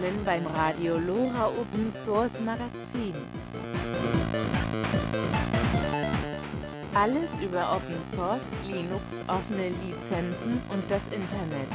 willkommen 0.00 0.24
beim 0.24 0.46
Radio 0.46 0.96
Lora 0.98 1.48
Open 1.48 1.92
Source 1.92 2.40
Magazin. 2.40 3.14
Alles 6.94 7.38
über 7.38 7.72
Open 7.72 7.96
Source, 8.14 8.42
Linux, 8.66 9.02
offene 9.26 9.70
Lizenzen 9.84 10.62
und 10.70 10.82
das 10.88 11.02
Internet. 11.10 11.68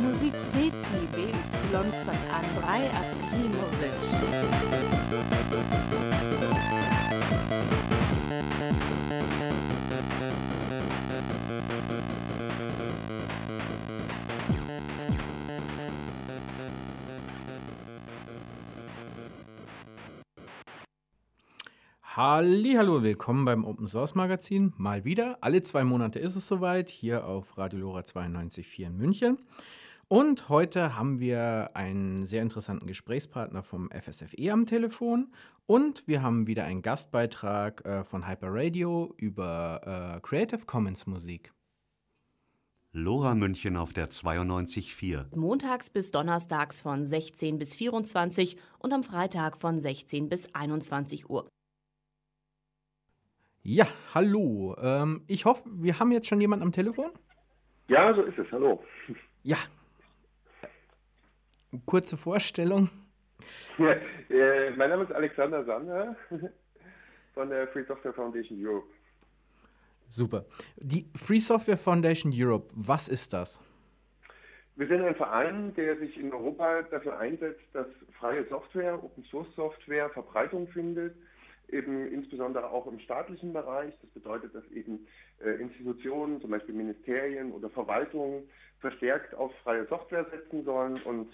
Musik 0.00 0.34
CCBY 0.52 1.32
von 1.72 2.16
Andrei 2.32 2.90
Akimovic. 2.90 3.92
Hallo, 22.16 23.02
willkommen 23.02 23.44
beim 23.44 23.66
Open 23.66 23.88
Source 23.88 24.14
Magazin. 24.14 24.72
Mal 24.78 25.04
wieder. 25.04 25.36
Alle 25.42 25.60
zwei 25.60 25.84
Monate 25.84 26.18
ist 26.18 26.34
es 26.34 26.48
soweit, 26.48 26.88
hier 26.88 27.26
auf 27.26 27.58
Radio 27.58 27.80
Lora 27.80 28.00
92.4 28.00 28.86
in 28.86 28.96
München. 28.96 29.36
Und 30.08 30.48
heute 30.48 30.96
haben 30.96 31.18
wir 31.20 31.72
einen 31.74 32.24
sehr 32.24 32.40
interessanten 32.40 32.86
Gesprächspartner 32.86 33.62
vom 33.62 33.90
FSFE 33.90 34.50
am 34.50 34.64
Telefon. 34.64 35.30
Und 35.66 36.08
wir 36.08 36.22
haben 36.22 36.46
wieder 36.46 36.64
einen 36.64 36.80
Gastbeitrag 36.80 37.84
äh, 37.84 38.02
von 38.02 38.26
Hyper 38.26 38.48
Radio 38.50 39.12
über 39.18 40.16
äh, 40.16 40.20
Creative 40.20 40.64
Commons 40.64 41.06
Musik. 41.06 41.52
Lora 42.92 43.34
München 43.34 43.76
auf 43.76 43.92
der 43.92 44.08
92.4. 44.08 45.36
Montags 45.36 45.90
bis 45.90 46.12
donnerstags 46.12 46.80
von 46.80 47.04
16 47.04 47.58
bis 47.58 47.74
24 47.74 48.56
und 48.78 48.94
am 48.94 49.02
Freitag 49.02 49.60
von 49.60 49.80
16 49.80 50.30
bis 50.30 50.54
21 50.54 51.28
Uhr. 51.28 51.46
Ja, 53.68 53.88
hallo. 54.14 54.76
Ähm, 54.80 55.24
ich 55.26 55.44
hoffe, 55.44 55.68
wir 55.72 55.98
haben 55.98 56.12
jetzt 56.12 56.28
schon 56.28 56.40
jemanden 56.40 56.62
am 56.62 56.70
Telefon. 56.70 57.10
Ja, 57.88 58.14
so 58.14 58.22
ist 58.22 58.38
es. 58.38 58.46
Hallo. 58.52 58.82
Ja. 59.42 59.56
Kurze 61.84 62.16
Vorstellung. 62.16 62.88
Ja, 63.78 63.92
äh, 64.30 64.70
mein 64.76 64.90
Name 64.90 65.04
ist 65.04 65.12
Alexander 65.12 65.64
Sander 65.64 66.16
von 67.34 67.48
der 67.50 67.66
Free 67.68 67.84
Software 67.84 68.14
Foundation 68.14 68.56
Europe. 68.64 68.86
Super. 70.08 70.44
Die 70.76 71.06
Free 71.16 71.40
Software 71.40 71.76
Foundation 71.76 72.32
Europe, 72.34 72.68
was 72.76 73.08
ist 73.08 73.32
das? 73.32 73.62
Wir 74.76 74.86
sind 74.86 75.02
ein 75.02 75.14
Verein, 75.16 75.74
der 75.74 75.98
sich 75.98 76.16
in 76.16 76.32
Europa 76.32 76.82
dafür 76.82 77.18
einsetzt, 77.18 77.62
dass 77.72 77.86
freie 78.18 78.46
Software, 78.48 79.02
Open 79.02 79.24
Source 79.24 79.52
Software 79.56 80.08
Verbreitung 80.10 80.68
findet 80.68 81.16
eben 81.68 82.10
insbesondere 82.12 82.70
auch 82.70 82.86
im 82.86 82.98
staatlichen 83.00 83.52
Bereich. 83.52 83.92
Das 84.00 84.10
bedeutet, 84.10 84.54
dass 84.54 84.66
eben 84.70 85.06
äh, 85.44 85.60
Institutionen, 85.60 86.40
zum 86.40 86.50
Beispiel 86.50 86.74
Ministerien 86.74 87.52
oder 87.52 87.70
Verwaltungen, 87.70 88.48
verstärkt 88.80 89.34
auf 89.34 89.52
freie 89.62 89.86
Software 89.86 90.26
setzen 90.30 90.64
sollen. 90.64 91.00
Und 91.02 91.28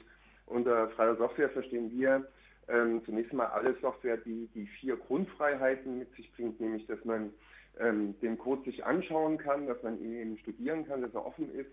unter 0.47 0.89
freier 0.91 1.17
Software 1.17 1.51
verstehen 1.51 1.91
wir 1.93 2.27
ähm, 2.69 3.03
zunächst 3.05 3.33
mal 3.33 3.47
alle 3.47 3.75
Software, 3.81 4.17
die 4.17 4.49
die 4.55 4.67
vier 4.81 4.97
Grundfreiheiten 4.97 5.99
mit 5.99 6.15
sich 6.15 6.33
bringt, 6.33 6.61
nämlich 6.61 6.87
dass 6.87 7.05
man 7.05 7.33
ähm, 7.81 8.19
den 8.21 8.39
Code 8.39 8.65
sich 8.65 8.85
anschauen 8.85 9.39
kann, 9.39 9.67
dass 9.67 9.83
man 9.83 10.01
ihn 10.01 10.15
eben 10.15 10.39
studieren 10.39 10.87
kann, 10.87 11.03
dass 11.03 11.15
er 11.15 11.27
offen 11.27 11.53
ist, 11.55 11.71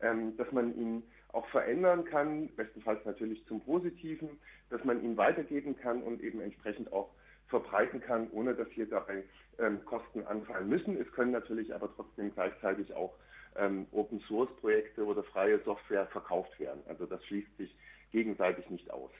ähm, 0.00 0.36
dass 0.36 0.50
man 0.52 0.76
ihn 0.76 1.02
auch 1.32 1.46
verändern 1.48 2.04
kann, 2.04 2.48
bestenfalls 2.56 3.04
natürlich 3.04 3.44
zum 3.46 3.60
Positiven, 3.60 4.28
dass 4.70 4.84
man 4.84 5.02
ihn 5.02 5.16
weitergeben 5.16 5.76
kann 5.76 6.02
und 6.02 6.22
eben 6.22 6.40
entsprechend 6.40 6.92
auch 6.92 7.10
verbreiten 7.52 8.00
kann, 8.00 8.30
ohne 8.32 8.54
dass 8.54 8.68
hier 8.70 8.86
dabei 8.86 9.24
ähm, 9.58 9.84
Kosten 9.84 10.24
anfallen 10.26 10.68
müssen. 10.68 10.98
Es 10.98 11.12
können 11.12 11.32
natürlich 11.32 11.74
aber 11.74 11.90
trotzdem 11.94 12.32
gleichzeitig 12.32 12.94
auch 12.94 13.12
ähm, 13.56 13.86
Open 13.92 14.20
Source 14.26 14.48
Projekte 14.58 15.04
oder 15.04 15.22
freie 15.22 15.62
Software 15.62 16.06
verkauft 16.06 16.58
werden. 16.58 16.80
Also 16.88 17.04
das 17.04 17.22
schließt 17.26 17.54
sich 17.58 17.76
gegenseitig 18.10 18.68
nicht 18.70 18.90
aus. 18.90 19.10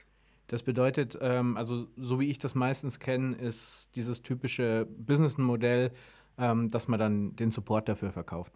Das 0.47 0.63
bedeutet, 0.63 1.17
ähm, 1.21 1.55
also 1.57 1.85
so 1.95 2.19
wie 2.19 2.31
ich 2.31 2.39
das 2.39 2.55
meistens 2.55 2.99
kenne, 2.99 3.35
ist 3.35 3.91
dieses 3.95 4.23
typische 4.23 4.87
Businessmodell, 4.89 5.91
ähm, 6.39 6.69
dass 6.69 6.87
man 6.87 6.99
dann 6.99 7.35
den 7.35 7.51
Support 7.51 7.87
dafür 7.87 8.09
verkauft, 8.09 8.53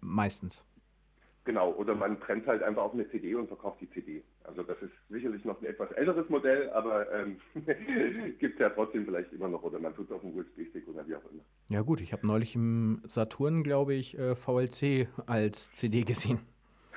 meistens. 0.00 0.66
Genau, 1.44 1.72
oder 1.72 1.94
man 1.94 2.18
brennt 2.18 2.46
halt 2.46 2.62
einfach 2.62 2.82
auf 2.82 2.94
eine 2.94 3.08
CD 3.10 3.34
und 3.34 3.48
verkauft 3.48 3.78
die 3.82 3.90
CD. 3.90 4.22
Also 4.44 4.62
das 4.62 4.80
ist 4.80 4.92
sicherlich 5.10 5.44
noch 5.44 5.60
ein 5.60 5.66
etwas 5.66 5.90
älteres 5.92 6.28
Modell, 6.30 6.70
aber 6.70 7.12
ähm, 7.12 7.36
gibt 8.38 8.54
es 8.54 8.60
ja 8.60 8.70
trotzdem 8.70 9.04
vielleicht 9.04 9.30
immer 9.32 9.48
noch 9.48 9.62
oder 9.62 9.78
man 9.78 9.94
tut 9.94 10.06
es 10.06 10.12
auf 10.12 10.24
einen 10.24 10.38
USB-Stick 10.38 10.88
oder 10.88 11.06
wie 11.06 11.14
auch 11.14 11.30
immer. 11.30 11.42
Ja 11.68 11.82
gut, 11.82 12.00
ich 12.00 12.14
habe 12.14 12.26
neulich 12.26 12.54
im 12.54 13.02
Saturn, 13.06 13.62
glaube 13.62 13.92
ich, 13.92 14.18
äh, 14.18 14.34
VLC 14.34 15.08
als 15.26 15.70
CD 15.72 16.02
gesehen. 16.02 16.40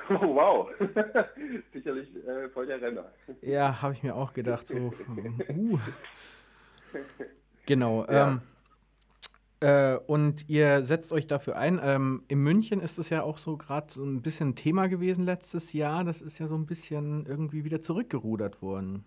Oh, 0.09 0.36
wow, 0.36 0.69
sicherlich 1.74 2.07
äh, 2.25 2.47
voll 2.53 2.66
der 2.66 2.81
Renner. 2.81 3.12
Ja, 3.41 3.81
habe 3.81 3.94
ich 3.94 4.03
mir 4.03 4.16
auch 4.16 4.31
gedacht, 4.31 4.66
so, 4.66 4.94
uh. 5.50 5.78
Genau. 7.66 8.06
Ja. 8.06 8.30
Ähm, 8.30 8.41
äh, 9.59 9.97
und 10.07 10.47
ihr 10.50 10.84
setzt 10.84 11.12
euch 11.13 11.28
dafür 11.28 11.57
ein. 11.57 11.79
Ähm, 11.84 12.23
in 12.28 12.44
München 12.44 12.79
ist 12.79 12.97
es 12.97 13.09
ja 13.09 13.23
auch 13.23 13.38
so 13.38 13.57
gerade 13.57 13.91
so 13.91 14.03
ein 14.03 14.22
bisschen 14.22 14.56
Thema 14.56 14.88
gewesen 14.88 15.25
letztes 15.25 15.73
Jahr. 15.73 16.03
Das 16.03 16.22
ist 16.22 16.40
ja 16.40 16.47
so 16.47 16.56
ein 16.56 16.66
bisschen 16.66 17.25
irgendwie 17.25 17.63
wieder 17.63 17.81
zurückgerudert 17.81 18.62
worden. 18.62 19.03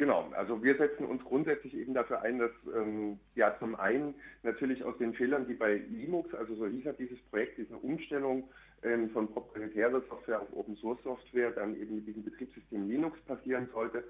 Genau, 0.00 0.30
also 0.34 0.62
wir 0.62 0.78
setzen 0.78 1.04
uns 1.04 1.22
grundsätzlich 1.24 1.76
eben 1.76 1.92
dafür 1.92 2.22
ein, 2.22 2.38
dass 2.38 2.52
ähm, 2.74 3.20
ja 3.34 3.54
zum 3.58 3.74
einen 3.74 4.14
natürlich 4.42 4.82
aus 4.82 4.96
den 4.96 5.12
Fehlern, 5.12 5.46
die 5.46 5.52
bei 5.52 5.82
Linux, 5.90 6.34
also 6.34 6.54
so 6.54 6.66
hieß 6.66 6.84
ja 6.84 6.92
dieses 6.94 7.20
Projekt, 7.24 7.58
diese 7.58 7.76
Umstellung 7.76 8.48
ähm, 8.82 9.10
von 9.10 9.30
proprietärer 9.30 10.00
Software 10.08 10.40
auf 10.40 10.48
Open 10.56 10.74
Source 10.76 11.02
Software 11.02 11.50
dann 11.50 11.78
eben 11.78 11.96
mit 11.96 12.06
diesem 12.06 12.24
Betriebssystem 12.24 12.88
Linux 12.88 13.20
passieren 13.26 13.68
sollte, 13.74 14.02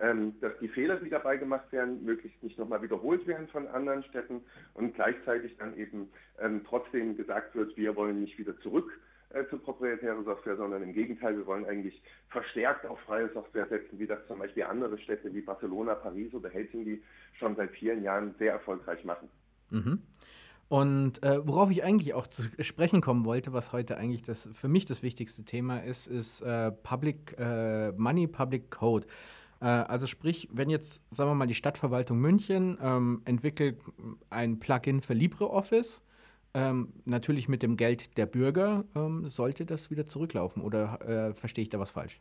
ähm, 0.00 0.34
dass 0.40 0.52
die 0.60 0.68
Fehler, 0.68 0.96
die 0.96 1.10
dabei 1.10 1.36
gemacht 1.36 1.70
werden, 1.72 2.04
möglichst 2.04 2.42
nicht 2.42 2.58
nochmal 2.58 2.82
wiederholt 2.82 3.26
werden 3.26 3.48
von 3.48 3.66
anderen 3.68 4.02
Städten 4.04 4.42
und 4.74 4.94
gleichzeitig 4.94 5.56
dann 5.58 5.76
eben 5.76 6.08
ähm, 6.40 6.62
trotzdem 6.68 7.16
gesagt 7.16 7.54
wird, 7.54 7.76
wir 7.76 7.96
wollen 7.96 8.20
nicht 8.20 8.38
wieder 8.38 8.58
zurück 8.60 8.90
äh, 9.30 9.44
zu 9.48 9.58
proprietärer 9.58 10.22
Software, 10.24 10.56
sondern 10.56 10.82
im 10.82 10.92
Gegenteil, 10.92 11.36
wir 11.36 11.46
wollen 11.46 11.64
eigentlich 11.64 12.02
verstärkt 12.28 12.86
auf 12.86 13.00
freie 13.00 13.28
Software 13.32 13.66
setzen, 13.68 13.98
wie 13.98 14.06
das 14.06 14.18
zum 14.28 14.38
Beispiel 14.38 14.64
andere 14.64 14.98
Städte 14.98 15.32
wie 15.34 15.40
Barcelona, 15.40 15.94
Paris 15.94 16.32
oder 16.34 16.48
Helsinki 16.48 17.02
schon 17.38 17.56
seit 17.56 17.70
vielen 17.72 18.02
Jahren 18.02 18.34
sehr 18.38 18.52
erfolgreich 18.52 19.04
machen. 19.04 19.28
Mhm. 19.70 20.02
Und 20.68 21.22
äh, 21.22 21.46
worauf 21.46 21.70
ich 21.70 21.84
eigentlich 21.84 22.14
auch 22.14 22.26
zu 22.26 22.42
sprechen 22.60 23.00
kommen 23.00 23.24
wollte, 23.24 23.52
was 23.52 23.72
heute 23.72 23.96
eigentlich 23.96 24.22
das 24.22 24.48
für 24.52 24.68
mich 24.68 24.84
das 24.84 25.02
wichtigste 25.02 25.44
Thema 25.44 25.78
ist, 25.78 26.08
ist 26.08 26.40
äh, 26.40 26.72
Public 26.72 27.36
äh, 27.38 27.92
Money, 27.92 28.26
Public 28.26 28.70
Code. 28.70 29.06
Äh, 29.60 29.66
also 29.66 30.06
sprich, 30.06 30.48
wenn 30.52 30.70
jetzt, 30.70 31.02
sagen 31.14 31.30
wir 31.30 31.34
mal, 31.34 31.46
die 31.46 31.54
Stadtverwaltung 31.54 32.18
München 32.18 32.78
ähm, 32.82 33.22
entwickelt 33.24 33.78
ein 34.30 34.58
Plugin 34.58 35.00
für 35.00 35.14
LibreOffice, 35.14 36.02
ähm, 36.54 36.92
natürlich 37.04 37.48
mit 37.48 37.62
dem 37.62 37.76
Geld 37.76 38.16
der 38.16 38.26
Bürger, 38.26 38.84
ähm, 38.94 39.28
sollte 39.28 39.66
das 39.66 39.90
wieder 39.90 40.06
zurücklaufen 40.06 40.62
oder 40.62 40.98
äh, 41.02 41.34
verstehe 41.34 41.62
ich 41.62 41.68
da 41.68 41.78
was 41.78 41.90
falsch? 41.90 42.20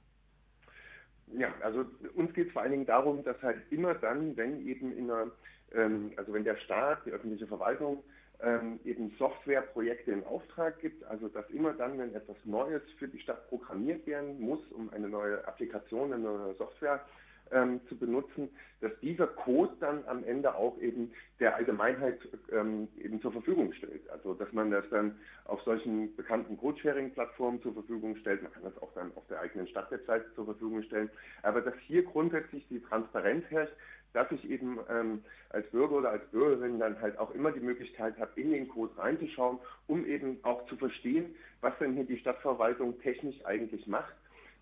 Ja, 1.37 1.53
also 1.61 1.85
uns 2.15 2.33
geht 2.33 2.47
es 2.47 2.53
vor 2.53 2.61
allen 2.61 2.71
Dingen 2.71 2.85
darum, 2.85 3.23
dass 3.23 3.41
halt 3.41 3.61
immer 3.71 3.93
dann, 3.95 4.37
wenn 4.37 4.65
eben 4.65 4.95
in 4.95 5.09
einer, 5.09 5.31
ähm, 5.73 6.11
also 6.17 6.33
wenn 6.33 6.43
der 6.43 6.57
Staat, 6.57 7.05
die 7.05 7.11
öffentliche 7.11 7.47
Verwaltung 7.47 8.03
ähm, 8.41 8.79
eben 8.83 9.11
Softwareprojekte 9.17 10.11
in 10.11 10.25
Auftrag 10.25 10.79
gibt, 10.79 11.03
also 11.05 11.27
dass 11.29 11.49
immer 11.49 11.73
dann, 11.73 11.97
wenn 11.97 12.13
etwas 12.13 12.37
Neues 12.43 12.81
für 12.99 13.07
die 13.07 13.19
Stadt 13.19 13.47
programmiert 13.49 14.05
werden 14.05 14.39
muss, 14.39 14.59
um 14.71 14.89
eine 14.91 15.07
neue 15.07 15.45
Applikation, 15.47 16.13
eine 16.13 16.23
neue 16.23 16.55
Software 16.55 17.05
ähm, 17.51 17.81
zu 17.87 17.97
benutzen, 17.97 18.49
dass 18.81 18.91
dieser 19.01 19.27
Code 19.27 19.73
dann 19.79 20.03
am 20.07 20.23
Ende 20.23 20.55
auch 20.55 20.77
eben 20.79 21.11
der 21.39 21.55
Allgemeinheit 21.55 22.19
ähm, 22.51 22.87
eben 22.97 23.21
zur 23.21 23.31
Verfügung 23.31 23.73
stellt. 23.73 24.09
Also 24.09 24.33
dass 24.33 24.51
man 24.53 24.71
das 24.71 24.85
dann 24.89 25.17
auf 25.45 25.61
solchen 25.61 26.15
bekannten 26.15 26.57
Codesharing-Plattformen 26.57 27.61
zur 27.61 27.73
Verfügung 27.73 28.15
stellt. 28.17 28.43
Man 28.43 28.51
kann 28.51 28.63
das 28.63 28.77
auch 28.81 28.93
dann 28.93 29.11
auf 29.15 29.25
der 29.27 29.41
eigenen 29.41 29.67
Stadtwebseite 29.67 30.33
zur 30.35 30.45
Verfügung 30.45 30.83
stellen. 30.83 31.09
Aber 31.43 31.61
dass 31.61 31.75
hier 31.87 32.03
grundsätzlich 32.03 32.67
die 32.69 32.81
Transparenz 32.81 33.45
herrscht, 33.49 33.73
dass 34.13 34.31
ich 34.31 34.49
eben 34.49 34.79
ähm, 34.89 35.23
als 35.49 35.69
Bürger 35.71 35.97
oder 35.97 36.11
als 36.11 36.25
Bürgerin 36.31 36.79
dann 36.79 36.99
halt 37.01 37.17
auch 37.19 37.31
immer 37.31 37.51
die 37.51 37.59
Möglichkeit 37.59 38.17
habe, 38.17 38.39
in 38.39 38.51
den 38.51 38.69
Code 38.69 38.97
reinzuschauen, 38.97 39.59
um 39.87 40.05
eben 40.05 40.39
auch 40.43 40.65
zu 40.67 40.77
verstehen, 40.77 41.35
was 41.59 41.77
denn 41.79 41.93
hier 41.93 42.05
die 42.05 42.17
Stadtverwaltung 42.17 42.99
technisch 43.01 43.43
eigentlich 43.45 43.87
macht 43.87 44.15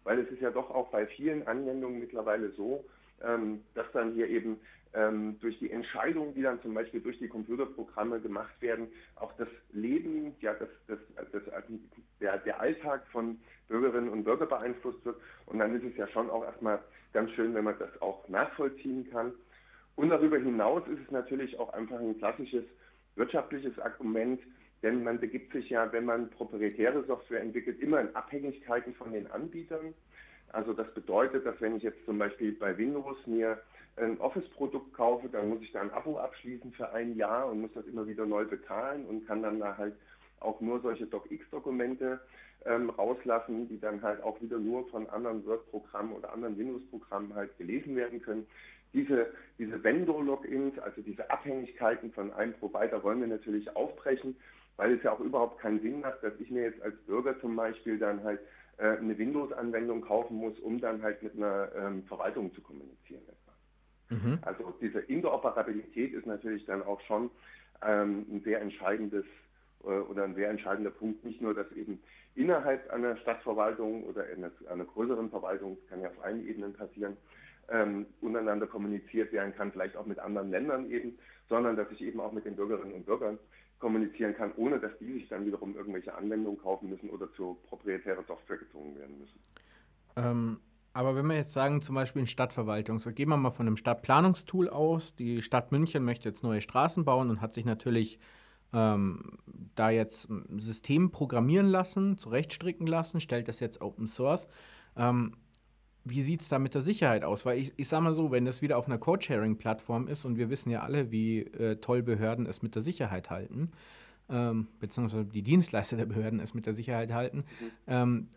weil 0.04 0.20
es 0.20 0.30
ist 0.30 0.42
ja 0.42 0.52
doch 0.52 0.70
auch 0.70 0.90
bei 0.90 1.06
vielen 1.06 1.48
Anwendungen 1.48 2.00
mittlerweile 2.00 2.52
so, 2.52 2.86
ähm, 3.24 3.64
dass 3.74 3.86
dann 3.94 4.14
hier 4.14 4.28
eben 4.28 4.60
ähm, 4.94 5.40
durch 5.40 5.58
die 5.60 5.72
Entscheidungen, 5.72 6.34
die 6.34 6.42
dann 6.42 6.62
zum 6.62 6.74
Beispiel 6.74 7.02
durch 7.02 7.18
die 7.18 7.28
Computerprogramme 7.28 8.20
gemacht 8.20 8.54
werden, 8.62 8.88
auch 9.16 9.34
das 9.38 9.48
Leben, 9.72 10.36
ja, 10.42 10.54
das, 10.54 10.70
das, 10.88 11.00
das, 11.32 11.44
der, 12.20 12.38
der 12.40 12.60
Alltag 12.60 13.06
von 13.12 13.40
Bürgerinnen 13.68 14.10
und 14.10 14.24
Bürgern 14.24 14.50
beeinflusst 14.50 15.04
wird. 15.06 15.18
Und 15.46 15.60
dann 15.60 15.76
ist 15.76 15.84
es 15.84 15.98
ja 15.98 16.08
schon 16.08 16.30
auch 16.30 16.44
erstmal 16.44 16.80
ganz 17.12 17.32
schön, 17.32 17.54
wenn 17.56 17.64
man 17.64 17.78
das 17.80 18.02
auch 18.02 18.28
nachvollziehen 18.30 19.10
kann. 19.10 19.34
Und 19.96 20.10
darüber 20.10 20.38
hinaus 20.38 20.84
ist 20.88 21.00
es 21.06 21.12
natürlich 21.12 21.58
auch 21.60 21.72
einfach 21.74 22.00
ein 22.00 22.18
klassisches 22.18 22.64
wirtschaftliches 23.16 23.78
Argument, 23.80 24.42
denn 24.84 25.04
man 25.04 25.20
begibt 25.20 25.54
sich 25.54 25.70
ja, 25.70 25.92
wenn 25.92 26.06
man 26.06 26.30
proprietäre 26.30 27.04
Software 27.06 27.42
entwickelt, 27.42 27.80
immer 27.80 28.02
in 28.02 28.16
Abhängigkeiten 28.16 28.94
von 28.94 29.14
den 29.14 29.28
Anbietern. 29.28 29.94
Also 30.50 30.74
das 30.74 30.94
bedeutet, 30.94 31.46
dass 31.46 31.60
wenn 31.62 31.78
ich 31.78 31.84
jetzt 31.84 32.06
zum 32.06 32.20
Beispiel 32.20 32.52
bei 32.52 32.78
Windows 32.78 33.18
mir 33.26 33.60
ein 33.96 34.20
Office-Produkt 34.20 34.94
kaufe, 34.94 35.30
dann 35.30 35.50
muss 35.50 35.62
ich 35.62 35.72
da 35.72 35.82
ein 35.82 35.92
Abo 35.92 36.18
abschließen 36.18 36.74
für 36.74 36.92
ein 36.92 37.16
Jahr 37.16 37.50
und 37.50 37.62
muss 37.62 37.74
das 37.74 37.88
immer 37.88 38.08
wieder 38.08 38.26
neu 38.26 38.46
bezahlen 38.46 39.06
und 39.06 39.26
kann 39.26 39.42
dann 39.42 39.60
da 39.60 39.78
halt 39.78 39.96
auch 40.40 40.60
nur 40.62 40.82
solche 40.82 41.06
DocX-Dokumente 41.06 42.20
ähm, 42.66 42.90
rauslassen, 42.90 43.68
die 43.70 43.80
dann 43.80 44.02
halt 44.02 44.22
auch 44.22 44.42
wieder 44.42 44.58
nur 44.58 44.88
von 44.90 45.10
anderen 45.10 45.46
Word-Programmen 45.46 46.14
oder 46.14 46.34
anderen 46.34 46.58
Windows-Programmen 46.58 47.34
halt 47.34 47.58
gelesen 47.58 47.96
werden 47.96 48.22
können. 48.22 48.46
Diese, 48.94 49.34
diese 49.58 49.84
Vendor-Logins, 49.84 50.78
also 50.80 51.02
diese 51.02 51.30
Abhängigkeiten 51.32 52.12
von 52.12 52.32
einem 52.34 52.54
Provider 52.54 53.02
wollen 53.04 53.22
wir 53.22 53.28
natürlich 53.28 53.76
aufbrechen, 53.76 54.36
weil 54.78 54.94
es 54.94 55.04
ja 55.04 55.12
auch 55.12 55.20
überhaupt 55.20 55.60
keinen 55.60 55.82
Sinn 55.82 56.02
macht, 56.02 56.24
dass 56.24 56.34
ich 56.40 56.50
mir 56.50 56.64
jetzt 56.64 56.82
als 56.82 56.96
Bürger 57.06 57.40
zum 57.40 57.56
Beispiel 57.56 57.98
dann 57.98 58.24
halt 58.24 58.40
äh, 58.78 58.98
eine 58.98 59.18
Windows-Anwendung 59.18 60.02
kaufen 60.02 60.38
muss, 60.38 60.58
um 60.60 60.80
dann 60.80 61.02
halt 61.02 61.22
mit 61.22 61.36
einer 61.36 61.70
ähm, 61.76 62.04
Verwaltung 62.04 62.54
zu 62.54 62.62
kommunizieren. 62.62 63.22
Mhm. 64.10 64.40
Also 64.42 64.74
diese 64.82 65.00
Interoperabilität 65.00 66.14
ist 66.14 66.26
natürlich 66.26 66.66
dann 66.66 66.84
auch 66.84 67.02
schon 67.02 67.30
ähm, 67.86 68.26
ein 68.30 68.42
sehr 68.44 68.62
entscheidendes 68.62 69.26
äh, 69.84 69.88
oder 69.88 70.24
ein 70.24 70.36
sehr 70.36 70.50
entscheidender 70.50 70.92
Punkt, 70.92 71.24
nicht 71.24 71.42
nur, 71.42 71.54
dass 71.54 71.72
eben 71.74 72.02
innerhalb 72.36 72.90
einer 72.92 73.18
Stadtverwaltung 73.18 74.06
oder 74.06 74.24
einer, 74.24 74.52
einer 74.70 74.86
größeren 74.86 75.30
Verwaltung, 75.30 75.78
das 75.80 75.90
kann 75.90 76.02
ja 76.02 76.10
auf 76.10 76.24
allen 76.24 76.48
Ebenen 76.48 76.74
passieren, 76.74 77.18
ähm, 77.70 78.06
untereinander 78.22 78.68
kommuniziert 78.68 79.32
werden 79.32 79.54
kann, 79.56 79.72
vielleicht 79.72 79.96
auch 79.96 80.06
mit 80.06 80.20
anderen 80.20 80.50
Ländern 80.50 80.90
eben, 80.90 81.18
sondern 81.48 81.76
dass 81.76 81.90
ich 81.92 82.02
eben 82.02 82.20
auch 82.20 82.32
mit 82.32 82.46
den 82.46 82.56
Bürgerinnen 82.56 82.94
und 82.94 83.06
Bürgern 83.06 83.40
kommunizieren 83.84 84.34
kann, 84.34 84.54
ohne 84.56 84.80
dass 84.80 84.98
die 84.98 85.12
sich 85.12 85.28
dann 85.28 85.46
wiederum 85.46 85.76
irgendwelche 85.76 86.16
Anwendungen 86.16 86.58
kaufen 86.58 86.90
müssen 86.90 87.10
oder 87.10 87.32
zu 87.34 87.58
proprietärer 87.68 88.24
Software 88.24 88.58
gezwungen 88.58 88.98
werden 88.98 89.20
müssen. 89.20 89.40
Ähm, 90.16 90.60
aber 90.94 91.18
wenn 91.18 91.26
wir 91.26 91.36
jetzt 91.36 91.52
sagen, 91.52 91.82
zum 91.82 91.96
Beispiel 91.96 92.22
in 92.22 92.28
Stadtverwaltung, 92.28 92.98
so 93.00 93.12
gehen 93.12 93.28
wir 93.28 93.36
mal 93.36 93.52
von 93.52 93.68
einem 93.68 93.76
Stadtplanungstool 93.76 94.70
aus. 94.70 95.16
Die 95.16 95.42
Stadt 95.42 95.74
München 95.74 96.06
möchte 96.06 96.30
jetzt 96.30 96.44
neue 96.44 96.62
Straßen 96.62 97.04
bauen 97.04 97.30
und 97.30 97.42
hat 97.42 97.54
sich 97.54 97.66
natürlich 97.66 98.20
ähm, 98.72 99.38
da 99.76 99.90
jetzt 99.90 100.30
ein 100.30 100.60
System 100.60 101.12
programmieren 101.12 101.68
lassen, 101.68 102.18
zurechtstricken 102.18 102.88
lassen, 102.88 103.20
stellt 103.20 103.50
das 103.50 103.60
jetzt 103.60 103.82
Open 103.82 104.08
Source. 104.08 104.48
Ähm, 104.96 105.34
wie 106.06 106.22
sieht 106.22 106.42
es 106.42 106.50
da 106.50 106.60
mit 106.60 106.74
der 106.74 106.82
Sicherheit 106.82 107.24
aus? 107.24 107.46
Weil 107.46 107.60
ich, 107.60 107.74
ich 107.78 107.88
sage 107.88 108.04
mal 108.04 108.14
so, 108.14 108.32
wenn 108.32 108.46
das 108.46 108.62
wieder 108.62 108.78
auf 108.78 108.88
einer 108.88 108.98
Code-Sharing-Plattform 108.98 110.08
ist 110.08 110.26
und 110.26 110.38
wir 110.38 110.50
wissen 110.50 110.70
ja 110.70 110.82
alle, 110.82 111.12
wie 111.12 111.42
äh, 111.42 111.78
toll 111.78 112.04
Behörden 112.04 112.46
es 112.46 112.62
mit 112.62 112.76
der 112.76 112.82
Sicherheit 112.82 113.30
halten, 113.30 113.72
ähm, 114.30 114.68
beziehungsweise 114.80 115.26
die 115.26 115.44
Dienstleister 115.44 115.98
der 115.98 116.06
Behörden 116.06 116.40
es 116.40 116.54
mit 116.54 116.66
der 116.66 116.74
Sicherheit 116.74 117.14
halten, 117.14 117.38
mhm. 117.38 117.44
ähm, 117.88 118.28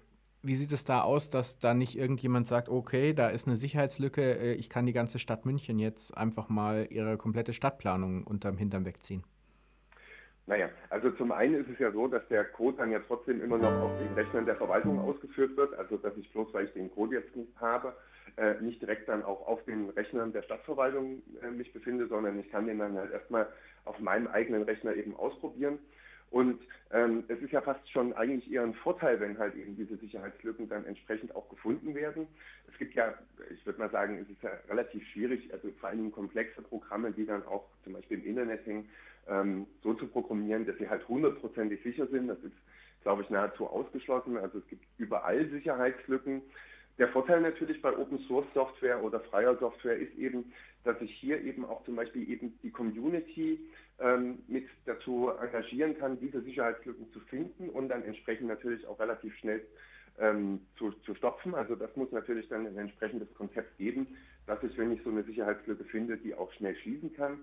wie 0.43 0.55
sieht 0.55 0.71
es 0.71 0.85
da 0.85 1.01
aus, 1.01 1.29
dass 1.29 1.59
da 1.59 1.75
nicht 1.75 1.99
irgendjemand 1.99 2.47
sagt, 2.47 2.69
okay, 2.69 3.13
da 3.15 3.29
ist 3.29 3.49
eine 3.49 3.57
Sicherheitslücke, 3.57 4.39
äh, 4.39 4.53
ich 4.55 4.69
kann 4.69 4.87
die 4.87 4.93
ganze 4.93 5.19
Stadt 5.19 5.45
München 5.45 5.79
jetzt 5.81 6.17
einfach 6.17 6.49
mal 6.49 6.87
ihre 6.91 7.17
komplette 7.17 7.53
Stadtplanung 7.53 8.25
unterm 8.25 8.57
Hintern 8.57 8.85
wegziehen? 8.85 9.25
Naja, 10.49 10.71
also 10.91 11.11
zum 11.11 11.33
einen 11.33 11.57
ist 11.57 11.69
es 11.69 11.79
ja 11.81 11.91
so, 11.91 12.07
dass 12.07 12.27
der 12.29 12.45
Code 12.45 12.77
dann 12.79 12.93
ja 12.93 13.01
trotzdem 13.01 13.43
immer 13.43 13.59
noch 13.59 13.83
auf 13.83 13.99
den 13.99 14.15
Rechnern 14.15 14.47
der 14.47 14.55
Verwaltung 14.55 15.01
ausgeführt 15.01 15.57
wird. 15.57 15.75
Also 15.75 15.97
dass 15.97 16.17
ich 16.17 16.31
bloß, 16.33 16.55
weil 16.55 16.67
ich 16.67 16.73
den 16.73 16.91
Code 16.95 17.17
jetzt 17.17 17.35
nicht 17.35 17.53
habe, 17.61 17.97
äh, 18.37 18.55
nicht 18.61 18.81
direkt 18.81 19.09
dann 19.09 19.25
auch 19.25 19.45
auf 19.47 19.65
den 19.65 19.91
Rechnern 19.91 20.33
der 20.33 20.43
Stadtverwaltung 20.43 21.23
äh, 21.43 21.51
mich 21.51 21.73
befinde, 21.73 22.07
sondern 22.07 22.39
ich 22.39 22.49
kann 22.51 22.67
den 22.67 22.79
dann 22.79 22.97
halt 22.97 23.11
erstmal 23.11 23.49
auf 23.85 23.99
meinem 23.99 24.29
eigenen 24.29 24.63
Rechner 24.63 24.95
eben 24.95 25.17
ausprobieren. 25.17 25.81
Und 26.31 26.61
ähm, 26.91 27.25
es 27.29 27.41
ist 27.41 27.53
ja 27.53 27.61
fast 27.61 27.89
schon 27.91 28.13
eigentlich 28.13 28.51
eher 28.51 28.63
ein 28.63 28.75
Vorteil, 28.75 29.19
wenn 29.21 29.39
halt 29.39 29.55
eben 29.55 29.77
diese 29.77 29.97
Sicherheitslücken 29.97 30.69
dann 30.69 30.85
entsprechend 30.85 31.35
auch 31.35 31.49
gefunden 31.49 31.95
werden. 31.95 32.27
Es 32.71 32.77
gibt 32.79 32.95
ja, 32.95 33.15
ich 33.51 33.65
würde 33.65 33.79
mal 33.79 33.91
sagen, 33.91 34.19
es 34.19 34.29
ist 34.29 34.43
ja 34.43 34.51
relativ 34.69 35.07
schwierig, 35.09 35.53
also 35.53 35.71
vor 35.81 35.89
allem 35.89 36.11
komplexe 36.13 36.63
Programme, 36.63 37.13
die 37.13 37.27
dann 37.27 37.45
auch 37.47 37.65
zum 37.85 37.93
Beispiel 37.95 38.19
im 38.19 38.27
Internet 38.27 38.67
hängen, 38.67 38.89
ähm, 39.29 39.67
so 39.83 39.95
zu 39.95 40.07
programmieren, 40.07 40.67
dass 40.67 40.79
sie 40.79 40.89
halt 40.89 41.07
hundertprozentig 41.09 41.83
sicher 41.83 42.07
sind. 42.07 42.29
Das 42.29 42.39
ist, 42.39 42.57
glaube 43.03 43.23
ich, 43.23 43.31
nahezu 43.31 43.67
ausgeschlossen. 43.67 44.37
Also 44.37 44.59
es 44.59 44.67
gibt 44.69 44.85
überall 44.99 45.49
Sicherheitslücken. 45.49 46.43
Der 46.99 47.09
Vorteil 47.09 47.43
natürlich 47.43 47.83
bei 47.83 47.95
Open 47.97 48.19
Source 48.21 48.47
Software 48.55 49.03
oder 49.03 49.21
freier 49.21 49.57
Software 49.59 49.97
ist 49.97 50.15
eben, 50.17 50.53
dass 50.85 51.01
ich 51.03 51.13
hier 51.13 51.43
eben 51.43 51.65
auch 51.65 51.85
zum 51.85 51.97
Beispiel 51.97 52.29
eben 52.29 52.59
die 52.63 52.71
Community 52.71 53.61
ähm, 53.99 54.39
mit 54.49 54.67
dazu 54.87 55.31
engagieren 55.31 55.99
kann, 55.99 56.19
diese 56.19 56.41
Sicherheitslücken 56.41 57.13
zu 57.13 57.21
finden 57.21 57.69
und 57.69 57.91
dann 57.91 58.03
entsprechend 58.03 58.49
natürlich 58.49 58.87
auch 58.87 58.99
relativ 58.99 59.35
schnell 59.37 59.67
ähm, 60.19 60.61
zu, 60.79 60.93
zu 61.05 61.15
stopfen. 61.15 61.55
Also 61.55 61.75
das 61.75 61.95
muss 61.97 62.11
natürlich 62.13 62.49
dann 62.49 62.67
ein 62.67 62.79
entsprechendes 62.79 63.33
Konzept 63.35 63.77
geben, 63.77 64.17
dass 64.47 64.63
ich, 64.63 64.77
wenn 64.79 64.93
ich 64.93 65.03
so 65.03 65.11
eine 65.11 65.25
Sicherheitslücke 65.25 65.85
finde, 65.85 66.17
die 66.17 66.35
auch 66.35 66.51
schnell 66.53 66.77
schließen 66.77 67.13
kann. 67.15 67.41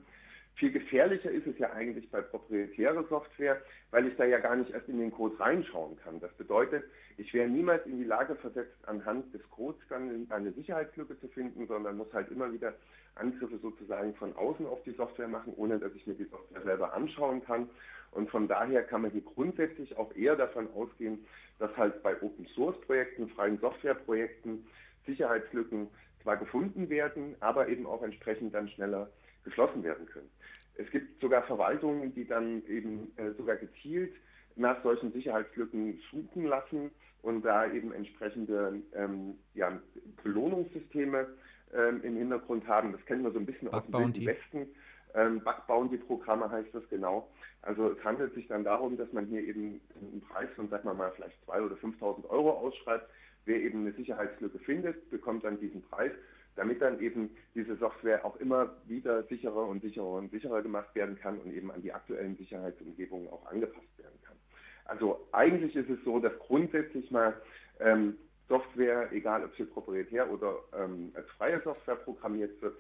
Viel 0.55 0.71
gefährlicher 0.71 1.31
ist 1.31 1.47
es 1.47 1.57
ja 1.57 1.71
eigentlich 1.73 2.09
bei 2.11 2.21
proprietärer 2.21 3.03
Software, 3.09 3.59
weil 3.89 4.07
ich 4.07 4.15
da 4.17 4.25
ja 4.25 4.37
gar 4.37 4.55
nicht 4.55 4.69
erst 4.69 4.87
in 4.87 4.99
den 4.99 5.11
Code 5.11 5.39
reinschauen 5.39 5.97
kann. 6.03 6.19
Das 6.19 6.31
bedeutet, 6.33 6.83
ich 7.17 7.33
wäre 7.33 7.49
niemals 7.49 7.85
in 7.87 7.97
die 7.97 8.03
Lage 8.03 8.35
versetzt, 8.35 8.77
anhand 8.85 9.33
des 9.33 9.41
Codes 9.49 9.81
dann 9.89 10.27
eine 10.29 10.51
Sicherheitslücke 10.51 11.19
zu 11.19 11.27
finden, 11.29 11.65
sondern 11.67 11.97
muss 11.97 12.13
halt 12.13 12.29
immer 12.29 12.53
wieder 12.53 12.73
Angriffe 13.15 13.57
sozusagen 13.57 14.13
von 14.15 14.35
außen 14.35 14.65
auf 14.67 14.83
die 14.83 14.91
Software 14.91 15.27
machen, 15.27 15.53
ohne 15.55 15.79
dass 15.79 15.93
ich 15.95 16.05
mir 16.05 16.15
die 16.15 16.25
Software 16.25 16.61
selber 16.61 16.93
anschauen 16.93 17.43
kann. 17.43 17.69
Und 18.11 18.29
von 18.29 18.47
daher 18.47 18.83
kann 18.83 19.01
man 19.01 19.11
hier 19.11 19.21
grundsätzlich 19.21 19.97
auch 19.97 20.15
eher 20.15 20.35
davon 20.35 20.71
ausgehen, 20.73 21.25
dass 21.57 21.75
halt 21.77 22.03
bei 22.03 22.21
Open 22.21 22.45
Source 22.53 22.79
Projekten, 22.81 23.27
freien 23.29 23.57
Softwareprojekten 23.59 24.67
Sicherheitslücken 25.07 25.87
zwar 26.21 26.37
gefunden 26.37 26.89
werden, 26.89 27.35
aber 27.39 27.67
eben 27.67 27.87
auch 27.87 28.03
entsprechend 28.03 28.53
dann 28.53 28.69
schneller 28.69 29.09
geschlossen 29.43 29.83
werden 29.83 30.05
können. 30.07 30.29
Es 30.75 30.89
gibt 30.91 31.21
sogar 31.21 31.43
Verwaltungen, 31.43 32.13
die 32.13 32.25
dann 32.25 32.65
eben 32.67 33.11
äh, 33.17 33.31
sogar 33.33 33.57
gezielt 33.57 34.13
nach 34.55 34.81
solchen 34.83 35.11
Sicherheitslücken 35.11 35.99
suchen 36.11 36.45
lassen 36.45 36.91
und 37.21 37.43
da 37.43 37.71
eben 37.71 37.93
entsprechende 37.93 38.81
ähm, 38.93 39.35
ja, 39.53 39.79
Belohnungssysteme 40.23 41.27
ähm, 41.73 42.01
im 42.03 42.17
Hintergrund 42.17 42.67
haben. 42.67 42.91
Das 42.91 43.03
kennen 43.05 43.23
wir 43.23 43.31
so 43.31 43.39
ein 43.39 43.45
bisschen 43.45 43.69
Bug 43.69 43.83
aus 43.93 44.13
dem 44.13 44.25
Westen. 44.25 44.67
Ähm, 45.15 45.41
Bug 45.41 45.67
Bounty 45.67 45.97
Programme 45.97 46.49
heißt 46.49 46.73
das 46.73 46.87
genau. 46.89 47.29
Also 47.61 47.91
es 47.91 48.03
handelt 48.03 48.33
sich 48.33 48.47
dann 48.47 48.63
darum, 48.63 48.97
dass 48.97 49.11
man 49.13 49.25
hier 49.27 49.41
eben 49.41 49.79
einen 50.01 50.21
Preis 50.21 50.49
von, 50.55 50.69
sagen 50.69 50.87
wir 50.87 50.93
mal, 50.93 51.11
vielleicht 51.15 51.37
2.000 51.47 51.65
oder 51.65 51.75
5.000 51.75 52.29
Euro 52.29 52.51
ausschreibt. 52.51 53.09
Wer 53.45 53.61
eben 53.61 53.81
eine 53.81 53.93
Sicherheitslücke 53.93 54.59
findet, 54.59 55.09
bekommt 55.09 55.43
dann 55.43 55.59
diesen 55.59 55.81
Preis 55.83 56.11
damit 56.55 56.81
dann 56.81 56.99
eben 56.99 57.31
diese 57.55 57.75
Software 57.77 58.23
auch 58.25 58.35
immer 58.37 58.75
wieder 58.85 59.23
sicherer 59.23 59.67
und 59.67 59.81
sicherer 59.81 60.13
und 60.13 60.31
sicherer 60.31 60.61
gemacht 60.61 60.93
werden 60.95 61.17
kann 61.17 61.39
und 61.39 61.53
eben 61.53 61.71
an 61.71 61.81
die 61.81 61.93
aktuellen 61.93 62.37
Sicherheitsumgebungen 62.37 63.29
auch 63.29 63.45
angepasst 63.47 63.97
werden 63.97 64.19
kann. 64.23 64.37
Also 64.85 65.27
eigentlich 65.31 65.75
ist 65.75 65.89
es 65.89 66.03
so, 66.03 66.19
dass 66.19 66.37
grundsätzlich 66.39 67.09
mal 67.11 67.33
ähm, 67.79 68.17
Software, 68.49 69.11
egal 69.11 69.43
ob 69.43 69.55
sie 69.55 69.63
proprietär 69.63 70.29
oder 70.29 70.57
ähm, 70.77 71.11
als 71.15 71.29
freie 71.31 71.61
Software 71.61 71.95
programmiert 71.95 72.61
wird, 72.61 72.75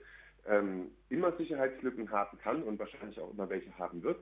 ähm, 0.47 0.91
immer 1.09 1.31
Sicherheitslücken 1.37 2.11
haben 2.11 2.37
kann 2.39 2.63
und 2.63 2.77
wahrscheinlich 2.79 3.19
auch 3.19 3.31
immer 3.31 3.49
welche 3.49 3.77
haben 3.77 4.03
wird. 4.03 4.19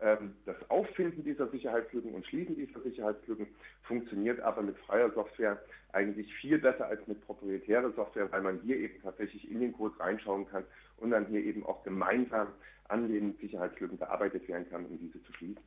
Ähm, 0.00 0.34
das 0.46 0.56
Auffinden 0.70 1.24
dieser 1.24 1.48
Sicherheitslücken 1.48 2.14
und 2.14 2.24
Schließen 2.26 2.54
dieser 2.54 2.80
Sicherheitslücken 2.80 3.48
funktioniert 3.82 4.40
aber 4.40 4.62
mit 4.62 4.76
freier 4.78 5.10
Software 5.12 5.60
eigentlich 5.92 6.32
viel 6.34 6.58
besser 6.58 6.86
als 6.86 7.04
mit 7.08 7.24
proprietärer 7.26 7.92
Software, 7.92 8.30
weil 8.30 8.42
man 8.42 8.60
hier 8.62 8.76
eben 8.76 9.02
tatsächlich 9.02 9.50
in 9.50 9.60
den 9.60 9.72
Code 9.72 9.98
reinschauen 9.98 10.46
kann 10.48 10.62
und 10.98 11.10
dann 11.10 11.26
hier 11.26 11.42
eben 11.42 11.64
auch 11.66 11.82
gemeinsam 11.82 12.48
an 12.88 13.08
den 13.08 13.36
Sicherheitslücken 13.40 13.98
bearbeitet 13.98 14.46
werden 14.48 14.68
kann, 14.70 14.86
um 14.86 14.98
diese 14.98 15.22
zu 15.24 15.32
schließen. 15.32 15.62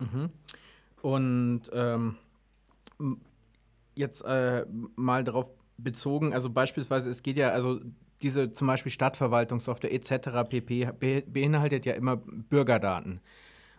Mhm. 0.00 0.30
Und 1.00 1.62
ähm, 1.72 2.16
jetzt 3.94 4.22
äh, 4.22 4.66
mal 4.96 5.24
darauf 5.24 5.50
bezogen, 5.78 6.34
also 6.34 6.50
beispielsweise, 6.50 7.10
es 7.10 7.22
geht 7.22 7.38
ja, 7.38 7.50
also 7.50 7.80
diese 8.22 8.52
zum 8.52 8.68
Beispiel 8.68 8.92
Stadtverwaltungssoftware 8.92 9.92
etc. 9.92 10.48
pp. 10.48 11.22
beinhaltet 11.26 11.86
ja 11.86 11.94
immer 11.94 12.16
Bürgerdaten. 12.16 13.20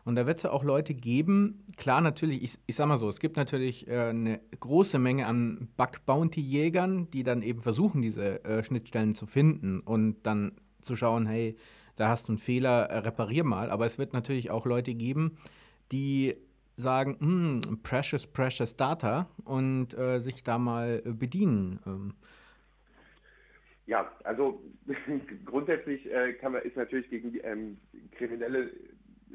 Und 0.05 0.15
da 0.15 0.27
wird 0.27 0.37
es 0.37 0.43
ja 0.43 0.51
auch 0.51 0.63
Leute 0.63 0.93
geben, 0.93 1.63
klar 1.77 2.01
natürlich, 2.01 2.43
ich, 2.43 2.59
ich 2.67 2.75
sag 2.75 2.87
mal 2.87 2.97
so, 2.97 3.07
es 3.07 3.19
gibt 3.19 3.37
natürlich 3.37 3.87
äh, 3.87 4.09
eine 4.09 4.41
große 4.59 4.99
Menge 4.99 5.27
an 5.27 5.69
Bug-Bounty-Jägern, 5.77 7.09
die 7.11 7.23
dann 7.23 7.41
eben 7.41 7.61
versuchen, 7.61 8.01
diese 8.01 8.43
äh, 8.43 8.63
Schnittstellen 8.63 9.15
zu 9.15 9.25
finden 9.25 9.79
und 9.79 10.23
dann 10.23 10.53
zu 10.81 10.95
schauen, 10.95 11.25
hey, 11.25 11.55
da 11.95 12.09
hast 12.09 12.27
du 12.27 12.33
einen 12.33 12.39
Fehler, 12.39 12.87
äh, 12.89 12.97
reparier 12.97 13.43
mal. 13.45 13.69
Aber 13.69 13.85
es 13.85 13.97
wird 13.97 14.13
natürlich 14.13 14.51
auch 14.51 14.65
Leute 14.65 14.93
geben, 14.93 15.37
die 15.91 16.35
sagen, 16.75 17.17
hm, 17.19 17.81
precious, 17.83 18.27
precious 18.27 18.75
data 18.75 19.27
und 19.45 19.97
äh, 19.97 20.19
sich 20.19 20.43
da 20.43 20.57
mal 20.57 21.01
äh, 21.05 21.11
bedienen. 21.11 21.79
Ähm. 21.85 22.13
Ja, 23.85 24.11
also 24.23 24.61
grundsätzlich 25.45 26.11
äh, 26.11 26.33
kann 26.33 26.53
man, 26.53 26.63
ist 26.63 26.75
natürlich 26.75 27.09
gegen 27.09 27.37
ähm, 27.43 27.77
Kriminelle 28.11 28.71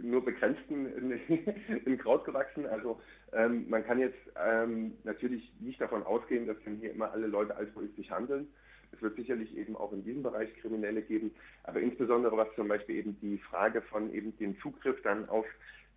nur 0.02 0.25
begrenzten 0.25 0.87
in, 1.85 1.99
Kraut 1.99 2.25
gewachsen. 2.25 2.67
Also 2.67 3.00
ähm, 3.33 3.69
man 3.69 3.85
kann 3.85 3.99
jetzt 3.99 4.19
ähm, 4.37 4.97
natürlich 5.05 5.52
nicht 5.61 5.81
davon 5.81 6.02
ausgehen, 6.02 6.47
dass 6.47 6.57
dann 6.64 6.76
hier 6.76 6.93
immer 6.93 7.12
alle 7.12 7.26
Leute 7.26 7.57
altruistisch 7.57 8.11
handeln. 8.11 8.49
Es 8.93 9.02
wird 9.02 9.17
sicherlich 9.17 9.57
eben 9.57 9.76
auch 9.76 9.93
in 9.93 10.05
diesem 10.05 10.23
Bereich 10.23 10.55
Kriminelle 10.57 11.02
geben, 11.02 11.33
aber 11.64 11.81
insbesondere 11.81 12.37
was 12.37 12.49
zum 12.55 12.69
Beispiel 12.69 12.97
eben 12.97 13.19
die 13.21 13.38
Frage 13.38 13.83
von 13.83 14.12
eben 14.14 14.37
dem 14.38 14.59
Zugriff 14.61 15.00
dann 15.02 15.28
auf 15.28 15.45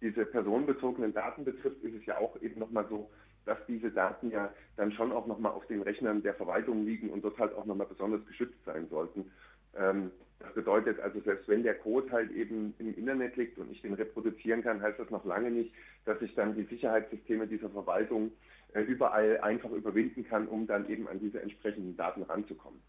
diese 0.01 0.25
personenbezogenen 0.25 1.13
Daten 1.13 1.45
betrifft, 1.45 1.81
ist 1.83 1.95
es 1.95 2.05
ja 2.05 2.17
auch 2.17 2.41
eben 2.41 2.59
nochmal 2.59 2.85
so, 2.89 3.09
dass 3.45 3.57
diese 3.67 3.91
Daten 3.91 4.31
ja 4.31 4.53
dann 4.75 4.91
schon 4.91 5.11
auch 5.11 5.25
nochmal 5.25 5.53
auf 5.53 5.65
den 5.67 5.81
Rechnern 5.81 6.21
der 6.21 6.33
Verwaltung 6.33 6.85
liegen 6.85 7.09
und 7.09 7.23
dort 7.23 7.37
halt 7.39 7.53
auch 7.55 7.65
nochmal 7.65 7.87
besonders 7.87 8.25
geschützt 8.25 8.63
sein 8.65 8.87
sollten. 8.89 9.31
Ähm, 9.75 10.11
das 10.43 10.53
bedeutet 10.53 10.99
also, 10.99 11.19
selbst 11.21 11.47
wenn 11.47 11.63
der 11.63 11.75
Code 11.75 12.11
halt 12.11 12.31
eben 12.31 12.73
im 12.79 12.95
Internet 12.95 13.35
liegt 13.35 13.57
und 13.57 13.71
ich 13.71 13.81
den 13.81 13.93
reproduzieren 13.93 14.63
kann, 14.63 14.81
heißt 14.81 14.99
das 14.99 15.09
noch 15.09 15.25
lange 15.25 15.51
nicht, 15.51 15.73
dass 16.05 16.21
ich 16.21 16.33
dann 16.35 16.55
die 16.55 16.63
Sicherheitssysteme 16.63 17.47
dieser 17.47 17.69
Verwaltung 17.69 18.31
äh, 18.73 18.81
überall 18.81 19.39
einfach 19.41 19.71
überwinden 19.71 20.25
kann, 20.25 20.47
um 20.47 20.67
dann 20.67 20.89
eben 20.89 21.07
an 21.07 21.19
diese 21.19 21.41
entsprechenden 21.41 21.97
Daten 21.97 22.23
ranzukommen. 22.23 22.79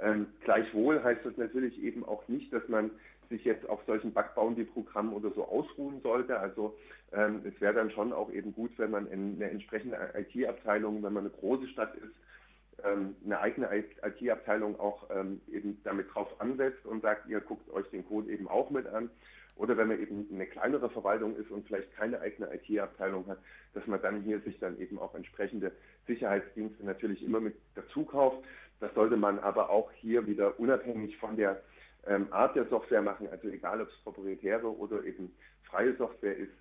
Ähm, 0.00 0.26
gleichwohl 0.44 1.02
heißt 1.02 1.24
das 1.24 1.36
natürlich 1.36 1.82
eben 1.82 2.04
auch 2.04 2.26
nicht, 2.28 2.52
dass 2.52 2.66
man 2.68 2.90
sich 3.28 3.44
jetzt 3.44 3.68
auf 3.68 3.80
solchen 3.86 4.12
Bug-Bounty-Programmen 4.12 5.12
oder 5.12 5.30
so 5.32 5.44
ausruhen 5.44 6.00
sollte. 6.02 6.38
Also 6.38 6.76
ähm, 7.12 7.42
es 7.44 7.60
wäre 7.60 7.74
dann 7.74 7.90
schon 7.90 8.12
auch 8.12 8.32
eben 8.32 8.54
gut, 8.54 8.70
wenn 8.78 8.90
man 8.90 9.06
in 9.08 9.34
eine 9.36 9.50
entsprechende 9.50 9.98
IT-Abteilung, 10.14 11.02
wenn 11.02 11.12
man 11.12 11.24
eine 11.24 11.34
große 11.34 11.68
Stadt 11.68 11.94
ist, 11.96 12.14
eine 12.84 13.40
eigene 13.40 13.68
IT-Abteilung 14.02 14.78
auch 14.78 15.08
ähm, 15.10 15.40
eben 15.50 15.80
damit 15.84 16.14
drauf 16.14 16.40
ansetzt 16.40 16.86
und 16.86 17.02
sagt, 17.02 17.28
ihr 17.28 17.40
guckt 17.40 17.68
euch 17.70 17.88
den 17.90 18.06
Code 18.06 18.30
eben 18.30 18.48
auch 18.48 18.70
mit 18.70 18.86
an. 18.86 19.10
Oder 19.56 19.76
wenn 19.76 19.88
man 19.88 20.00
eben 20.00 20.28
eine 20.32 20.46
kleinere 20.46 20.88
Verwaltung 20.88 21.36
ist 21.36 21.50
und 21.50 21.66
vielleicht 21.66 21.92
keine 21.96 22.20
eigene 22.20 22.48
IT-Abteilung 22.54 23.26
hat, 23.26 23.38
dass 23.74 23.84
man 23.88 24.00
dann 24.00 24.22
hier 24.22 24.40
sich 24.40 24.58
dann 24.60 24.78
eben 24.78 24.98
auch 25.00 25.14
entsprechende 25.16 25.72
Sicherheitsdienste 26.06 26.86
natürlich 26.86 27.24
immer 27.24 27.40
mit 27.40 27.56
dazu 27.74 28.04
kauft. 28.04 28.44
Das 28.78 28.94
sollte 28.94 29.16
man 29.16 29.40
aber 29.40 29.70
auch 29.70 29.90
hier 29.92 30.26
wieder 30.28 30.60
unabhängig 30.60 31.16
von 31.16 31.36
der 31.36 31.60
ähm, 32.06 32.28
Art 32.30 32.54
der 32.54 32.66
Software 32.66 33.02
machen, 33.02 33.28
also 33.28 33.48
egal 33.48 33.80
ob 33.80 33.88
es 33.88 33.96
proprietäre 34.04 34.68
oder 34.68 35.02
eben 35.02 35.34
freie 35.64 35.96
Software 35.96 36.36
ist, 36.36 36.52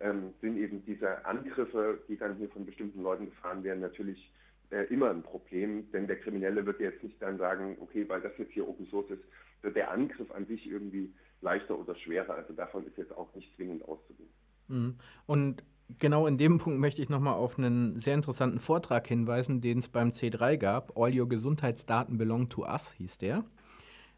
ähm, 0.00 0.32
sind 0.40 0.56
eben 0.56 0.82
diese 0.86 1.24
Angriffe, 1.26 1.98
die 2.08 2.16
dann 2.16 2.36
hier 2.36 2.48
von 2.48 2.64
bestimmten 2.64 3.02
Leuten 3.02 3.26
gefahren 3.26 3.62
werden, 3.64 3.80
natürlich 3.80 4.32
äh, 4.70 4.84
immer 4.84 5.10
ein 5.10 5.22
Problem, 5.22 5.90
denn 5.92 6.06
der 6.06 6.18
Kriminelle 6.18 6.64
wird 6.66 6.80
jetzt 6.80 7.02
nicht 7.02 7.20
dann 7.20 7.38
sagen, 7.38 7.76
okay, 7.80 8.08
weil 8.08 8.20
das 8.20 8.32
jetzt 8.38 8.52
hier 8.52 8.68
Open 8.68 8.86
Source 8.86 9.10
ist, 9.10 9.24
wird 9.62 9.76
der 9.76 9.90
Angriff 9.90 10.30
an 10.32 10.46
sich 10.46 10.66
irgendwie 10.66 11.12
leichter 11.40 11.78
oder 11.78 11.94
schwerer. 11.96 12.34
Also 12.34 12.52
davon 12.52 12.86
ist 12.86 12.98
jetzt 12.98 13.16
auch 13.16 13.34
nicht 13.34 13.54
zwingend 13.56 13.84
auszugehen. 13.84 14.30
Mhm. 14.68 14.96
Und 15.26 15.64
genau 15.98 16.26
in 16.26 16.38
dem 16.38 16.58
Punkt 16.58 16.80
möchte 16.80 17.02
ich 17.02 17.08
nochmal 17.08 17.34
auf 17.34 17.58
einen 17.58 17.98
sehr 17.98 18.14
interessanten 18.14 18.58
Vortrag 18.58 19.06
hinweisen, 19.06 19.60
den 19.60 19.78
es 19.78 19.88
beim 19.88 20.10
C3 20.10 20.56
gab. 20.56 20.96
All 20.98 21.18
Your 21.18 21.28
Gesundheitsdaten 21.28 22.18
Belong 22.18 22.48
to 22.48 22.62
Us 22.62 22.92
hieß 22.92 23.18
der. 23.18 23.44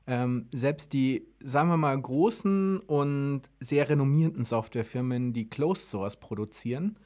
Ähm, 0.07 0.47
selbst 0.55 0.95
die, 0.95 1.26
sagen 1.40 1.69
wir 1.69 1.76
mal, 1.76 2.00
großen 2.00 2.81
und 2.81 3.43
sehr 3.61 3.90
renommierten 3.90 4.43
Softwarefirmen, 4.43 5.35
die 5.35 5.50
Closed 5.50 5.90
Source 5.90 6.17
produzieren, 6.17 6.97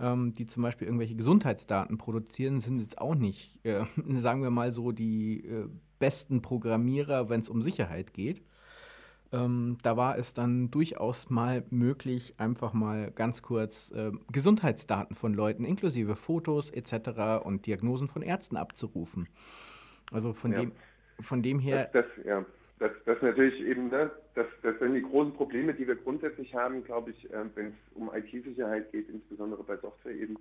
ähm, 0.00 0.32
die 0.32 0.46
zum 0.46 0.62
Beispiel 0.62 0.86
irgendwelche 0.86 1.16
Gesundheitsdaten 1.16 1.98
produzieren, 1.98 2.60
sind 2.60 2.80
jetzt 2.80 2.98
auch 2.98 3.14
nicht, 3.14 3.64
äh, 3.64 3.84
sagen 4.08 4.42
wir 4.42 4.50
mal 4.50 4.72
so, 4.72 4.92
die 4.92 5.44
äh, 5.44 5.68
besten 5.98 6.42
Programmierer, 6.42 7.28
wenn 7.28 7.40
es 7.40 7.48
um 7.48 7.62
Sicherheit 7.62 8.14
geht. 8.14 8.42
Ähm, 9.30 9.76
da 9.82 9.96
war 9.96 10.16
es 10.16 10.32
dann 10.32 10.70
durchaus 10.70 11.28
mal 11.28 11.62
möglich, 11.68 12.34
einfach 12.38 12.72
mal 12.72 13.10
ganz 13.10 13.42
kurz 13.42 13.90
äh, 13.90 14.10
Gesundheitsdaten 14.32 15.14
von 15.14 15.34
Leuten 15.34 15.64
inklusive 15.64 16.16
Fotos 16.16 16.70
etc. 16.70 17.44
und 17.44 17.66
Diagnosen 17.66 18.08
von 18.08 18.22
Ärzten 18.22 18.56
abzurufen. 18.56 19.28
Also 20.12 20.32
von 20.32 20.52
ja. 20.52 20.60
dem 20.60 20.72
von 21.20 21.42
dem 21.42 21.58
her. 21.58 21.90
Das, 21.92 22.04
das, 22.04 22.24
ja, 22.24 22.44
das, 22.78 22.92
das 23.04 23.20
natürlich 23.22 23.60
eben, 23.60 23.88
ne, 23.88 24.10
das, 24.34 24.46
das 24.62 24.78
sind 24.78 24.94
die 24.94 25.02
großen 25.02 25.34
Probleme, 25.34 25.74
die 25.74 25.86
wir 25.86 25.96
grundsätzlich 25.96 26.54
haben, 26.54 26.84
glaube 26.84 27.10
ich, 27.10 27.32
äh, 27.32 27.44
wenn 27.54 27.68
es 27.68 27.74
um 27.94 28.10
IT-Sicherheit 28.14 28.90
geht, 28.92 29.08
insbesondere 29.08 29.64
bei 29.64 29.76
Software 29.78 30.14
eben, 30.14 30.36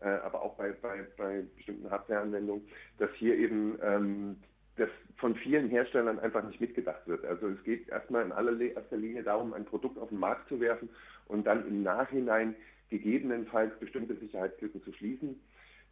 äh, 0.00 0.08
aber 0.08 0.42
auch 0.42 0.56
bei, 0.56 0.72
bei, 0.72 1.06
bei 1.16 1.44
bestimmten 1.56 1.90
Hardware-Anwendungen, 1.90 2.66
dass 2.98 3.10
hier 3.14 3.36
eben 3.36 3.78
ähm, 3.82 4.36
das 4.76 4.88
von 5.16 5.34
vielen 5.34 5.68
Herstellern 5.68 6.18
einfach 6.18 6.44
nicht 6.44 6.60
mitgedacht 6.60 7.06
wird. 7.06 7.24
Also 7.24 7.48
es 7.48 7.62
geht 7.64 7.88
erstmal 7.88 8.24
in 8.24 8.32
allererster 8.32 8.96
Linie 8.96 9.22
darum, 9.22 9.52
ein 9.52 9.64
Produkt 9.64 9.98
auf 9.98 10.08
den 10.08 10.18
Markt 10.18 10.48
zu 10.48 10.60
werfen 10.60 10.88
und 11.26 11.46
dann 11.46 11.66
im 11.66 11.82
Nachhinein 11.82 12.54
gegebenenfalls 12.88 13.78
bestimmte 13.78 14.14
Sicherheitslücken 14.16 14.82
zu 14.82 14.92
schließen. 14.92 15.40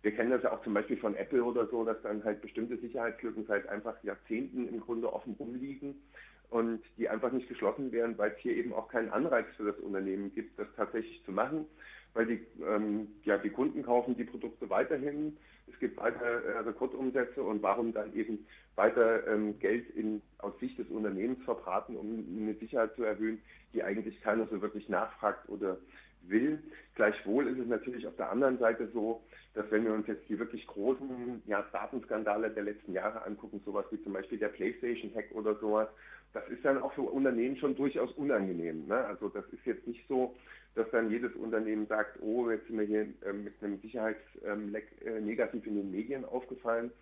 Wir 0.03 0.13
kennen 0.13 0.31
das 0.31 0.43
ja 0.43 0.53
auch 0.53 0.63
zum 0.63 0.75
Beispiel 0.75 0.97
von 0.97 1.15
Apple 1.15 1.45
oder 1.45 1.67
so, 1.67 1.85
dass 1.85 2.01
dann 2.03 2.25
halt 2.25 2.41
bestimmte 2.41 2.79
Sicherheitslücken 2.79 3.45
seit 3.47 3.69
einfach 3.69 4.03
Jahrzehnten 4.03 4.69
im 4.69 4.81
Grunde 4.81 5.13
offen 5.13 5.35
rumliegen 5.39 6.03
und 6.51 6.83
die 6.97 7.09
einfach 7.09 7.33
nicht 7.33 7.49
geschlossen 7.49 7.93
werden, 7.93 8.19
weil 8.19 8.33
es 8.33 8.39
hier 8.39 8.57
eben 8.57 8.73
auch 8.73 8.89
keinen 8.89 9.11
Anreiz 9.11 9.47
für 9.57 9.65
das 9.65 9.79
Unternehmen 9.79 10.35
gibt, 10.35 10.59
das 10.59 10.67
tatsächlich 10.77 11.23
zu 11.25 11.33
machen, 11.33 11.67
weil 12.13 12.27
die, 12.27 12.47
ähm, 12.67 13.09
ja, 13.25 13.39
die 13.39 13.51
Kunden 13.51 13.83
kaufen 13.83 14.17
die 14.17 14.25
Produkte 14.25 14.69
weiterhin. 14.69 15.37
Es 15.73 15.79
gibt 15.79 15.97
weiter 15.99 16.45
äh, 16.45 16.59
Rekordumsätze 16.61 17.43
und 17.43 17.63
warum 17.63 17.93
dann 17.93 18.13
eben 18.15 18.47
weiter 18.75 19.27
ähm, 19.29 19.59
Geld 19.61 19.89
in, 19.91 20.21
aus 20.39 20.59
Sicht 20.59 20.79
des 20.79 20.89
Unternehmens 20.89 21.43
verbraten, 21.45 21.97
um 21.97 22.27
eine 22.37 22.55
Sicherheit 22.55 22.97
zu 22.97 23.05
erhöhen, 23.05 23.41
die 23.73 23.85
eigentlich 23.85 24.21
keiner 24.21 24.49
so 24.49 24.61
wirklich 24.61 24.89
nachfragt 24.89 25.49
oder 25.49 25.79
will. 26.23 26.63
Gleichwohl 26.95 27.49
ist 27.49 27.59
es 27.59 27.67
natürlich 27.67 28.07
auf 28.07 28.17
der 28.17 28.31
anderen 28.31 28.59
Seite 28.59 28.89
so, 28.93 29.23
dass 29.55 29.71
wenn 29.71 29.85
wir 29.85 29.93
uns 29.93 30.07
jetzt 30.07 30.29
die 30.29 30.39
wirklich 30.39 30.67
großen 30.67 31.43
ja, 31.47 31.63
Datenskandale 31.73 32.51
der 32.51 32.65
letzten 32.65 32.93
Jahre 32.93 33.25
angucken, 33.25 33.61
sowas 33.65 33.87
wie 33.91 34.03
zum 34.03 34.13
Beispiel 34.13 34.39
der 34.39 34.49
PlayStation-Hack 34.49 35.33
oder 35.33 35.55
sowas, 35.57 35.89
das 36.33 36.49
ist 36.49 36.65
dann 36.65 36.79
auch 36.79 36.93
für 36.93 37.03
Unternehmen 37.03 37.57
schon 37.57 37.75
durchaus 37.75 38.13
unangenehm. 38.13 38.87
Ne? 38.87 38.97
Also 38.97 39.29
das 39.29 39.45
ist 39.53 39.65
jetzt 39.67 39.87
nicht 39.87 40.07
so, 40.09 40.37
dass 40.75 40.89
dann 40.91 41.11
jedes 41.11 41.35
Unternehmen 41.35 41.87
sagt, 41.87 42.21
oh, 42.23 42.51
jetzt 42.51 42.69
sind 42.69 42.79
wir 42.79 42.87
hier 42.87 43.09
äh, 43.25 43.33
mit 43.33 43.55
einem 43.63 43.81
Sicherheitsleck 43.81 44.87
äh, 45.05 45.21
negativ 45.21 45.67
in 45.67 45.77
den 45.77 45.91
Medien 45.91 46.25
aufgefallen. 46.25 46.93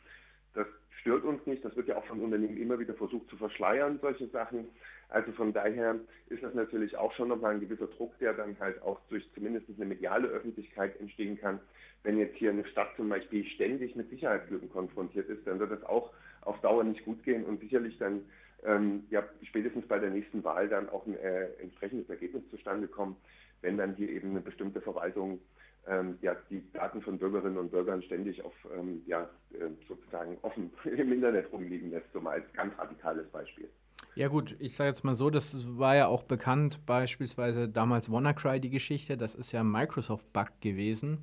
Das 0.55 0.67
stört 1.01 1.25
uns 1.25 1.45
nicht. 1.47 1.65
Das 1.65 1.77
wird 1.77 1.89
ja 1.89 1.97
auch 1.97 2.07
von 2.07 2.21
Unternehmen 2.21 2.57
immer 2.57 2.79
wieder 2.79 2.95
versucht 2.95 3.29
zu 3.29 3.37
verschleiern, 3.37 3.99
solche 4.01 4.29
Sachen. 4.29 4.69
Also 5.09 5.33
von 5.33 5.53
daher 5.53 5.97
ist 6.29 6.43
das 6.43 6.55
natürlich 6.55 6.97
auch 6.97 7.12
schon 7.15 7.29
nochmal 7.29 7.55
ein 7.55 7.61
gewisser 7.61 7.87
Druck, 7.87 8.19
der 8.19 8.35
dann 8.35 8.59
halt 8.61 8.81
auch 8.83 9.00
durch 9.09 9.27
zumindest 9.35 9.67
eine 9.75 9.87
mediale 9.87 10.29
Öffentlichkeit 10.29 10.99
entstehen 11.00 11.38
kann. 11.38 11.61
Wenn 12.03 12.19
jetzt 12.19 12.37
hier 12.37 12.50
eine 12.50 12.67
Stadt 12.67 12.91
zum 12.97 13.09
Beispiel 13.09 13.45
ständig 13.47 13.97
mit 13.97 14.11
Sicherheitslücken 14.11 14.71
konfrontiert 14.71 15.29
ist, 15.29 15.47
dann 15.47 15.59
wird 15.59 15.73
das 15.73 15.83
auch 15.85 16.12
auf 16.43 16.61
Dauer 16.61 16.85
nicht 16.85 17.05
gut 17.05 17.23
gehen 17.23 17.45
und 17.45 17.61
sicherlich 17.61 17.97
dann 17.99 18.23
ähm, 18.65 19.05
ja, 19.11 19.25
spätestens 19.43 19.87
bei 19.87 19.99
der 19.99 20.11
nächsten 20.11 20.45
Wahl 20.45 20.69
dann 20.69 20.88
auch 20.88 21.07
ein 21.07 21.17
äh, 21.17 21.47
entsprechendes 21.61 22.09
Ergebnis 22.11 22.43
zustande 22.50 22.88
kommen, 22.88 23.17
wenn 23.62 23.79
dann 23.79 23.95
hier 23.95 24.09
eben 24.09 24.31
eine 24.31 24.41
bestimmte 24.41 24.81
Verwaltung 24.81 25.41
ähm, 25.87 26.19
ja, 26.21 26.37
die 26.50 26.62
Daten 26.73 27.00
von 27.03 27.19
Bürgerinnen 27.19 27.57
und 27.57 27.71
Bürgern 27.71 28.03
ständig 28.03 28.45
auf, 28.45 28.55
ähm, 28.77 29.03
ja, 29.07 29.29
äh, 29.53 29.71
sozusagen 29.88 30.37
offen 30.43 30.71
im 30.85 31.12
Internet 31.12 31.50
rumliegen 31.53 31.91
lässt, 31.91 32.12
so 32.12 32.21
mal 32.21 32.33
als 32.33 32.53
ganz 32.53 32.77
radikales 32.79 33.27
Beispiel. 33.29 33.69
Ja 34.14 34.28
gut, 34.28 34.57
ich 34.59 34.75
sage 34.75 34.88
jetzt 34.88 35.05
mal 35.05 35.14
so, 35.14 35.31
das 35.31 35.78
war 35.78 35.95
ja 35.95 36.09
auch 36.09 36.25
bekannt, 36.25 36.85
beispielsweise 36.87 37.69
damals 37.69 38.11
WannaCry 38.11 38.61
die 38.61 38.71
Geschichte, 38.71 39.17
das 39.17 39.35
ist 39.35 39.52
ja 39.52 39.61
ein 39.61 39.71
Microsoft-Bug 39.71 40.61
gewesen, 40.61 41.19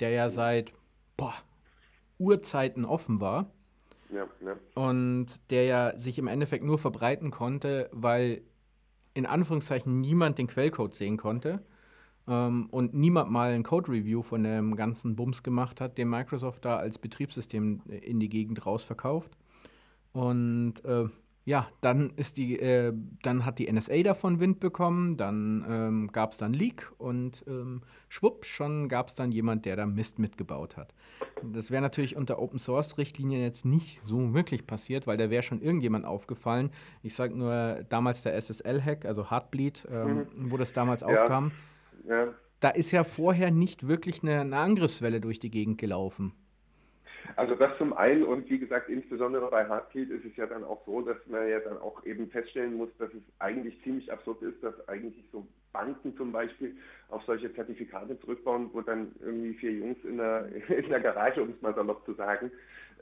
der 0.00 0.10
ja 0.10 0.28
seit 0.28 0.72
boah, 1.16 1.34
Urzeiten 2.18 2.84
offen 2.84 3.20
war. 3.20 3.50
Ja, 4.12 4.26
ja. 4.44 4.56
Und 4.74 5.40
der 5.50 5.64
ja 5.64 5.98
sich 5.98 6.18
im 6.18 6.26
Endeffekt 6.26 6.64
nur 6.64 6.78
verbreiten 6.78 7.30
konnte, 7.30 7.88
weil 7.92 8.42
in 9.14 9.26
Anführungszeichen 9.26 10.00
niemand 10.00 10.38
den 10.38 10.46
Quellcode 10.46 10.94
sehen 10.94 11.16
konnte 11.16 11.62
ähm, 12.28 12.68
und 12.70 12.94
niemand 12.94 13.30
mal 13.30 13.52
ein 13.52 13.62
Code-Review 13.62 14.22
von 14.22 14.44
dem 14.44 14.76
ganzen 14.76 15.16
Bums 15.16 15.42
gemacht 15.42 15.80
hat, 15.80 15.96
den 15.96 16.10
Microsoft 16.10 16.64
da 16.64 16.76
als 16.76 16.98
Betriebssystem 16.98 17.82
in 17.86 18.20
die 18.20 18.28
Gegend 18.28 18.66
rausverkauft. 18.66 19.36
Und 20.12 20.84
äh, 20.84 21.04
ja, 21.46 21.68
dann 21.80 22.10
ist 22.16 22.38
die, 22.38 22.58
äh, 22.58 22.92
dann 23.22 23.46
hat 23.46 23.60
die 23.60 23.72
NSA 23.72 24.02
davon 24.02 24.40
Wind 24.40 24.58
bekommen, 24.58 25.16
dann 25.16 25.64
ähm, 25.68 26.10
gab 26.10 26.32
es 26.32 26.38
dann 26.38 26.52
Leak 26.52 26.92
und 26.98 27.44
ähm, 27.46 27.82
schwupp, 28.08 28.44
schon 28.44 28.88
gab 28.88 29.06
es 29.06 29.14
dann 29.14 29.30
jemand, 29.30 29.64
der 29.64 29.76
da 29.76 29.86
Mist 29.86 30.18
mitgebaut 30.18 30.76
hat. 30.76 30.92
Das 31.44 31.70
wäre 31.70 31.80
natürlich 31.80 32.16
unter 32.16 32.40
Open 32.40 32.58
Source 32.58 32.98
Richtlinien 32.98 33.42
jetzt 33.42 33.64
nicht 33.64 34.00
so 34.04 34.34
wirklich 34.34 34.66
passiert, 34.66 35.06
weil 35.06 35.16
da 35.16 35.30
wäre 35.30 35.44
schon 35.44 35.62
irgendjemand 35.62 36.04
aufgefallen. 36.04 36.70
Ich 37.04 37.14
sage 37.14 37.38
nur 37.38 37.84
damals 37.88 38.22
der 38.24 38.34
SSL-Hack, 38.34 39.04
also 39.04 39.30
Heartbleed, 39.30 39.86
ähm, 39.88 40.16
mhm. 40.16 40.50
wo 40.50 40.56
das 40.56 40.72
damals 40.72 41.02
ja. 41.02 41.06
aufkam. 41.06 41.52
Ja. 42.08 42.34
Da 42.58 42.70
ist 42.70 42.90
ja 42.90 43.04
vorher 43.04 43.52
nicht 43.52 43.86
wirklich 43.86 44.24
eine, 44.24 44.40
eine 44.40 44.56
Angriffswelle 44.56 45.20
durch 45.20 45.38
die 45.38 45.52
Gegend 45.52 45.78
gelaufen. 45.78 46.32
Also 47.36 47.54
das 47.54 47.76
zum 47.76 47.92
einen 47.92 48.24
und 48.24 48.48
wie 48.48 48.58
gesagt, 48.58 48.88
insbesondere 48.88 49.50
bei 49.50 49.68
Heartbeat 49.68 50.08
ist 50.08 50.24
es 50.24 50.34
ja 50.36 50.46
dann 50.46 50.64
auch 50.64 50.84
so, 50.86 51.02
dass 51.02 51.18
man 51.26 51.46
ja 51.46 51.60
dann 51.60 51.76
auch 51.76 52.04
eben 52.06 52.30
feststellen 52.30 52.74
muss, 52.74 52.88
dass 52.98 53.12
es 53.12 53.22
eigentlich 53.38 53.80
ziemlich 53.82 54.10
absurd 54.10 54.40
ist, 54.40 54.62
dass 54.62 54.88
eigentlich 54.88 55.22
so 55.32 55.46
Banken 55.70 56.16
zum 56.16 56.32
Beispiel 56.32 56.74
auf 57.10 57.22
solche 57.24 57.52
Zertifikate 57.54 58.18
zurückbauen, 58.20 58.70
wo 58.72 58.80
dann 58.80 59.14
irgendwie 59.20 59.52
vier 59.52 59.72
Jungs 59.72 59.98
in 60.04 60.16
der, 60.16 60.46
in 60.70 60.88
der 60.88 61.00
Garage, 61.00 61.42
um 61.42 61.50
es 61.50 61.60
mal 61.60 61.74
salopp 61.74 62.06
zu 62.06 62.14
sagen, 62.14 62.50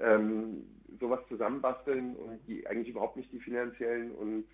ähm, 0.01 0.67
sowas 0.99 1.21
zusammenbasteln 1.29 2.17
und 2.17 2.41
die 2.49 2.67
eigentlich 2.67 2.89
überhaupt 2.89 3.17
nicht 3.17 3.33
die 3.33 3.39
finanziellen 3.39 4.11
und 4.11 4.47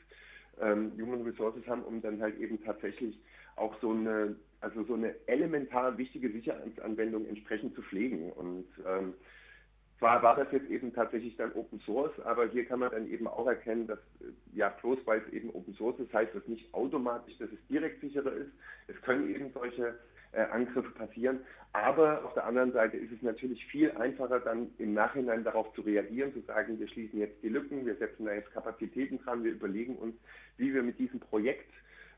ähm, 0.61 0.93
Human 1.01 1.23
Resources 1.23 1.67
haben, 1.67 1.83
um 1.85 2.03
dann 2.03 2.21
halt 2.21 2.39
eben 2.39 2.63
tatsächlich 2.63 3.19
auch 3.57 3.75
so 3.81 3.93
eine, 3.93 4.37
also 4.61 4.85
so 4.85 4.93
eine 4.93 5.15
elementar 5.27 5.97
wichtige 5.97 6.31
Sicherheitsanwendung 6.31 7.27
entsprechend 7.27 7.75
zu 7.75 7.81
pflegen. 7.83 8.31
Und 8.33 8.67
ähm, 8.87 9.15
zwar 10.01 10.23
war 10.23 10.35
das 10.35 10.51
jetzt 10.51 10.69
eben 10.71 10.93
tatsächlich 10.93 11.37
dann 11.37 11.53
Open 11.53 11.79
Source, 11.81 12.19
aber 12.25 12.49
hier 12.49 12.65
kann 12.65 12.81
man 12.81 12.91
dann 12.91 13.09
eben 13.09 13.29
auch 13.29 13.47
erkennen, 13.47 13.87
dass 13.87 13.99
äh, 14.21 14.33
ja 14.55 14.71
bloß 14.71 14.99
weil 15.05 15.21
es 15.21 15.33
eben 15.33 15.51
Open 15.51 15.75
Source 15.75 16.01
ist, 16.01 16.13
heißt 16.13 16.35
das 16.35 16.47
nicht 16.49 16.73
automatisch, 16.75 17.37
dass 17.39 17.51
es 17.53 17.67
direkt 17.69 18.01
sicherer 18.01 18.33
ist. 18.33 18.51
Es 18.89 19.01
können 19.03 19.33
eben 19.33 19.53
solche 19.53 19.99
äh, 20.33 20.41
Angriffe 20.41 20.91
passieren, 20.91 21.41
aber 21.75 22.25
auf 22.25 22.33
der 22.33 22.47
anderen 22.47 22.73
Seite 22.73 22.97
ist 22.97 23.13
es 23.13 23.21
natürlich 23.21 23.65
viel 23.67 23.91
einfacher 23.93 24.41
dann 24.41 24.71
im 24.79 24.95
Nachhinein 24.95 25.45
darauf 25.45 25.73
zu 25.75 25.83
reagieren, 25.83 26.33
zu 26.33 26.41
sagen, 26.41 26.81
wir 26.81 26.89
schließen 26.89 27.21
jetzt 27.21 27.43
die 27.43 27.49
Lücken, 27.49 27.85
wir 27.85 27.97
setzen 27.97 28.25
da 28.25 28.33
jetzt 28.33 28.53
Kapazitäten 28.53 29.19
dran, 29.19 29.45
wir 29.45 29.53
überlegen 29.53 29.97
uns, 29.97 30.17
wie 30.57 30.73
wir 30.73 30.83
mit 30.83 30.99
diesem 30.99 31.21
Projekt 31.21 31.71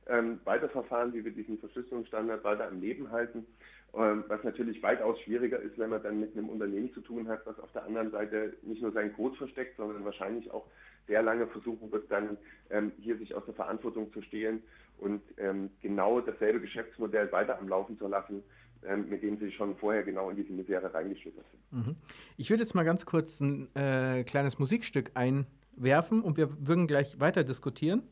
ähm, 0.06 0.40
weiterverfahren, 0.44 1.12
wie 1.14 1.24
wir 1.24 1.32
diesen 1.32 1.58
Verschlüsselungsstandard 1.58 2.44
weiter 2.44 2.68
am 2.68 2.80
Leben 2.80 3.10
halten. 3.10 3.46
Ähm, 3.94 4.24
was 4.28 4.42
natürlich 4.42 4.82
weitaus 4.82 5.20
schwieriger 5.20 5.60
ist, 5.60 5.76
wenn 5.76 5.90
man 5.90 6.02
dann 6.02 6.18
mit 6.18 6.34
einem 6.34 6.48
Unternehmen 6.48 6.92
zu 6.94 7.02
tun 7.02 7.28
hat, 7.28 7.44
was 7.44 7.58
auf 7.60 7.70
der 7.72 7.84
anderen 7.84 8.10
Seite 8.10 8.54
nicht 8.62 8.80
nur 8.80 8.90
seinen 8.92 9.12
Code 9.12 9.36
versteckt, 9.36 9.76
sondern 9.76 10.02
wahrscheinlich 10.04 10.50
auch 10.50 10.64
sehr 11.06 11.22
lange 11.22 11.46
versuchen 11.48 11.92
wird, 11.92 12.10
dann 12.10 12.38
ähm, 12.70 12.92
hier 12.98 13.18
sich 13.18 13.34
aus 13.34 13.44
der 13.44 13.54
Verantwortung 13.54 14.10
zu 14.14 14.22
stehlen 14.22 14.62
und 14.98 15.20
ähm, 15.36 15.68
genau 15.82 16.20
dasselbe 16.20 16.60
Geschäftsmodell 16.60 17.30
weiter 17.32 17.58
am 17.58 17.68
Laufen 17.68 17.98
zu 17.98 18.08
lassen, 18.08 18.42
ähm, 18.82 19.10
mit 19.10 19.22
dem 19.22 19.38
sie 19.38 19.52
schon 19.52 19.76
vorher 19.76 20.02
genau 20.04 20.30
in 20.30 20.36
diese 20.36 20.54
Misere 20.54 20.94
reingeschlittert 20.94 21.44
sind. 21.50 21.86
Mhm. 21.86 21.96
Ich 22.38 22.48
würde 22.48 22.62
jetzt 22.62 22.74
mal 22.74 22.84
ganz 22.84 23.04
kurz 23.04 23.40
ein 23.40 23.68
äh, 23.74 24.24
kleines 24.24 24.58
Musikstück 24.58 25.10
einwerfen 25.14 26.22
und 26.22 26.38
wir 26.38 26.66
würden 26.66 26.86
gleich 26.86 27.20
weiter 27.20 27.44
diskutieren. 27.44 28.02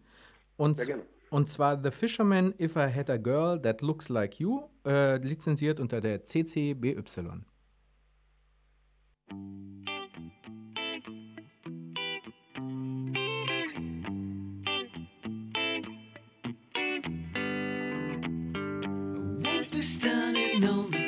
Und 0.58 0.76
sehr 0.76 0.86
gerne. 0.86 1.02
Und 1.30 1.48
zwar 1.48 1.80
The 1.80 1.92
Fisherman 1.92 2.54
If 2.58 2.76
I 2.76 2.92
Had 2.92 3.08
a 3.08 3.16
Girl 3.16 3.60
That 3.62 3.82
Looks 3.82 4.08
Like 4.08 4.40
You, 4.40 4.62
äh, 4.84 5.16
lizenziert 5.18 5.78
unter 5.78 6.00
der 6.00 6.24
CCBY. 6.24 6.96
Standing 19.82 20.62
on 20.64 20.90
the 20.90 20.99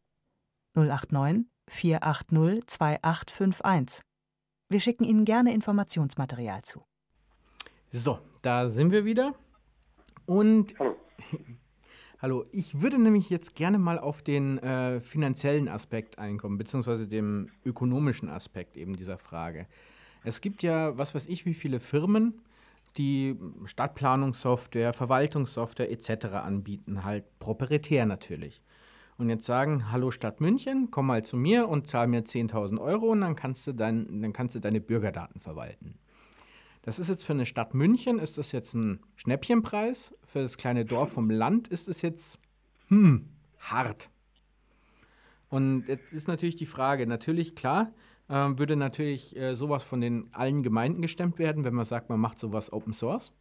089 0.73 1.45
480 1.67 2.65
2851. 2.65 4.01
Wir 4.69 4.81
schicken 4.81 5.05
Ihnen 5.05 5.23
gerne 5.23 5.53
Informationsmaterial 5.53 6.61
zu. 6.63 6.83
So, 7.89 8.19
da 8.41 8.67
sind 8.67 8.91
wir 8.91 9.05
wieder. 9.05 9.33
Und 10.25 10.77
Hallo. 10.77 10.95
hallo, 12.21 12.43
ich 12.51 12.81
würde 12.81 12.99
nämlich 12.99 13.29
jetzt 13.29 13.55
gerne 13.55 13.79
mal 13.79 13.97
auf 13.97 14.21
den 14.23 14.57
äh, 14.57 14.99
finanziellen 14.99 15.69
Aspekt 15.69 16.19
einkommen, 16.19 16.57
beziehungsweise 16.57 17.07
dem 17.07 17.49
ökonomischen 17.63 18.27
Aspekt 18.27 18.75
eben 18.75 18.97
dieser 18.97 19.17
Frage. 19.17 19.67
Es 20.25 20.41
gibt 20.41 20.63
ja, 20.63 20.97
was 20.97 21.15
weiß 21.15 21.27
ich, 21.27 21.45
wie 21.45 21.53
viele 21.53 21.79
Firmen, 21.79 22.41
die 22.97 23.39
Stadtplanungssoftware, 23.63 24.91
Verwaltungssoftware 24.91 25.89
etc. 25.89 26.25
anbieten, 26.25 27.05
halt 27.05 27.23
proprietär 27.39 28.05
natürlich. 28.05 28.61
Und 29.17 29.29
jetzt 29.29 29.45
sagen, 29.45 29.91
hallo 29.91 30.11
Stadt 30.11 30.41
München, 30.41 30.89
komm 30.91 31.07
mal 31.07 31.23
zu 31.23 31.37
mir 31.37 31.67
und 31.67 31.87
zahl 31.87 32.07
mir 32.07 32.23
10.000 32.23 32.79
Euro 32.79 33.07
und 33.07 33.21
dann 33.21 33.35
kannst, 33.35 33.65
du 33.65 33.73
dein, 33.73 34.21
dann 34.21 34.31
kannst 34.31 34.53
du 34.55 34.59
deine 34.59 34.79
Bürgerdaten 34.79 35.39
verwalten. 35.39 35.97
Das 36.83 36.99
ist 36.99 37.09
jetzt 37.09 37.25
für 37.25 37.33
eine 37.33 37.45
Stadt 37.45 37.73
München, 37.73 38.19
ist 38.19 38.37
das 38.37 38.51
jetzt 38.51 38.75
ein 38.75 39.01
Schnäppchenpreis. 39.15 40.15
Für 40.23 40.41
das 40.41 40.57
kleine 40.57 40.85
Dorf 40.85 41.11
vom 41.11 41.29
Land 41.29 41.67
ist 41.67 41.87
es 41.87 42.01
jetzt, 42.01 42.39
hm, 42.87 43.27
hart. 43.59 44.11
Und 45.49 45.87
jetzt 45.87 46.13
ist 46.13 46.27
natürlich 46.27 46.55
die 46.55 46.65
Frage, 46.65 47.07
natürlich 47.07 47.55
klar, 47.55 47.91
äh, 48.29 48.33
würde 48.33 48.75
natürlich 48.75 49.35
äh, 49.35 49.55
sowas 49.55 49.83
von 49.83 49.99
den 49.99 50.29
allen 50.31 50.61
Gemeinden 50.61 51.01
gestemmt 51.01 51.39
werden, 51.39 51.65
wenn 51.65 51.73
man 51.73 51.85
sagt, 51.85 52.09
man 52.09 52.19
macht 52.19 52.39
sowas 52.39 52.71
Open 52.71 52.93
Source. 52.93 53.33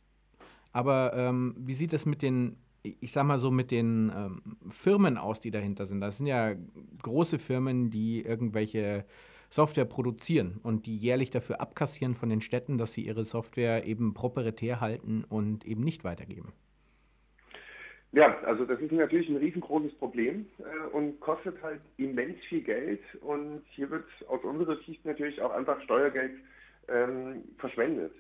Aber 0.73 1.15
ähm, 1.15 1.55
wie 1.59 1.75
sieht 1.75 1.93
es 1.93 2.07
mit 2.07 2.23
den, 2.23 2.57
ich 3.01 3.13
sag 3.13 3.25
mal 3.25 3.39
so, 3.39 3.51
mit 3.51 3.71
den 3.71 4.13
ähm, 4.15 4.57
Firmen 4.69 5.17
aus, 5.17 5.41
die 5.41 5.51
dahinter 5.51 5.87
sind? 5.87 6.01
Das 6.01 6.19
sind 6.19 6.27
ja 6.27 6.55
große 7.03 7.39
Firmen, 7.39 7.91
die 7.91 8.23
irgendwelche 8.23 9.05
Software 9.49 9.85
produzieren 9.85 10.59
und 10.63 10.87
die 10.87 10.97
jährlich 10.97 11.31
dafür 11.31 11.61
abkassieren 11.61 12.15
von 12.15 12.29
den 12.29 12.41
Städten, 12.41 12.79
dass 12.79 12.93
sie 12.93 13.03
ihre 13.03 13.25
Software 13.25 13.85
eben 13.85 14.15
proprietär 14.15 14.81
halten 14.81 15.25
und 15.29 15.65
eben 15.65 15.83
nicht 15.83 16.05
weitergeben. 16.05 16.53
Ja, 18.13 18.39
also 18.45 18.65
das 18.65 18.81
ist 18.81 18.93
natürlich 18.93 19.29
ein 19.29 19.37
riesengroßes 19.37 19.95
Problem 19.99 20.47
äh, 20.59 20.87
und 20.95 21.21
kostet 21.21 21.61
halt 21.63 21.81
immens 21.99 22.39
viel 22.49 22.63
Geld. 22.63 23.03
Und 23.21 23.63
hier 23.71 23.91
wird 23.91 24.05
aus 24.29 24.43
unserer 24.43 24.77
Sicht 24.87 25.05
natürlich 25.05 25.41
auch 25.43 25.51
einfach 25.51 25.81
Steuergeld 25.83 26.33
ähm, 26.89 27.43
verschwendet. 27.59 28.13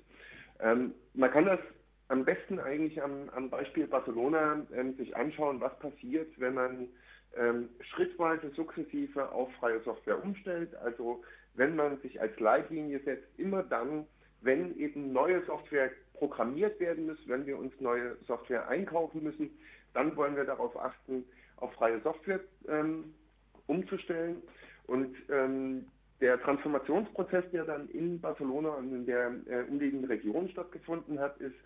Ähm, 0.60 0.92
man 1.14 1.30
kann 1.30 1.46
das 1.46 1.60
am 2.08 2.24
besten 2.24 2.58
eigentlich 2.60 3.02
am, 3.02 3.28
am 3.30 3.50
Beispiel 3.50 3.86
Barcelona 3.86 4.64
ähm, 4.72 4.94
sich 4.96 5.16
anschauen, 5.16 5.60
was 5.60 5.76
passiert, 5.78 6.28
wenn 6.38 6.54
man 6.54 6.88
ähm, 7.36 7.68
schrittweise 7.80 8.50
sukzessive 8.50 9.30
auf 9.32 9.52
freie 9.54 9.80
Software 9.80 10.22
umstellt. 10.22 10.74
Also 10.76 11.22
wenn 11.54 11.74
man 11.74 12.00
sich 12.00 12.20
als 12.20 12.38
Leitlinie 12.38 13.00
setzt, 13.00 13.26
immer 13.38 13.62
dann, 13.62 14.06
wenn 14.40 14.76
eben 14.78 15.12
neue 15.12 15.44
Software 15.46 15.90
programmiert 16.14 16.78
werden 16.80 17.06
muss, 17.06 17.18
wenn 17.26 17.46
wir 17.46 17.58
uns 17.58 17.72
neue 17.80 18.16
Software 18.26 18.68
einkaufen 18.68 19.22
müssen, 19.22 19.50
dann 19.92 20.14
wollen 20.16 20.36
wir 20.36 20.44
darauf 20.44 20.76
achten, 20.78 21.24
auf 21.56 21.72
freie 21.74 22.00
Software 22.00 22.40
ähm, 22.68 23.14
umzustellen. 23.66 24.42
Und 24.86 25.16
ähm, 25.30 25.86
der 26.20 26.40
Transformationsprozess, 26.40 27.44
der 27.52 27.64
dann 27.64 27.88
in 27.88 28.20
Barcelona 28.20 28.70
und 28.70 28.92
in 28.92 29.06
der 29.06 29.32
äh, 29.46 29.62
umliegenden 29.68 30.08
Region 30.08 30.48
stattgefunden 30.48 31.18
hat, 31.18 31.38
ist, 31.40 31.56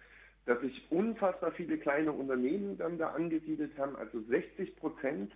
dass 0.51 0.61
sich 0.63 0.85
unfassbar 0.91 1.53
viele 1.53 1.79
kleine 1.79 2.11
Unternehmen 2.11 2.77
dann 2.77 2.99
da 2.99 3.11
angesiedelt 3.11 3.71
haben, 3.79 3.95
also 3.95 4.21
60 4.21 4.75
Prozent 4.75 5.31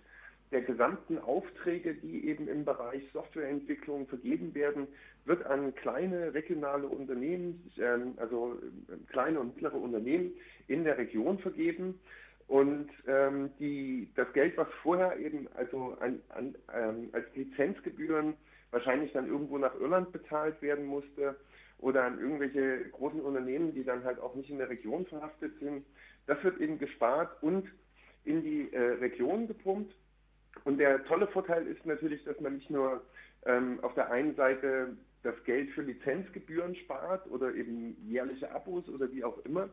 der 0.51 0.61
gesamten 0.61 1.19
Aufträge, 1.19 1.93
die 1.93 2.27
eben 2.27 2.49
im 2.49 2.65
Bereich 2.65 3.01
Softwareentwicklung 3.13 4.07
vergeben 4.07 4.53
werden, 4.53 4.87
wird 5.23 5.45
an 5.45 5.73
kleine 5.73 6.33
regionale 6.33 6.87
Unternehmen, 6.87 7.71
ähm, 7.77 8.15
also 8.17 8.59
äh, 8.89 8.97
kleine 9.09 9.39
und 9.39 9.55
mittlere 9.55 9.77
Unternehmen 9.77 10.33
in 10.67 10.83
der 10.83 10.97
Region 10.97 11.39
vergeben. 11.39 11.97
Und 12.49 12.89
ähm, 13.07 13.51
die, 13.57 14.09
das 14.15 14.31
Geld, 14.33 14.57
was 14.57 14.67
vorher 14.83 15.17
eben 15.17 15.47
also 15.55 15.95
an, 16.01 16.19
an, 16.27 16.55
ähm, 16.75 17.07
als 17.13 17.25
Lizenzgebühren 17.35 18.33
wahrscheinlich 18.71 19.13
dann 19.13 19.29
irgendwo 19.29 19.57
nach 19.57 19.79
Irland 19.79 20.11
bezahlt 20.11 20.61
werden 20.61 20.85
musste 20.85 21.37
oder 21.79 22.03
an 22.03 22.19
irgendwelche 22.19 22.89
großen 22.91 23.21
Unternehmen, 23.21 23.73
die 23.73 23.83
dann 23.83 24.03
halt 24.03 24.19
auch 24.19 24.35
nicht 24.35 24.49
in 24.49 24.57
der 24.57 24.69
Region 24.69 25.05
verhaftet 25.05 25.57
sind, 25.59 25.85
das 26.27 26.43
wird 26.43 26.59
eben 26.59 26.79
gespart 26.79 27.41
und 27.41 27.67
in 28.23 28.41
die 28.41 28.73
äh, 28.73 28.93
Region 28.93 29.47
gepumpt. 29.47 29.93
Und 30.63 30.77
der 30.77 31.03
tolle 31.05 31.27
Vorteil 31.27 31.67
ist 31.67 31.85
natürlich, 31.85 32.23
dass 32.23 32.39
man 32.39 32.55
nicht 32.55 32.69
nur 32.69 33.03
ähm, 33.45 33.79
auf 33.81 33.93
der 33.93 34.09
einen 34.11 34.35
Seite 34.35 34.95
das 35.23 35.35
Geld 35.43 35.71
für 35.71 35.81
Lizenzgebühren 35.81 36.75
spart 36.75 37.29
oder 37.29 37.53
eben 37.53 37.97
jährliche 38.07 38.51
Abos 38.51 38.87
oder 38.89 39.11
wie 39.11 39.23
auch 39.23 39.37
immer, 39.45 39.69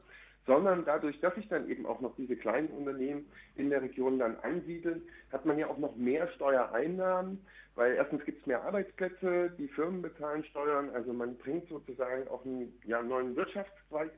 sondern 0.47 0.85
dadurch, 0.85 1.21
dass 1.21 1.35
sich 1.35 1.47
dann 1.49 1.69
eben 1.69 1.87
auch 1.87 2.01
noch 2.01 2.17
diese 2.17 2.37
kleinen 2.37 2.69
Unternehmen 2.69 3.27
in 3.55 3.71
der 3.71 3.83
Region 3.83 4.19
dann 4.19 4.37
ansiedeln, 4.41 5.03
hat 5.31 5.47
man 5.47 5.59
ja 5.59 5.69
auch 5.69 5.79
noch 5.79 5.95
mehr 5.97 6.27
Steuereinnahmen, 6.29 7.45
weil 7.75 7.95
erstens 7.95 8.25
gibt 8.25 8.41
es 8.41 8.47
mehr 8.47 8.63
Arbeitsplätze, 8.63 9.51
die 9.59 9.69
Firmen 9.69 10.03
bezahlen 10.03 10.45
Steuern, 10.45 10.91
also 10.91 11.13
man 11.13 11.37
bringt 11.37 11.69
sozusagen 11.69 12.29
auch 12.29 12.45
einen 12.45 12.79
ja, 12.85 13.03
neuen 13.03 13.35
Wirtschaftszweig 13.37 14.11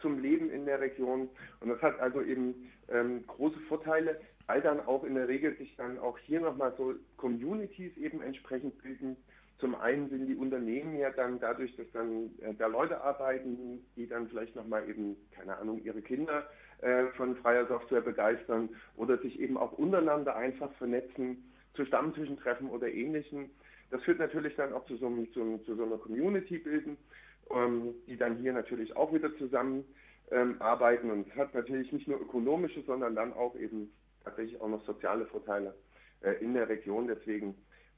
zum 0.00 0.18
Leben 0.18 0.50
in 0.50 0.64
der 0.64 0.80
Region. 0.80 1.28
Und 1.60 1.68
das 1.68 1.82
hat 1.82 2.00
also 2.00 2.22
eben 2.22 2.70
ähm, 2.88 3.26
große 3.26 3.60
Vorteile, 3.68 4.20
weil 4.46 4.62
dann 4.62 4.80
auch 4.80 5.04
in 5.04 5.14
der 5.14 5.28
Regel 5.28 5.56
sich 5.56 5.76
dann 5.76 5.98
auch 5.98 6.18
hier 6.18 6.40
nochmal 6.40 6.74
so 6.76 6.94
Communities 7.16 7.96
eben 7.96 8.22
entsprechend 8.22 8.82
bilden, 8.82 9.16
zum 9.60 9.74
einen 9.74 10.08
sind 10.08 10.26
die 10.26 10.36
Unternehmen 10.36 10.98
ja 10.98 11.10
dann 11.10 11.38
dadurch, 11.38 11.76
dass 11.76 11.86
dann 11.92 12.30
äh, 12.40 12.54
da 12.54 12.66
Leute 12.66 13.02
arbeiten, 13.02 13.84
die 13.94 14.08
dann 14.08 14.26
vielleicht 14.28 14.56
nochmal 14.56 14.88
eben, 14.88 15.16
keine 15.32 15.58
Ahnung, 15.58 15.82
ihre 15.84 16.00
Kinder 16.00 16.48
äh, 16.80 17.06
von 17.16 17.36
freier 17.36 17.66
Software 17.66 18.00
begeistern 18.00 18.70
oder 18.96 19.18
sich 19.18 19.38
eben 19.38 19.58
auch 19.58 19.72
untereinander 19.72 20.34
einfach 20.34 20.72
vernetzen, 20.74 21.49
zu 21.74 21.84
Stammtischen 21.84 22.38
treffen 22.38 22.68
oder 22.70 22.88
ähnlichem. 22.88 23.50
Das 23.90 24.02
führt 24.04 24.18
natürlich 24.18 24.54
dann 24.56 24.72
auch 24.72 24.84
zu 24.86 24.96
so, 24.96 25.08
zu, 25.32 25.58
zu 25.58 25.74
so 25.74 25.84
einer 25.84 25.98
Community 25.98 26.58
bilden, 26.58 26.96
ähm, 27.50 27.94
die 28.06 28.16
dann 28.16 28.38
hier 28.38 28.52
natürlich 28.52 28.96
auch 28.96 29.12
wieder 29.12 29.36
zusammen 29.36 29.84
ähm, 30.30 30.56
und 30.60 31.34
hat 31.36 31.54
natürlich 31.54 31.92
nicht 31.92 32.08
nur 32.08 32.20
ökonomische, 32.20 32.82
sondern 32.82 33.14
dann 33.16 33.32
auch 33.32 33.56
eben 33.56 33.92
tatsächlich 34.24 34.60
auch 34.60 34.68
noch 34.68 34.84
soziale 34.84 35.26
Vorteile 35.26 35.74
äh, 36.20 36.32
in 36.42 36.54
der 36.54 36.68
Region. 36.68 37.08
Deswegen 37.08 37.54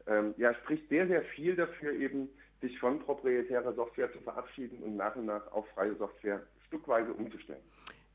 ähm, 0.06 0.34
ja, 0.36 0.54
spricht 0.54 0.88
sehr, 0.88 1.06
sehr 1.06 1.22
viel 1.22 1.56
dafür, 1.56 1.92
eben 1.92 2.28
sich 2.60 2.78
von 2.78 3.00
proprietärer 3.00 3.74
Software 3.74 4.12
zu 4.12 4.20
verabschieden 4.20 4.82
und 4.82 4.96
nach 4.96 5.16
und 5.16 5.26
nach 5.26 5.50
auf 5.52 5.68
freie 5.70 5.94
Software 5.96 6.42
stückweise 6.66 7.12
umzustellen. 7.12 7.62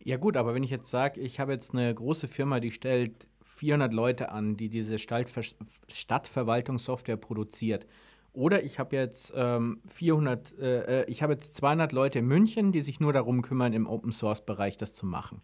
Ja 0.03 0.17
gut, 0.17 0.37
aber 0.37 0.53
wenn 0.53 0.61
ich 0.63 0.69
jetzt 0.69 0.89
sage, 0.89 1.19
ich 1.19 1.39
habe 1.39 1.53
jetzt 1.53 1.73
eine 1.73 1.91
große 1.93 2.27
Firma, 2.27 2.59
die 2.59 2.71
stellt 2.71 3.27
400 3.43 3.91
Leute 3.93 4.31
an, 4.31 4.55
die 4.55 4.69
diese 4.69 4.99
Stadtverwaltungssoftware 4.99 7.17
produziert. 7.17 7.87
Oder 8.33 8.63
ich 8.63 8.77
habe 8.77 8.95
jetzt 8.95 9.33
ähm, 9.35 9.81
400, 9.87 10.59
äh, 10.59 11.05
ich 11.05 11.23
habe 11.23 11.33
jetzt 11.33 11.55
200 11.55 11.91
Leute 11.91 12.19
in 12.19 12.27
München, 12.27 12.71
die 12.71 12.81
sich 12.81 12.99
nur 12.99 13.13
darum 13.13 13.41
kümmern, 13.41 13.73
im 13.73 13.87
Open 13.87 14.11
Source 14.11 14.45
Bereich 14.45 14.77
das 14.77 14.93
zu 14.93 15.07
machen. 15.07 15.41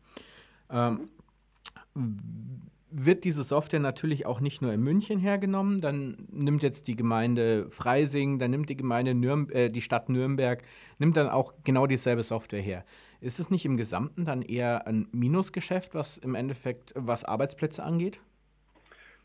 Ähm, 0.69 1.09
wird 2.93 3.23
diese 3.23 3.43
Software 3.43 3.79
natürlich 3.79 4.25
auch 4.25 4.39
nicht 4.39 4.61
nur 4.61 4.71
in 4.71 4.81
München 4.81 5.19
hergenommen. 5.19 5.81
Dann 5.81 6.27
nimmt 6.31 6.63
jetzt 6.63 6.87
die 6.87 6.95
Gemeinde 6.95 7.69
Freising, 7.69 8.39
dann 8.39 8.51
nimmt 8.51 8.69
die 8.69 8.77
Gemeinde 8.77 9.13
Nürn 9.13 9.49
äh, 9.49 9.69
die 9.69 9.81
Stadt 9.81 10.09
Nürnberg, 10.09 10.61
nimmt 10.99 11.17
dann 11.17 11.29
auch 11.29 11.53
genau 11.63 11.87
dieselbe 11.87 12.23
Software 12.23 12.61
her. 12.61 12.85
Ist 13.21 13.39
es 13.39 13.49
nicht 13.49 13.65
im 13.65 13.77
Gesamten 13.77 14.25
dann 14.25 14.41
eher 14.41 14.87
ein 14.87 15.07
Minusgeschäft, 15.11 15.95
was 15.95 16.17
im 16.17 16.35
Endeffekt, 16.35 16.93
was 16.95 17.25
Arbeitsplätze 17.25 17.83
angeht? 17.83 18.21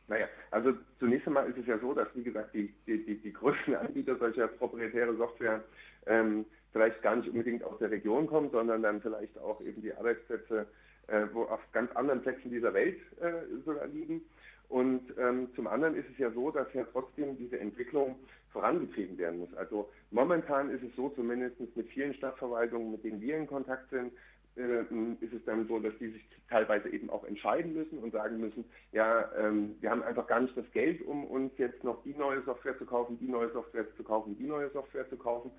Naja, 0.08 0.26
also 0.50 0.72
zunächst 0.98 1.26
einmal 1.26 1.48
ist 1.50 1.58
es 1.58 1.66
ja 1.66 1.78
so, 1.78 1.92
dass, 1.92 2.08
wie 2.14 2.22
gesagt, 2.22 2.54
die, 2.54 2.72
die, 2.86 3.04
die, 3.04 3.20
die 3.20 3.32
größten 3.32 3.74
Anbieter 3.74 4.16
solcher 4.16 4.48
proprietäre 4.48 5.14
Software 5.16 5.62
ähm, 6.06 6.46
vielleicht 6.72 7.02
gar 7.02 7.16
nicht 7.16 7.28
unbedingt 7.28 7.62
aus 7.64 7.78
der 7.78 7.90
Region 7.90 8.26
kommen, 8.26 8.50
sondern 8.50 8.82
dann 8.82 9.02
vielleicht 9.02 9.36
auch 9.38 9.60
eben 9.60 9.82
die 9.82 9.92
Arbeitsplätze 9.92 10.66
äh, 11.08 11.26
wo 11.32 11.42
auf 11.44 11.60
ganz 11.72 11.90
anderen 11.92 12.22
Plätzen 12.22 12.50
dieser 12.50 12.72
Welt 12.72 12.98
äh, 13.20 13.32
sogar 13.64 13.86
liegen. 13.86 14.22
Und 14.68 15.14
ähm, 15.18 15.48
zum 15.54 15.66
anderen 15.66 15.96
ist 15.96 16.08
es 16.12 16.18
ja 16.18 16.30
so, 16.30 16.50
dass 16.50 16.72
ja 16.74 16.84
trotzdem 16.92 17.36
diese 17.38 17.58
Entwicklung 17.58 18.16
vorangetrieben 18.52 19.16
werden 19.16 19.40
muss. 19.40 19.54
Also 19.54 19.88
momentan 20.10 20.70
ist 20.70 20.82
es 20.82 20.94
so, 20.94 21.08
zumindest 21.10 21.58
mit 21.74 21.88
vielen 21.88 22.14
Stadtverwaltungen, 22.14 22.92
mit 22.92 23.04
denen 23.04 23.20
wir 23.20 23.36
in 23.36 23.46
Kontakt 23.46 23.88
sind, 23.90 24.12
äh, 24.56 24.80
ist 25.20 25.32
es 25.32 25.44
dann 25.46 25.66
so, 25.68 25.78
dass 25.78 25.96
die 25.98 26.08
sich 26.08 26.24
teilweise 26.48 26.88
eben 26.90 27.08
auch 27.10 27.24
entscheiden 27.24 27.74
müssen 27.74 27.98
und 27.98 28.12
sagen 28.12 28.38
müssen, 28.38 28.64
ja, 28.92 29.30
ähm, 29.38 29.76
wir 29.80 29.90
haben 29.90 30.02
einfach 30.02 30.26
gar 30.26 30.40
nicht 30.40 30.56
das 30.56 30.70
Geld, 30.72 31.00
um 31.02 31.24
uns 31.24 31.52
jetzt 31.58 31.84
noch 31.84 32.02
die 32.02 32.14
neue 32.14 32.42
Software 32.42 32.76
zu 32.78 32.84
kaufen, 32.84 33.18
die 33.18 33.28
neue 33.28 33.50
Software 33.52 33.86
zu 33.96 34.02
kaufen, 34.02 34.36
die 34.36 34.46
neue 34.46 34.70
Software 34.70 35.08
zu 35.08 35.16
kaufen. 35.16 35.50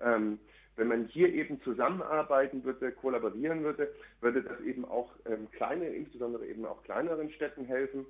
Ähm, 0.00 0.38
wenn 0.76 0.88
man 0.88 1.06
hier 1.06 1.32
eben 1.32 1.60
zusammenarbeiten 1.62 2.62
würde, 2.64 2.92
kollaborieren 2.92 3.64
würde, 3.64 3.92
würde 4.20 4.42
das 4.42 4.60
eben 4.60 4.84
auch 4.84 5.10
ähm, 5.24 5.48
kleine, 5.52 5.88
insbesondere 5.88 6.46
eben 6.46 6.64
auch 6.66 6.82
kleineren 6.84 7.30
Städten 7.30 7.64
helfen. 7.64 8.06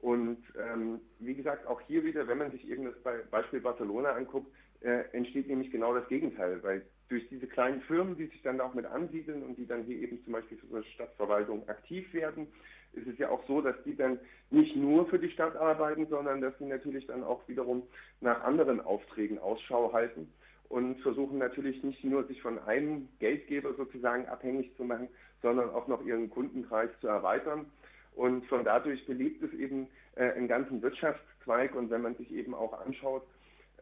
Und 0.00 0.38
ähm, 0.58 1.00
wie 1.20 1.34
gesagt, 1.34 1.66
auch 1.66 1.80
hier 1.82 2.04
wieder, 2.04 2.26
wenn 2.26 2.38
man 2.38 2.50
sich 2.50 2.68
eben 2.68 2.84
das 2.84 3.28
Beispiel 3.30 3.60
Barcelona 3.60 4.10
anguckt, 4.10 4.50
äh, 4.80 5.04
entsteht 5.12 5.48
nämlich 5.48 5.70
genau 5.70 5.94
das 5.94 6.06
Gegenteil, 6.08 6.62
weil 6.62 6.82
durch 7.08 7.28
diese 7.28 7.46
kleinen 7.46 7.80
Firmen, 7.82 8.16
die 8.16 8.26
sich 8.26 8.42
dann 8.42 8.60
auch 8.60 8.74
mit 8.74 8.84
ansiedeln 8.84 9.42
und 9.42 9.56
die 9.56 9.66
dann 9.66 9.84
hier 9.84 9.96
eben 9.96 10.22
zum 10.24 10.32
Beispiel 10.32 10.58
für 10.58 10.82
die 10.82 10.90
Stadtverwaltung 10.90 11.68
aktiv 11.68 12.12
werden, 12.12 12.48
ist 12.92 13.06
es 13.06 13.18
ja 13.18 13.28
auch 13.28 13.46
so, 13.46 13.60
dass 13.60 13.76
die 13.84 13.94
dann 13.94 14.18
nicht 14.50 14.74
nur 14.74 15.06
für 15.08 15.18
die 15.18 15.30
Stadt 15.30 15.54
arbeiten, 15.56 16.06
sondern 16.08 16.40
dass 16.40 16.56
sie 16.58 16.64
natürlich 16.64 17.06
dann 17.06 17.22
auch 17.22 17.46
wiederum 17.48 17.82
nach 18.20 18.42
anderen 18.42 18.80
Aufträgen 18.80 19.38
Ausschau 19.38 19.92
halten 19.92 20.32
und 20.68 21.00
versuchen 21.00 21.38
natürlich 21.38 21.82
nicht 21.82 22.02
nur 22.04 22.24
sich 22.24 22.42
von 22.42 22.58
einem 22.60 23.08
Geldgeber 23.18 23.74
sozusagen 23.74 24.26
abhängig 24.26 24.74
zu 24.76 24.84
machen, 24.84 25.08
sondern 25.42 25.70
auch 25.70 25.86
noch 25.86 26.04
ihren 26.04 26.30
Kundenkreis 26.30 26.90
zu 27.00 27.08
erweitern. 27.08 27.66
Und 28.14 28.46
von 28.46 28.64
dadurch 28.64 29.04
belebt 29.06 29.42
es 29.42 29.52
eben 29.52 29.88
äh, 30.16 30.32
einen 30.32 30.48
ganzen 30.48 30.82
Wirtschaftszweig. 30.82 31.74
Und 31.74 31.90
wenn 31.90 32.02
man 32.02 32.16
sich 32.16 32.32
eben 32.32 32.54
auch 32.54 32.72
anschaut, 32.84 33.22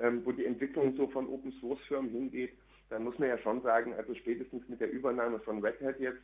ähm, 0.00 0.22
wo 0.24 0.32
die 0.32 0.44
Entwicklung 0.44 0.96
so 0.96 1.06
von 1.08 1.28
Open 1.28 1.52
Source 1.60 1.80
Firmen 1.86 2.10
hingeht, 2.10 2.52
dann 2.90 3.04
muss 3.04 3.18
man 3.18 3.28
ja 3.28 3.38
schon 3.38 3.62
sagen, 3.62 3.94
also 3.94 4.14
spätestens 4.14 4.68
mit 4.68 4.80
der 4.80 4.90
Übernahme 4.90 5.38
von 5.40 5.64
Red 5.64 5.80
Hat 5.80 6.00
jetzt 6.00 6.20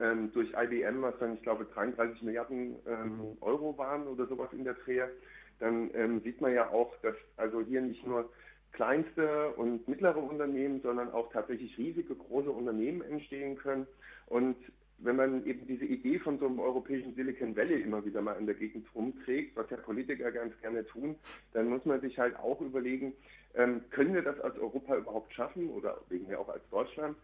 ähm, 0.00 0.32
durch 0.32 0.50
IBM, 0.52 1.02
was 1.02 1.18
dann 1.18 1.34
ich 1.34 1.42
glaube 1.42 1.66
33 1.66 2.22
Milliarden 2.22 2.76
ähm, 2.86 3.36
Euro 3.40 3.76
waren 3.78 4.06
oder 4.06 4.26
sowas 4.26 4.48
in 4.52 4.64
der 4.64 4.74
Drehe, 4.74 5.10
dann 5.58 5.90
ähm, 5.94 6.20
sieht 6.22 6.40
man 6.40 6.54
ja 6.54 6.70
auch, 6.70 6.94
dass 7.02 7.14
also 7.36 7.60
hier 7.60 7.82
nicht 7.82 8.06
nur 8.06 8.30
kleinste 8.72 9.50
und 9.50 9.86
mittlere 9.88 10.18
Unternehmen, 10.18 10.80
sondern 10.82 11.12
auch 11.12 11.32
tatsächlich 11.32 11.76
riesige, 11.76 12.14
große 12.14 12.50
Unternehmen 12.50 13.02
entstehen 13.02 13.56
können. 13.56 13.86
Und 14.26 14.56
wenn 14.98 15.16
man 15.16 15.46
eben 15.46 15.66
diese 15.66 15.84
Idee 15.84 16.18
von 16.18 16.38
so 16.38 16.46
einem 16.46 16.60
europäischen 16.60 17.14
Silicon 17.14 17.56
Valley 17.56 17.80
immer 17.80 18.04
wieder 18.04 18.20
mal 18.20 18.34
in 18.34 18.46
der 18.46 18.54
Gegend 18.54 18.86
rumträgt, 18.94 19.56
was 19.56 19.70
ja 19.70 19.76
Politiker 19.78 20.30
ganz 20.30 20.52
gerne 20.60 20.86
tun, 20.86 21.16
dann 21.52 21.68
muss 21.68 21.84
man 21.84 22.00
sich 22.00 22.18
halt 22.18 22.36
auch 22.36 22.60
überlegen, 22.60 23.14
ähm, 23.54 23.82
können 23.90 24.14
wir 24.14 24.22
das 24.22 24.38
als 24.40 24.58
Europa 24.58 24.96
überhaupt 24.96 25.32
schaffen 25.32 25.70
oder 25.70 25.98
wegen 26.08 26.28
mir 26.28 26.38
auch 26.38 26.48
als 26.48 26.62
Deutschland? 26.70 27.16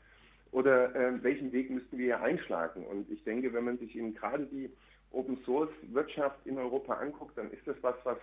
Oder 0.52 0.94
äh, 0.94 1.22
welchen 1.22 1.52
Weg 1.52 1.70
müssten 1.70 1.98
wir 1.98 2.06
hier 2.06 2.22
einschlagen? 2.22 2.86
Und 2.86 3.10
ich 3.10 3.22
denke, 3.24 3.52
wenn 3.52 3.64
man 3.64 3.78
sich 3.78 3.94
eben 3.96 4.14
gerade 4.14 4.46
die 4.46 4.70
Open 5.12 5.36
Source 5.44 5.70
Wirtschaft 5.92 6.38
in 6.46 6.58
Europa 6.58 6.94
anguckt, 6.94 7.36
dann 7.36 7.50
ist 7.50 7.66
das 7.66 7.76
was, 7.82 7.96
was 8.04 8.18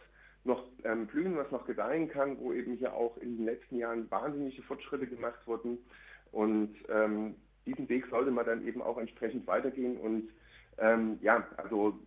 noch 0.46 0.64
ähm, 0.84 1.08
blühen, 1.08 1.38
was 1.38 1.50
noch 1.52 1.66
gedeihen 1.66 2.10
kann, 2.10 2.38
wo 2.40 2.54
eben 2.54 2.76
hier 2.76 2.94
auch 2.94 3.18
in 3.18 3.38
den 3.38 3.46
letzten 3.46 3.78
Jahren 3.78 4.10
wahnsinnige 4.12 4.62
Fortschritte 4.64 5.08
gemacht 5.08 5.40
wurden. 5.46 5.78
Und 6.32 6.76
ähm, 6.90 7.36
diesen 7.66 7.88
Weg 7.90 8.06
sollte 8.10 8.32
man 8.32 8.46
dann 8.46 8.66
eben 8.68 8.82
auch 8.82 8.98
entsprechend 8.98 9.48
weitergehen. 9.48 9.98
Und 9.98 10.30
ähm, 10.78 11.18
ja, 11.22 11.48
also 11.58 11.98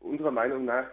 unserer 0.00 0.30
Meinung 0.30 0.64
nach 0.64 0.86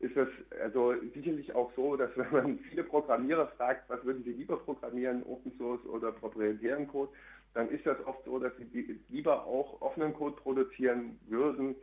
ist 0.00 0.16
das 0.16 0.28
also 0.62 0.94
sicherlich 1.14 1.54
auch 1.54 1.70
so, 1.76 1.96
dass 1.96 2.10
wenn 2.16 2.32
man 2.32 2.58
viele 2.70 2.84
Programmierer 2.84 3.48
fragt, 3.48 3.88
was 3.90 4.02
würden 4.04 4.24
sie 4.24 4.32
lieber 4.32 4.56
programmieren, 4.56 5.22
Open 5.24 5.52
Source 5.58 5.84
oder 5.86 6.10
proprietären 6.12 6.88
Code, 6.88 7.12
dann 7.52 7.68
ist 7.68 7.84
das 7.84 7.98
oft 8.06 8.24
so, 8.24 8.38
dass 8.38 8.52
sie 8.56 9.00
lieber 9.08 9.44
auch 9.44 9.80
offenen 9.82 10.14
Code 10.14 10.36
produzieren 10.36 11.18
würden. 11.28 11.74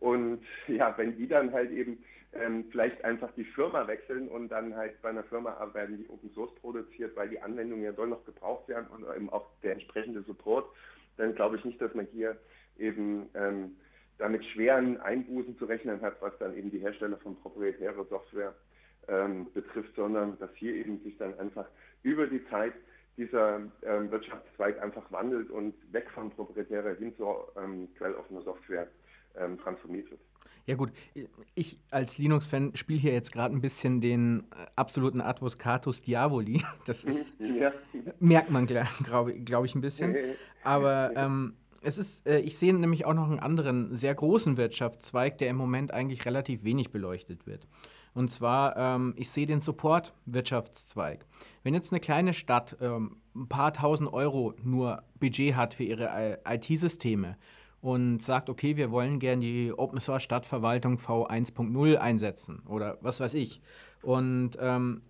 Und 0.00 0.42
ja, 0.66 0.92
wenn 0.98 1.16
die 1.16 1.28
dann 1.28 1.52
halt 1.52 1.70
eben 1.70 2.02
ähm, 2.34 2.66
vielleicht 2.70 3.04
einfach 3.04 3.30
die 3.32 3.44
Firma 3.44 3.86
wechseln 3.86 4.28
und 4.28 4.48
dann 4.48 4.74
halt 4.74 5.00
bei 5.02 5.10
einer 5.10 5.24
Firma 5.24 5.54
arbeiten, 5.54 5.98
die 5.98 6.08
Open 6.08 6.30
Source 6.30 6.54
produziert, 6.56 7.14
weil 7.16 7.28
die 7.28 7.40
Anwendungen 7.40 7.84
ja 7.84 7.92
doll 7.92 8.08
noch 8.08 8.24
gebraucht 8.24 8.68
werden 8.68 8.86
und 8.88 9.04
eben 9.14 9.30
auch 9.30 9.48
der 9.62 9.72
entsprechende 9.72 10.22
Support, 10.22 10.66
dann 11.16 11.34
glaube 11.34 11.56
ich 11.56 11.64
nicht, 11.64 11.80
dass 11.80 11.94
man 11.94 12.06
hier 12.06 12.38
eben 12.78 13.28
ähm, 13.34 13.76
damit 14.18 14.44
schweren 14.46 15.00
Einbußen 15.00 15.58
zu 15.58 15.66
rechnen 15.66 16.00
hat, 16.00 16.20
was 16.22 16.36
dann 16.38 16.56
eben 16.56 16.70
die 16.70 16.78
Hersteller 16.78 17.18
von 17.18 17.36
proprietärer 17.36 18.04
Software 18.06 18.54
ähm, 19.08 19.52
betrifft, 19.52 19.94
sondern 19.94 20.38
dass 20.38 20.50
hier 20.54 20.74
eben 20.74 21.02
sich 21.02 21.16
dann 21.18 21.38
einfach 21.38 21.66
über 22.02 22.26
die 22.26 22.44
Zeit 22.48 22.72
dieser 23.16 23.60
ähm, 23.82 24.10
Wirtschaftszweig 24.10 24.80
einfach 24.80 25.10
wandelt 25.12 25.50
und 25.50 25.74
weg 25.92 26.08
von 26.14 26.30
proprietärer 26.30 26.94
hin 26.94 27.14
zur 27.16 27.52
ähm, 27.56 27.88
quelloffener 27.98 28.42
Software 28.42 28.88
ähm, 29.36 29.58
transformiert 29.58 30.10
wird. 30.10 30.20
Ja 30.66 30.76
gut, 30.76 30.92
ich 31.54 31.80
als 31.90 32.18
Linux-Fan 32.18 32.76
spiele 32.76 33.00
hier 33.00 33.12
jetzt 33.12 33.32
gerade 33.32 33.54
ein 33.54 33.60
bisschen 33.60 34.00
den 34.00 34.40
äh, 34.40 34.66
absoluten 34.76 35.20
Advocatus 35.20 36.02
Diaboli. 36.02 36.62
Das 36.86 37.04
ist, 37.04 37.34
ja. 37.38 37.72
merkt 38.20 38.50
man, 38.50 38.66
glaube 38.66 39.40
glaub 39.40 39.64
ich, 39.64 39.74
ein 39.74 39.80
bisschen. 39.80 40.16
Aber 40.62 41.12
ähm, 41.16 41.54
es 41.80 41.98
ist, 41.98 42.26
äh, 42.26 42.40
ich 42.40 42.56
sehe 42.58 42.74
nämlich 42.74 43.04
auch 43.04 43.14
noch 43.14 43.28
einen 43.28 43.40
anderen, 43.40 43.94
sehr 43.94 44.14
großen 44.14 44.56
Wirtschaftszweig, 44.56 45.38
der 45.38 45.48
im 45.48 45.56
Moment 45.56 45.92
eigentlich 45.92 46.24
relativ 46.26 46.64
wenig 46.64 46.90
beleuchtet 46.90 47.46
wird. 47.46 47.66
Und 48.14 48.30
zwar, 48.30 48.76
ähm, 48.76 49.14
ich 49.16 49.30
sehe 49.30 49.46
den 49.46 49.60
Support-Wirtschaftszweig. 49.60 51.24
Wenn 51.62 51.74
jetzt 51.74 51.92
eine 51.92 52.00
kleine 52.00 52.34
Stadt 52.34 52.76
ähm, 52.80 53.16
ein 53.34 53.48
paar 53.48 53.72
tausend 53.72 54.12
Euro 54.12 54.54
nur 54.62 55.02
Budget 55.18 55.56
hat 55.56 55.74
für 55.74 55.84
ihre 55.84 56.40
IT-Systeme 56.46 57.36
und 57.82 58.22
sagt, 58.22 58.48
okay, 58.48 58.76
wir 58.76 58.92
wollen 58.92 59.18
gerne 59.18 59.42
die 59.42 59.72
Open 59.76 60.00
Source 60.00 60.22
Stadtverwaltung 60.22 60.98
V1.0 60.98 61.96
einsetzen 61.96 62.62
oder 62.68 62.96
was 63.02 63.18
weiß 63.18 63.34
ich. 63.34 63.60
Und 64.02 64.52
ähm, 64.60 65.02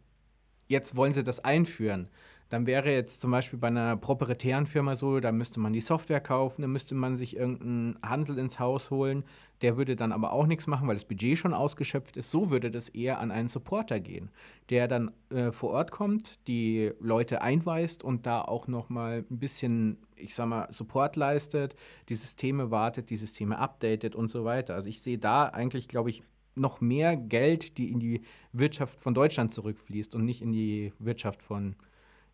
jetzt 0.69 0.97
wollen 0.97 1.13
sie 1.13 1.23
das 1.23 1.45
einführen 1.45 2.09
dann 2.53 2.67
wäre 2.67 2.93
jetzt 2.93 3.23
zum 3.23 3.31
Beispiel 3.31 3.59
bei 3.59 3.69
einer 3.69 3.97
proprietären 3.97 4.67
Firma 4.67 4.95
so, 4.95 5.21
da 5.21 5.33
müsste 5.33 5.59
man 5.59 5.73
die 5.73 5.81
Software 5.81 6.21
kaufen, 6.21 6.61
dann 6.61 6.71
müsste 6.71 6.95
man 6.95 7.17
sich 7.17 7.35
irgendeinen 7.35 7.99
Handel 8.05 8.37
ins 8.37 8.61
Haus 8.61 8.91
holen, 8.91 9.25
der 9.63 9.79
würde 9.79 9.97
dann 9.97 10.13
aber 10.13 10.35
auch 10.35 10.47
nichts 10.47 10.67
machen, 10.67 10.87
weil 10.87 10.97
das 10.97 11.07
Budget 11.07 11.39
schon 11.39 11.55
ausgeschöpft 11.55 12.19
ist. 12.19 12.31
So 12.31 12.51
würde 12.51 12.71
das 12.71 12.91
eher 12.91 13.21
an 13.21 13.31
einen 13.31 13.49
Supporter 13.49 14.01
gehen, 14.01 14.31
der 14.69 14.87
dann 14.87 15.13
äh, 15.31 15.51
vor 15.51 15.71
Ort 15.71 15.93
kommt, 15.93 16.47
die 16.47 16.91
Leute 17.01 17.41
einweist 17.41 18.05
und 18.05 18.27
da 18.27 18.43
auch 18.43 18.69
nochmal 18.69 19.25
ein 19.31 19.39
bisschen, 19.39 19.97
ich 20.15 20.35
sag 20.35 20.47
mal, 20.47 20.69
Support 20.71 21.17
leistet, 21.17 21.75
die 22.11 22.17
Systeme 22.17 22.71
wartet, 22.71 23.09
die 23.09 23.17
Systeme 23.17 23.57
updatet 23.57 24.15
und 24.15 24.31
so 24.31 24.45
weiter. 24.45 24.75
Also 24.75 24.91
ich 24.91 25.01
sehe 25.01 25.17
da 25.17 25.47
eigentlich, 25.47 25.89
glaube 25.89 26.11
ich, 26.11 26.23
noch 26.55 26.83
mehr 26.83 27.17
Geld, 27.17 27.79
die 27.79 27.91
in 27.91 27.99
die 27.99 28.21
Wirtschaft 28.53 29.01
von 29.01 29.15
Deutschland 29.15 29.55
zurückfließt 29.55 30.15
und 30.15 30.27
nicht 30.27 30.43
in 30.43 30.53
die 30.53 30.93
Wirtschaft 30.99 31.43
von 31.43 31.77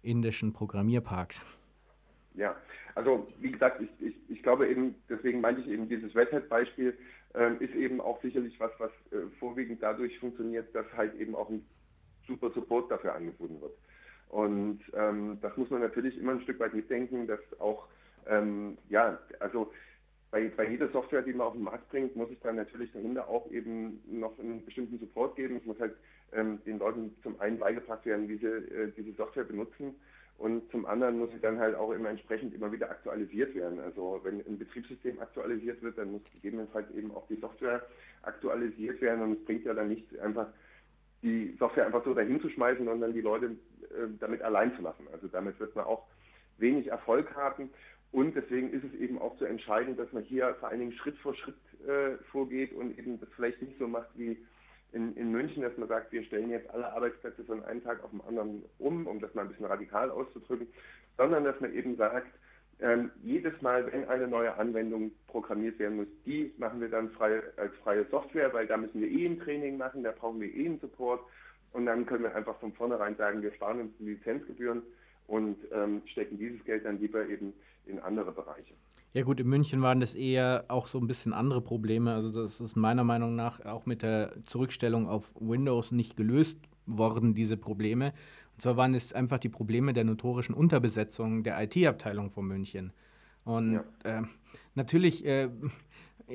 indischen 0.03 0.53
Programmierparks. 0.53 1.47
Ja, 2.35 2.57
also 2.95 3.27
wie 3.41 3.51
gesagt, 3.51 3.81
ich, 3.81 3.91
ich, 4.07 4.17
ich 4.29 4.43
glaube 4.43 4.69
eben, 4.69 4.95
deswegen 5.09 5.41
meinte 5.41 5.61
ich 5.61 5.69
eben, 5.69 5.89
dieses 5.89 6.15
Red 6.15 6.33
Hat-Beispiel 6.33 6.97
äh, 7.35 7.55
ist 7.63 7.75
eben 7.75 8.01
auch 8.01 8.21
sicherlich 8.23 8.59
was, 8.61 8.71
was 8.79 8.91
äh, 9.11 9.27
vorwiegend 9.39 9.83
dadurch 9.83 10.19
funktioniert, 10.19 10.75
dass 10.75 10.87
halt 10.97 11.15
eben 11.17 11.35
auch 11.35 11.49
ein 11.51 11.65
super 12.27 12.51
Support 12.51 12.91
dafür 12.91 13.15
angeboten 13.15 13.61
wird. 13.61 13.73
Und 14.29 14.81
ähm, 14.95 15.39
das 15.41 15.57
muss 15.57 15.71
man 15.71 15.81
natürlich 15.81 16.19
immer 16.19 16.33
ein 16.33 16.43
Stück 16.43 16.61
weit 16.61 16.75
mitdenken, 16.75 17.27
dass 17.27 17.41
auch, 17.59 17.89
ähm, 18.27 18.77
ja, 18.89 19.19
also 19.41 19.73
bei, 20.31 20.49
bei, 20.49 20.69
jeder 20.69 20.91
Software, 20.91 21.23
die 21.23 21.33
man 21.33 21.47
auf 21.47 21.55
den 21.55 21.63
Markt 21.63 21.89
bringt, 21.89 22.15
muss 22.15 22.31
es 22.31 22.41
dann 22.41 22.57
natürlich 22.57 22.93
dahinter 22.93 23.29
auch 23.29 23.51
eben 23.51 24.03
noch 24.07 24.39
einen 24.39 24.65
bestimmten 24.65 24.99
Support 24.99 25.37
geben. 25.37 25.57
Es 25.57 25.65
muss 25.65 25.81
halt 25.81 25.95
ähm, 26.33 26.61
den 26.65 26.79
Leuten 26.79 27.17
zum 27.23 27.41
einen 27.41 27.59
beigebracht 27.59 28.05
werden, 28.07 28.29
wie 28.29 28.37
sie 28.37 28.47
äh, 28.47 28.93
diese 28.97 29.13
Software 29.13 29.45
benutzen 29.45 29.95
und 30.39 30.71
zum 30.71 30.87
anderen 30.87 31.19
muss 31.19 31.33
sie 31.33 31.41
dann 31.41 31.59
halt 31.59 31.75
auch 31.75 31.91
immer 31.91 32.11
entsprechend 32.11 32.55
immer 32.55 32.71
wieder 32.71 32.89
aktualisiert 32.89 33.57
werden. 33.57 33.81
Also 33.81 34.21
wenn 34.23 34.39
ein 34.47 34.57
Betriebssystem 34.57 35.19
aktualisiert 35.19 35.83
wird, 35.83 35.99
dann 35.99 36.13
muss 36.13 36.23
gegebenenfalls 36.33 36.89
eben 36.95 37.11
auch 37.11 37.27
die 37.27 37.41
Software 37.41 37.85
aktualisiert 38.23 39.01
werden 39.01 39.23
und 39.23 39.33
es 39.33 39.45
bringt 39.45 39.65
ja 39.65 39.75
dann 39.75 39.89
nicht 39.89 40.17
einfach 40.21 40.47
die 41.23 41.57
Software 41.59 41.87
einfach 41.87 42.05
so 42.05 42.15
dahin 42.15 42.41
zu 42.41 42.49
schmeißen 42.49 42.87
und 42.87 43.01
dann 43.01 43.13
die 43.13 43.21
Leute 43.21 43.47
äh, 43.47 44.07
damit 44.21 44.41
allein 44.43 44.75
zu 44.77 44.83
lassen. 44.83 45.09
Also 45.13 45.27
damit 45.27 45.59
wird 45.59 45.75
man 45.75 45.87
auch 45.87 46.07
wenig 46.59 46.87
Erfolg 46.87 47.35
haben. 47.35 47.71
Und 48.13 48.37
deswegen 48.37 48.71
ist 48.73 48.85
es 48.85 48.95
eben 48.95 49.19
auch 49.19 49.37
so 49.39 49.45
entscheidend, 49.45 49.99
dass 49.99 50.13
man 50.13 50.23
hier 50.23 50.55
vor 50.61 50.69
allen 50.69 50.79
Dingen 50.79 50.93
Schritt 50.93 51.19
für 51.19 51.35
Schritt 51.35 51.57
äh, 51.85 52.17
vorgeht 52.31 52.73
und 52.73 52.97
eben 52.97 53.19
das 53.19 53.29
vielleicht 53.35 53.61
nicht 53.61 53.77
so 53.77 53.89
macht 53.89 54.11
wie 54.15 54.39
in, 54.93 55.15
in 55.17 55.31
München, 55.31 55.63
dass 55.63 55.77
man 55.77 55.89
sagt, 55.89 56.13
wir 56.13 56.23
stellen 56.25 56.51
jetzt 56.51 56.71
alle 56.71 56.93
Arbeitsplätze 56.93 57.45
von 57.45 57.65
einem 57.65 57.83
Tag 57.83 58.03
auf 58.03 58.11
den 58.11 58.21
anderen 58.23 58.65
um, 58.79 59.07
um 59.07 59.21
das 59.21 59.35
mal 59.35 59.43
ein 59.43 59.49
bisschen 59.49 59.67
radikal 59.67 60.11
auszudrücken, 60.11 60.69
sondern 61.17 61.45
dass 61.45 61.61
man 61.61 61.75
eben 61.75 61.97
sagt, 61.97 62.29
ähm, 62.81 63.11
jedes 63.23 63.61
Mal, 63.61 63.91
wenn 63.93 64.09
eine 64.09 64.29
neue 64.29 64.55
Anwendung 64.55 65.11
programmiert 65.27 65.79
werden 65.79 65.97
muss, 65.97 66.07
die 66.25 66.53
machen 66.59 66.81
wir 66.81 66.89
dann 66.89 67.11
frei, 67.11 67.43
als 67.57 67.75
freie 67.83 68.05
Software, 68.07 68.53
weil 68.55 68.67
da 68.67 68.77
müssen 68.77 69.01
wir 69.01 69.09
eh 69.09 69.27
ein 69.27 69.41
Training 69.41 69.77
machen, 69.77 70.05
da 70.05 70.13
brauchen 70.13 70.41
wir 70.41 70.55
eh 70.55 70.67
einen 70.67 70.81
Support. 70.81 71.21
Und 71.73 71.87
dann 71.87 72.07
können 72.07 72.23
wir 72.23 72.35
einfach 72.35 72.59
von 72.61 72.73
vornherein 72.73 73.17
sagen, 73.17 73.43
wir 73.43 73.53
sparen 73.53 73.81
uns 73.81 73.93
die 73.99 74.05
Lizenzgebühren 74.05 74.83
und 75.27 75.59
ähm, 75.73 76.03
stecken 76.07 76.39
dieses 76.39 76.65
Geld 76.65 76.85
dann 76.85 77.01
lieber 77.01 77.27
eben 77.29 77.53
in 77.87 77.99
andere 77.99 78.33
Bereiche. 78.33 78.75
Ja 79.15 79.23
gut, 79.23 79.41
in 79.41 79.49
München 79.49 79.83
waren 79.83 80.01
das 80.01 80.15
eher 80.15 80.67
auch 80.69 80.87
so 80.87 80.99
ein 80.99 81.07
bisschen 81.07 81.33
andere 81.33 81.61
Probleme. 81.61 82.13
Also 82.13 82.31
das 82.31 82.61
ist 82.61 82.77
meiner 82.77 83.05
Meinung 83.05 83.35
nach 83.35 83.65
auch 83.65 83.87
mit 83.87 84.03
der 84.03 84.33
Zurückstellung 84.45 85.09
auf 85.09 85.35
Windows 85.41 85.93
nicht 85.93 86.17
gelöst 86.17 86.61
worden, 86.87 87.35
diese 87.35 87.57
Probleme. 87.57 88.13
Und 88.55 88.63
zwar 88.63 88.77
waren 88.77 88.95
es 88.95 89.13
einfach 89.13 89.39
die 89.39 89.49
Probleme 89.49 89.93
der 89.93 90.05
notorischen 90.05 90.55
Unterbesetzung 90.55 91.43
der 91.43 91.63
IT-Abteilung 91.63 92.31
von 92.31 92.47
München. 92.47 92.93
Und 93.45 93.75
ja. 93.75 93.85
äh, 94.05 94.23
natürlich, 94.75 95.25
äh, 95.25 95.49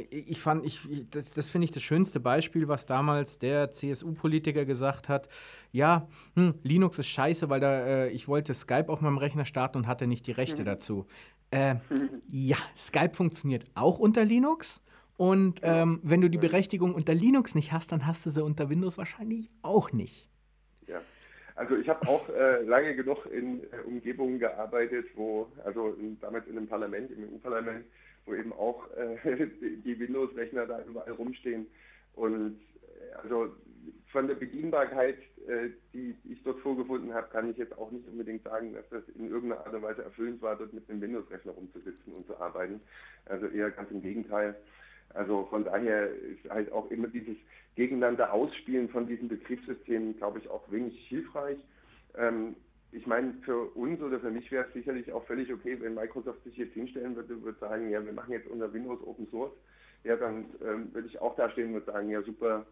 ich 0.09 0.41
fand, 0.41 0.65
ich, 0.65 0.79
das, 1.12 1.31
das 1.31 1.49
finde 1.51 1.65
ich 1.65 1.71
das 1.71 1.83
schönste 1.83 2.19
Beispiel, 2.19 2.67
was 2.67 2.88
damals 2.88 3.38
der 3.38 3.69
CSU-Politiker 3.69 4.65
gesagt 4.65 5.09
hat. 5.09 5.27
Ja, 5.71 6.07
hm, 6.36 6.55
Linux 6.63 6.97
ist 6.97 7.07
scheiße, 7.07 7.49
weil 7.49 7.59
da, 7.59 7.86
äh, 7.86 8.09
ich 8.09 8.27
wollte 8.27 8.55
Skype 8.55 8.89
auf 8.89 9.01
meinem 9.01 9.19
Rechner 9.19 9.45
starten 9.45 9.77
und 9.77 9.88
hatte 9.88 10.07
nicht 10.07 10.25
die 10.25 10.31
Rechte 10.31 10.63
mhm. 10.63 10.65
dazu. 10.65 11.05
Äh, 11.53 11.75
ja, 12.29 12.57
Skype 12.75 13.13
funktioniert 13.13 13.65
auch 13.75 13.99
unter 13.99 14.25
Linux. 14.25 14.83
Und 15.15 15.59
ähm, 15.61 15.99
wenn 16.03 16.21
du 16.21 16.29
die 16.29 16.39
Berechtigung 16.39 16.95
unter 16.95 17.13
Linux 17.13 17.53
nicht 17.53 17.71
hast, 17.71 17.91
dann 17.91 18.07
hast 18.07 18.25
du 18.25 18.31
sie 18.31 18.43
unter 18.43 18.69
Windows 18.71 18.97
wahrscheinlich 18.97 19.51
auch 19.61 19.91
nicht. 19.91 20.27
Ja, 20.87 21.01
also 21.55 21.75
ich 21.77 21.87
habe 21.87 22.07
auch 22.07 22.27
äh, 22.29 22.63
lange 22.63 22.95
genug 22.95 23.27
in 23.27 23.61
äh, 23.61 23.81
Umgebungen 23.85 24.39
gearbeitet, 24.39 25.05
wo, 25.15 25.51
also 25.63 25.89
in, 25.99 26.19
damals 26.19 26.47
in 26.47 26.57
einem 26.57 26.67
Parlament, 26.67 27.11
im 27.11 27.35
EU-Parlament, 27.35 27.85
wo 28.25 28.33
eben 28.33 28.51
auch 28.53 28.89
äh, 28.97 29.47
die 29.85 29.99
Windows-Rechner 29.99 30.65
da 30.65 30.83
überall 30.83 31.11
rumstehen. 31.11 31.67
Und 32.15 32.59
äh, 32.81 33.15
also 33.21 33.55
von 34.07 34.27
der 34.27 34.35
Bedienbarkeit, 34.35 35.17
die 35.93 36.15
ich 36.29 36.41
dort 36.43 36.60
vorgefunden 36.60 37.13
habe, 37.13 37.27
kann 37.29 37.49
ich 37.49 37.58
jetzt 37.58 37.77
auch 37.77 37.91
nicht 37.91 38.08
unbedingt 38.08 38.43
sagen, 38.43 38.73
dass 38.73 38.88
das 38.89 39.03
in 39.15 39.29
irgendeiner 39.29 39.65
Art 39.65 39.73
und 39.73 39.82
Weise 39.82 40.03
erfüllend 40.03 40.41
war, 40.41 40.56
dort 40.56 40.73
mit 40.73 40.89
einem 40.89 41.01
Windows-Rechner 41.01 41.51
rumzusitzen 41.51 42.13
und 42.13 42.25
zu 42.27 42.38
arbeiten. 42.38 42.82
Also 43.25 43.47
eher 43.47 43.71
ganz 43.71 43.91
im 43.91 44.01
Gegenteil. 44.01 44.56
Also 45.13 45.45
von 45.49 45.63
daher 45.63 46.10
ist 46.10 46.49
halt 46.49 46.71
auch 46.71 46.89
immer 46.91 47.08
dieses 47.08 47.36
Gegeneinander 47.75 48.32
Ausspielen 48.34 48.89
von 48.89 49.08
diesen 49.08 49.27
Betriebssystemen, 49.27 50.17
glaube 50.17 50.39
ich, 50.39 50.49
auch 50.49 50.69
wenig 50.71 50.97
hilfreich. 51.08 51.58
Ähm, 52.15 52.56
ich 52.91 53.08
meine, 53.08 53.34
für 53.43 53.75
uns 53.75 54.01
oder 54.01 54.19
für 54.19 54.29
mich 54.29 54.51
wäre 54.51 54.67
es 54.67 54.73
sicherlich 54.73 55.12
auch 55.12 55.25
völlig 55.25 55.51
okay, 55.51 55.77
wenn 55.82 55.95
Microsoft 55.95 56.43
sich 56.43 56.56
jetzt 56.58 56.73
hinstellen 56.73 57.15
würde 57.15 57.34
und 57.34 57.43
würde 57.43 57.60
sagen, 57.60 57.89
ja, 57.89 58.06
wir 58.06 58.13
machen 58.13 58.32
jetzt 58.32 58.47
unter 58.47 58.71
Windows 58.71 59.01
Open 59.06 59.27
Source. 59.32 59.53
Ja, 60.03 60.15
dann 60.15 60.45
ähm, 60.63 60.93
würde 60.93 61.08
ich 61.08 61.19
auch 61.19 61.36
da 61.36 61.49
stehen 61.49 61.73
und 61.73 61.86
sagen, 61.86 62.10
ja, 62.10 62.21
super, 62.21 62.65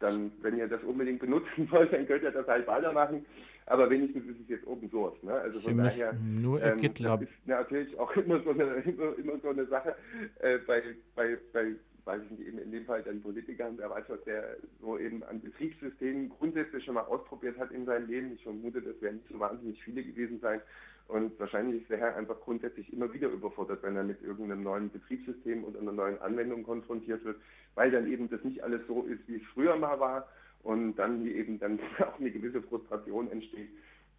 dann, 0.00 0.32
wenn 0.42 0.58
ihr 0.58 0.68
das 0.68 0.82
unbedingt 0.82 1.20
benutzen 1.20 1.66
wollt, 1.70 1.92
dann 1.92 2.06
könnt 2.06 2.22
ihr 2.22 2.30
das 2.30 2.46
halt 2.46 2.66
weitermachen. 2.66 3.24
Aber 3.66 3.88
wenigstens 3.88 4.26
ist 4.26 4.40
es 4.42 4.48
jetzt 4.48 4.66
Open 4.66 4.90
Source. 4.90 5.22
Ne? 5.22 5.32
Also 5.32 5.58
Sie 5.58 5.68
von 5.70 5.78
daher, 5.78 6.12
nur 6.12 6.62
ähm, 6.62 6.78
GitLab. 6.78 7.20
das 7.20 7.28
ist 7.30 7.46
natürlich 7.46 7.98
auch 7.98 8.14
immer 8.16 8.40
so 8.42 8.50
eine, 8.50 8.64
immer, 8.64 9.18
immer 9.18 9.38
so 9.42 9.48
eine 9.48 9.66
Sache 9.66 9.94
äh, 10.40 10.58
bei, 10.66 10.82
bei, 11.14 11.38
bei 11.52 11.74
weiß 12.04 12.22
ich 12.22 12.30
nicht, 12.38 12.48
eben 12.48 12.58
in 12.58 12.70
dem 12.70 12.84
Fall 12.84 13.02
dann 13.02 13.22
Politikern, 13.22 13.78
wer 13.78 13.90
weiß, 13.90 14.04
was 14.08 14.22
der 14.24 14.56
so 14.80 14.98
eben 14.98 15.22
an 15.24 15.40
Betriebssystemen 15.40 16.28
grundsätzlich 16.28 16.84
schon 16.84 16.94
mal 16.94 17.04
ausprobiert 17.04 17.58
hat 17.58 17.70
in 17.70 17.86
seinem 17.86 18.08
Leben. 18.08 18.32
Ich 18.34 18.42
vermute, 18.42 18.82
das 18.82 19.00
werden 19.00 19.16
nicht 19.16 19.28
so 19.30 19.38
wahnsinnig 19.38 19.82
viele 19.82 20.02
gewesen 20.02 20.38
sein. 20.40 20.60
Und 21.06 21.38
wahrscheinlich 21.38 21.82
ist 21.82 21.90
der 21.90 21.98
Herr 21.98 22.16
einfach 22.16 22.40
grundsätzlich 22.40 22.90
immer 22.92 23.12
wieder 23.12 23.28
überfordert, 23.28 23.82
wenn 23.82 23.96
er 23.96 24.04
mit 24.04 24.22
irgendeinem 24.22 24.62
neuen 24.62 24.90
Betriebssystem 24.90 25.62
und 25.64 25.76
einer 25.76 25.92
neuen 25.92 26.18
Anwendung 26.20 26.62
konfrontiert 26.62 27.24
wird, 27.24 27.36
weil 27.74 27.90
dann 27.90 28.10
eben 28.10 28.28
das 28.30 28.42
nicht 28.44 28.62
alles 28.62 28.80
so 28.86 29.02
ist, 29.02 29.26
wie 29.26 29.36
es 29.36 29.42
früher 29.52 29.76
mal 29.76 29.98
war 30.00 30.28
und 30.62 30.96
dann 30.96 31.26
eben 31.26 31.58
dann 31.58 31.78
auch 32.00 32.18
eine 32.18 32.30
gewisse 32.30 32.62
Frustration 32.62 33.30
entsteht, 33.30 33.70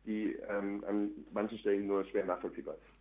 die 0.06 0.38
ähm, 0.50 0.84
an 0.88 1.10
manchen 1.34 1.58
Stellen 1.58 1.88
nur 1.88 2.06
schwer 2.06 2.26
nachvollziehbar 2.26 2.76
ist. 2.76 2.96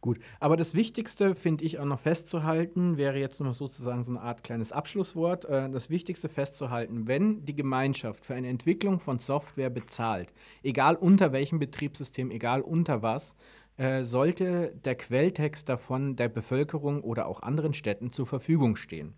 Gut, 0.00 0.20
aber 0.38 0.56
das 0.56 0.74
Wichtigste 0.74 1.34
finde 1.34 1.64
ich 1.64 1.80
auch 1.80 1.84
noch 1.84 1.98
festzuhalten, 1.98 2.96
wäre 2.98 3.18
jetzt 3.18 3.40
noch 3.40 3.52
sozusagen 3.52 4.04
so 4.04 4.12
eine 4.12 4.20
Art 4.20 4.44
kleines 4.44 4.70
Abschlusswort. 4.70 5.44
Äh, 5.46 5.68
das 5.70 5.90
Wichtigste 5.90 6.28
festzuhalten, 6.28 7.08
wenn 7.08 7.44
die 7.44 7.56
Gemeinschaft 7.56 8.24
für 8.24 8.34
eine 8.34 8.48
Entwicklung 8.48 9.00
von 9.00 9.18
Software 9.18 9.70
bezahlt, 9.70 10.32
egal 10.62 10.94
unter 10.94 11.32
welchem 11.32 11.58
Betriebssystem, 11.58 12.30
egal 12.30 12.60
unter 12.60 13.02
was, 13.02 13.34
äh, 13.76 14.04
sollte 14.04 14.72
der 14.84 14.94
Quelltext 14.94 15.68
davon 15.68 16.14
der 16.14 16.28
Bevölkerung 16.28 17.02
oder 17.02 17.26
auch 17.26 17.42
anderen 17.42 17.74
Städten 17.74 18.10
zur 18.10 18.26
Verfügung 18.26 18.76
stehen. 18.76 19.14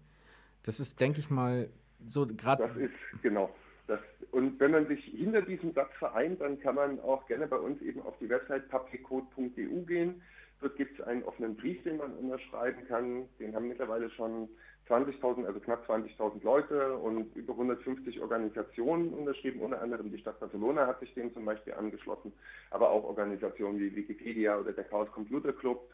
Das 0.64 0.81
ist, 0.81 1.01
denke 1.01 1.20
ich 1.20 1.31
mal, 1.31 1.68
so 2.09 2.27
gerade. 2.27 2.68
Das 2.68 2.77
ist, 2.77 3.23
genau. 3.23 3.55
Das, 3.87 4.01
und 4.31 4.61
wenn 4.61 4.70
man 4.70 4.87
sich 4.87 5.05
hinter 5.05 5.42
diesem 5.42 5.73
Satz 5.73 5.92
vereint, 5.99 6.40
dann 6.40 6.61
kann 6.61 6.77
man 6.77 7.01
auch 7.01 7.27
gerne 7.27 7.46
bei 7.46 7.59
uns 7.59 7.83
eben 7.83 8.03
auf 8.03 8.16
die 8.18 8.29
Website 8.29 8.68
publiccode.eu 8.68 9.83
gehen 9.83 10.23
Dort 10.61 10.77
gibt 10.77 10.99
es 10.99 11.07
einen 11.07 11.23
offenen 11.23 11.57
Brief, 11.57 11.83
den 11.85 11.96
man 11.96 12.12
unterschreiben 12.12 12.87
kann. 12.87 13.27
Den 13.38 13.55
haben 13.55 13.68
mittlerweile 13.68 14.11
schon 14.11 14.49
20.000, 14.88 15.46
also 15.46 15.59
knapp 15.59 15.88
20.000 15.88 16.44
Leute 16.44 16.96
und 16.96 17.35
über 17.35 17.55
150 17.55 18.20
Organisationen 18.20 19.14
unterschrieben. 19.14 19.61
Unter 19.61 19.81
anderem 19.81 20.11
die 20.12 20.18
Stadt 20.18 20.38
Barcelona 20.38 20.87
hat 20.87 21.01
sich 21.01 21.14
dem 21.14 21.33
zum 21.33 21.46
Beispiel 21.46 21.73
angeschlossen, 21.73 22.33
aber 22.70 22.90
auch 22.90 23.05
Organisationen 23.05 23.79
wie 23.79 23.94
Wikipedia 23.96 24.59
oder 24.59 24.73
der 24.73 24.85
Chaos 24.85 25.11
Computer 25.12 25.55
Club, 25.55 25.90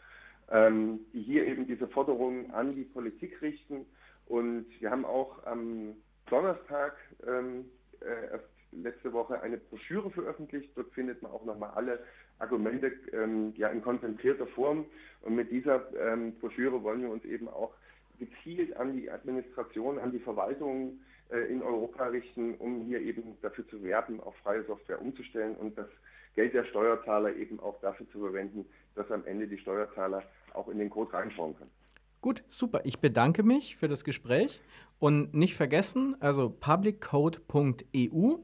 ähm, 0.51 1.01
die 1.13 1.23
hier 1.23 1.47
eben 1.47 1.69
diese 1.69 1.87
Forderungen 1.87 2.51
an 2.51 2.75
die 2.75 2.85
Politik 2.85 3.41
richten. 3.43 3.87
Und 4.27 4.67
wir 4.81 4.91
haben 4.91 5.05
auch 5.05 5.45
am 5.47 5.97
Donnerstag 6.29 6.97
ähm, 7.27 7.67
äh, 8.01 8.33
erst 8.33 8.45
letzte 8.73 9.13
Woche 9.13 9.41
eine 9.41 9.57
Broschüre 9.57 10.11
veröffentlicht. 10.11 10.71
Dort 10.75 10.93
findet 10.93 11.23
man 11.23 11.33
auch 11.33 11.45
nochmal 11.45 11.71
alle 11.71 12.01
Argumente 12.39 12.93
ähm, 13.13 13.55
ja, 13.57 13.69
in 13.69 13.83
konzentrierter 13.83 14.47
Form. 14.49 14.87
Und 15.23 15.35
mit 15.35 15.51
dieser 15.51 15.87
ähm, 15.95 16.35
Broschüre 16.41 16.83
wollen 16.83 17.01
wir 17.01 17.11
uns 17.11 17.25
eben 17.25 17.49
auch 17.49 17.73
gezielt 18.19 18.77
an 18.77 18.97
die 18.97 19.11
Administration, 19.11 19.99
an 19.99 20.13
die 20.13 20.19
Verwaltung 20.19 21.01
äh, 21.31 21.53
in 21.53 21.63
Europa 21.63 22.07
richten, 22.07 22.55
um 22.55 22.83
hier 22.83 23.01
eben 23.01 23.37
dafür 23.43 23.67
zu 23.69 23.83
werben, 23.83 24.21
auf 24.21 24.35
freie 24.37 24.65
Software 24.65 25.01
umzustellen 25.01 25.57
und 25.57 25.77
das 25.79 25.89
Geld 26.35 26.55
der 26.55 26.65
Steuerzahler 26.65 27.35
eben 27.35 27.61
auch 27.61 27.81
dafür 27.81 28.09
zu 28.11 28.21
verwenden, 28.21 28.67
dass 28.95 29.11
am 29.11 29.25
Ende 29.27 29.47
die 29.49 29.59
Steuerzahler 29.59 30.23
auch 30.53 30.69
in 30.69 30.79
den 30.79 30.91
Code 30.91 31.13
reinschauen 31.13 31.57
können. 31.57 31.71
Gut, 32.21 32.43
super. 32.49 32.81
Ich 32.85 32.99
bedanke 32.99 33.43
mich 33.43 33.77
für 33.77 33.89
das 33.89 34.05
Gespräch 34.05 34.61
und 34.99 35.35
nicht 35.35 35.55
vergessen, 35.55 36.17
also 36.21 36.51
publiccode.eu 36.51 38.37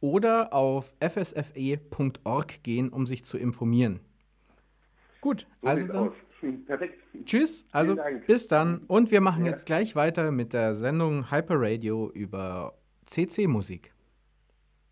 oder 0.00 0.52
auf 0.52 0.94
fsfe.org 1.00 2.62
gehen, 2.62 2.88
um 2.88 3.06
sich 3.06 3.24
zu 3.24 3.38
informieren. 3.38 4.00
Gut, 5.20 5.46
so 5.62 5.68
also 5.68 5.86
dann. 5.92 6.12
Perfekt. 6.64 6.98
Tschüss, 7.26 7.66
also 7.70 7.96
bis 8.26 8.48
dann. 8.48 8.78
Und 8.86 9.10
wir 9.10 9.20
machen 9.20 9.44
ja. 9.44 9.50
jetzt 9.50 9.66
gleich 9.66 9.94
weiter 9.94 10.30
mit 10.30 10.54
der 10.54 10.74
Sendung 10.74 11.30
Hyper 11.30 11.60
Radio 11.60 12.10
über 12.10 12.78
CC-Musik. 13.04 13.92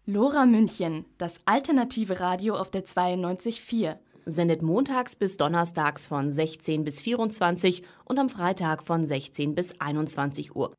Lora 0.04 0.46
München, 0.46 1.06
das 1.16 1.40
alternative 1.46 2.20
Radio 2.20 2.54
auf 2.54 2.70
der 2.70 2.84
92.4. 2.84 3.96
Sendet 4.30 4.60
montags 4.60 5.16
bis 5.16 5.38
donnerstags 5.38 6.06
von 6.06 6.30
16 6.30 6.84
bis 6.84 7.00
24 7.00 7.82
und 8.04 8.18
am 8.18 8.28
Freitag 8.28 8.86
von 8.86 9.06
16 9.06 9.54
bis 9.54 9.80
21 9.80 10.54
Uhr. 10.54 10.74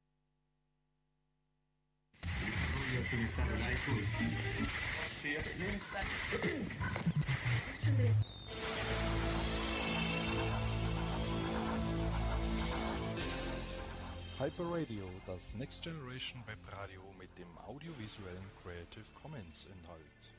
Hyper 14.38 14.72
Radio, 14.72 15.04
das 15.26 15.56
Next 15.56 15.84
Generation 15.84 16.44
Web 16.46 16.60
Radio 16.80 17.02
mit 17.18 17.30
dem 17.40 17.48
audiovisuellen 17.68 18.46
Creative 18.62 19.06
Commons 19.20 19.66
Inhalt. 19.66 20.39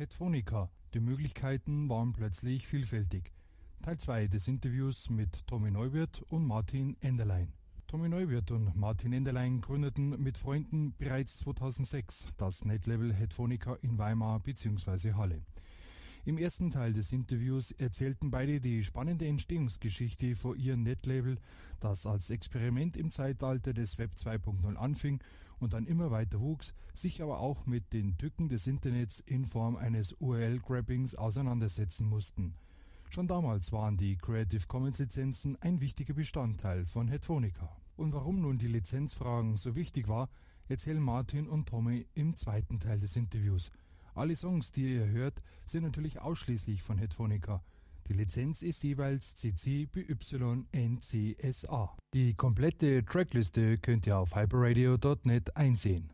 Headphonica, 0.00 0.70
die 0.94 1.00
Möglichkeiten 1.00 1.90
waren 1.90 2.14
plötzlich 2.14 2.66
vielfältig. 2.66 3.34
Teil 3.82 3.98
2 3.98 4.28
des 4.28 4.48
Interviews 4.48 5.10
mit 5.10 5.46
Tommy 5.46 5.70
Neuwirth 5.70 6.22
und 6.30 6.46
Martin 6.46 6.96
Enderlein. 7.02 7.52
Tommy 7.86 8.08
Neuwirth 8.08 8.50
und 8.50 8.74
Martin 8.76 9.12
Enderlein 9.12 9.60
gründeten 9.60 10.18
mit 10.22 10.38
Freunden 10.38 10.94
bereits 10.96 11.40
2006 11.40 12.36
das 12.38 12.64
Netlabel 12.64 13.12
Headphonica 13.12 13.74
in 13.82 13.98
Weimar 13.98 14.40
bzw. 14.40 15.12
Halle. 15.12 15.38
Im 16.26 16.36
ersten 16.36 16.70
Teil 16.70 16.92
des 16.92 17.12
Interviews 17.12 17.72
erzählten 17.72 18.30
beide 18.30 18.60
die 18.60 18.84
spannende 18.84 19.26
Entstehungsgeschichte 19.26 20.36
vor 20.36 20.54
ihrem 20.54 20.82
Netlabel, 20.82 21.38
das 21.80 22.04
als 22.04 22.28
Experiment 22.28 22.98
im 22.98 23.10
Zeitalter 23.10 23.72
des 23.72 23.96
Web 23.96 24.12
2.0 24.14 24.76
anfing 24.76 25.18
und 25.60 25.72
dann 25.72 25.86
immer 25.86 26.10
weiter 26.10 26.38
wuchs, 26.38 26.74
sich 26.92 27.22
aber 27.22 27.40
auch 27.40 27.64
mit 27.64 27.94
den 27.94 28.18
Tücken 28.18 28.50
des 28.50 28.66
Internets 28.66 29.20
in 29.20 29.46
Form 29.46 29.76
eines 29.76 30.12
URL-Grabbings 30.20 31.14
auseinandersetzen 31.14 32.06
mussten. 32.06 32.52
Schon 33.08 33.26
damals 33.26 33.72
waren 33.72 33.96
die 33.96 34.18
Creative 34.18 34.66
Commons 34.66 34.98
Lizenzen 34.98 35.56
ein 35.62 35.80
wichtiger 35.80 36.12
Bestandteil 36.12 36.84
von 36.84 37.08
Headphonica. 37.08 37.68
Und 37.96 38.12
warum 38.12 38.42
nun 38.42 38.58
die 38.58 38.68
Lizenzfragen 38.68 39.56
so 39.56 39.74
wichtig 39.74 40.06
war, 40.08 40.28
erzählen 40.68 41.02
Martin 41.02 41.48
und 41.48 41.68
Tommy 41.68 42.06
im 42.14 42.36
zweiten 42.36 42.78
Teil 42.78 42.98
des 42.98 43.16
Interviews. 43.16 43.70
Alle 44.14 44.34
Songs, 44.34 44.72
die 44.72 44.96
ihr 44.96 45.08
hört, 45.08 45.40
sind 45.64 45.82
natürlich 45.82 46.20
ausschließlich 46.20 46.82
von 46.82 46.98
Headphonica. 46.98 47.62
Die 48.08 48.14
Lizenz 48.14 48.62
ist 48.62 48.82
jeweils 48.82 49.36
CC 49.36 49.86
BY 49.86 50.66
NCSA. 50.72 51.96
Die 52.12 52.34
komplette 52.34 53.04
Trackliste 53.04 53.78
könnt 53.78 54.06
ihr 54.06 54.18
auf 54.18 54.34
hyperradio.net 54.34 55.56
einsehen. 55.56 56.12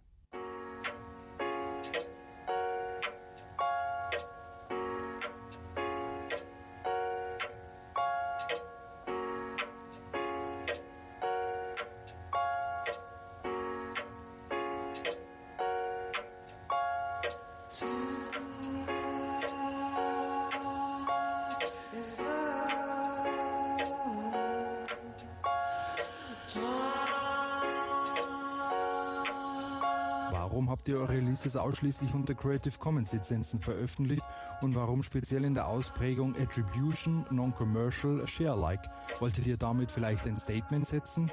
Ausschließlich 31.67 32.15
unter 32.15 32.35
Creative 32.35 32.79
Commons 32.79 33.13
Lizenzen 33.13 33.61
veröffentlicht 33.61 34.23
und 34.63 34.77
warum 34.77 35.03
speziell 35.03 35.45
in 35.45 35.55
der 35.55 35.67
Ausprägung 35.67 36.35
Attribution, 36.41 37.27
Non-Commercial, 37.31 38.25
Share-like? 38.27 38.89
Wolltet 39.19 39.49
ihr 39.49 39.57
damit 39.57 39.91
vielleicht 39.91 40.27
ein 40.27 40.37
Statement 40.37 40.87
setzen? 40.87 41.31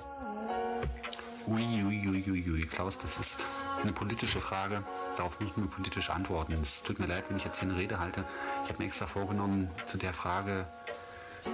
Uiuiuiui, 1.45 2.07
ui, 2.07 2.31
ui, 2.31 2.51
ui. 2.51 2.63
Klaus, 2.63 2.97
das 2.97 3.19
ist 3.19 3.39
eine 3.83 3.91
politische 3.91 4.39
Frage. 4.39 4.83
Darauf 5.17 5.39
muss 5.39 5.55
man 5.55 5.69
politisch 5.69 6.09
antworten. 6.09 6.53
Es 6.63 6.81
tut 6.81 6.99
mir 6.99 7.07
leid, 7.07 7.25
wenn 7.29 7.37
ich 7.37 7.45
jetzt 7.45 7.59
hier 7.59 7.69
eine 7.69 7.77
Rede 7.77 7.99
halte. 7.99 8.23
Ich 8.63 8.69
habe 8.69 8.79
mir 8.79 8.85
extra 8.85 9.05
vorgenommen, 9.05 9.69
zu 9.85 9.97
der 9.97 10.13
Frage 10.13 10.65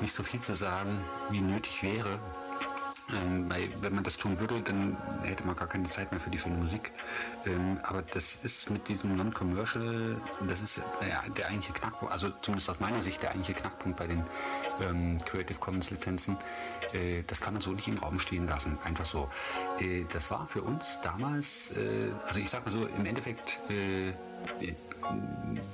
nicht 0.01 0.13
so 0.13 0.23
viel 0.23 0.39
zu 0.39 0.53
sagen, 0.53 0.97
wie 1.31 1.41
nötig 1.41 1.83
wäre. 1.83 2.19
Ähm, 3.11 3.49
weil 3.49 3.67
wenn 3.81 3.95
man 3.95 4.03
das 4.03 4.17
tun 4.17 4.39
würde, 4.39 4.61
dann 4.61 4.95
hätte 5.23 5.45
man 5.45 5.55
gar 5.55 5.67
keine 5.67 5.89
Zeit 5.89 6.11
mehr 6.11 6.21
für 6.21 6.29
die 6.29 6.37
schöne 6.37 6.55
Musik. 6.55 6.91
Ähm, 7.45 7.79
aber 7.83 8.01
das 8.01 8.35
ist 8.43 8.69
mit 8.69 8.87
diesem 8.87 9.15
Non-Commercial, 9.15 10.17
das 10.47 10.61
ist 10.61 10.77
ja, 10.77 11.23
der 11.37 11.47
eigentliche 11.47 11.73
Knackpunkt, 11.73 12.13
also 12.13 12.29
zumindest 12.41 12.69
aus 12.69 12.79
meiner 12.79 13.01
Sicht 13.01 13.21
der 13.23 13.31
eigentliche 13.31 13.59
Knackpunkt 13.59 13.97
bei 13.97 14.07
den 14.07 14.23
ähm, 14.81 15.19
Creative 15.25 15.57
Commons 15.59 15.89
Lizenzen. 15.89 16.37
Äh, 16.93 17.23
das 17.25 17.41
kann 17.41 17.53
man 17.53 17.61
so 17.61 17.71
nicht 17.71 17.87
im 17.87 17.97
Raum 17.97 18.19
stehen 18.19 18.47
lassen, 18.47 18.77
einfach 18.83 19.05
so. 19.05 19.29
Äh, 19.79 20.05
das 20.13 20.29
war 20.29 20.47
für 20.47 20.61
uns 20.61 20.99
damals, 21.01 21.75
äh, 21.77 22.09
also 22.27 22.39
ich 22.39 22.49
sag 22.49 22.65
mal 22.65 22.71
so, 22.71 22.85
im 22.85 23.05
Endeffekt 23.05 23.57
äh, 23.69 24.13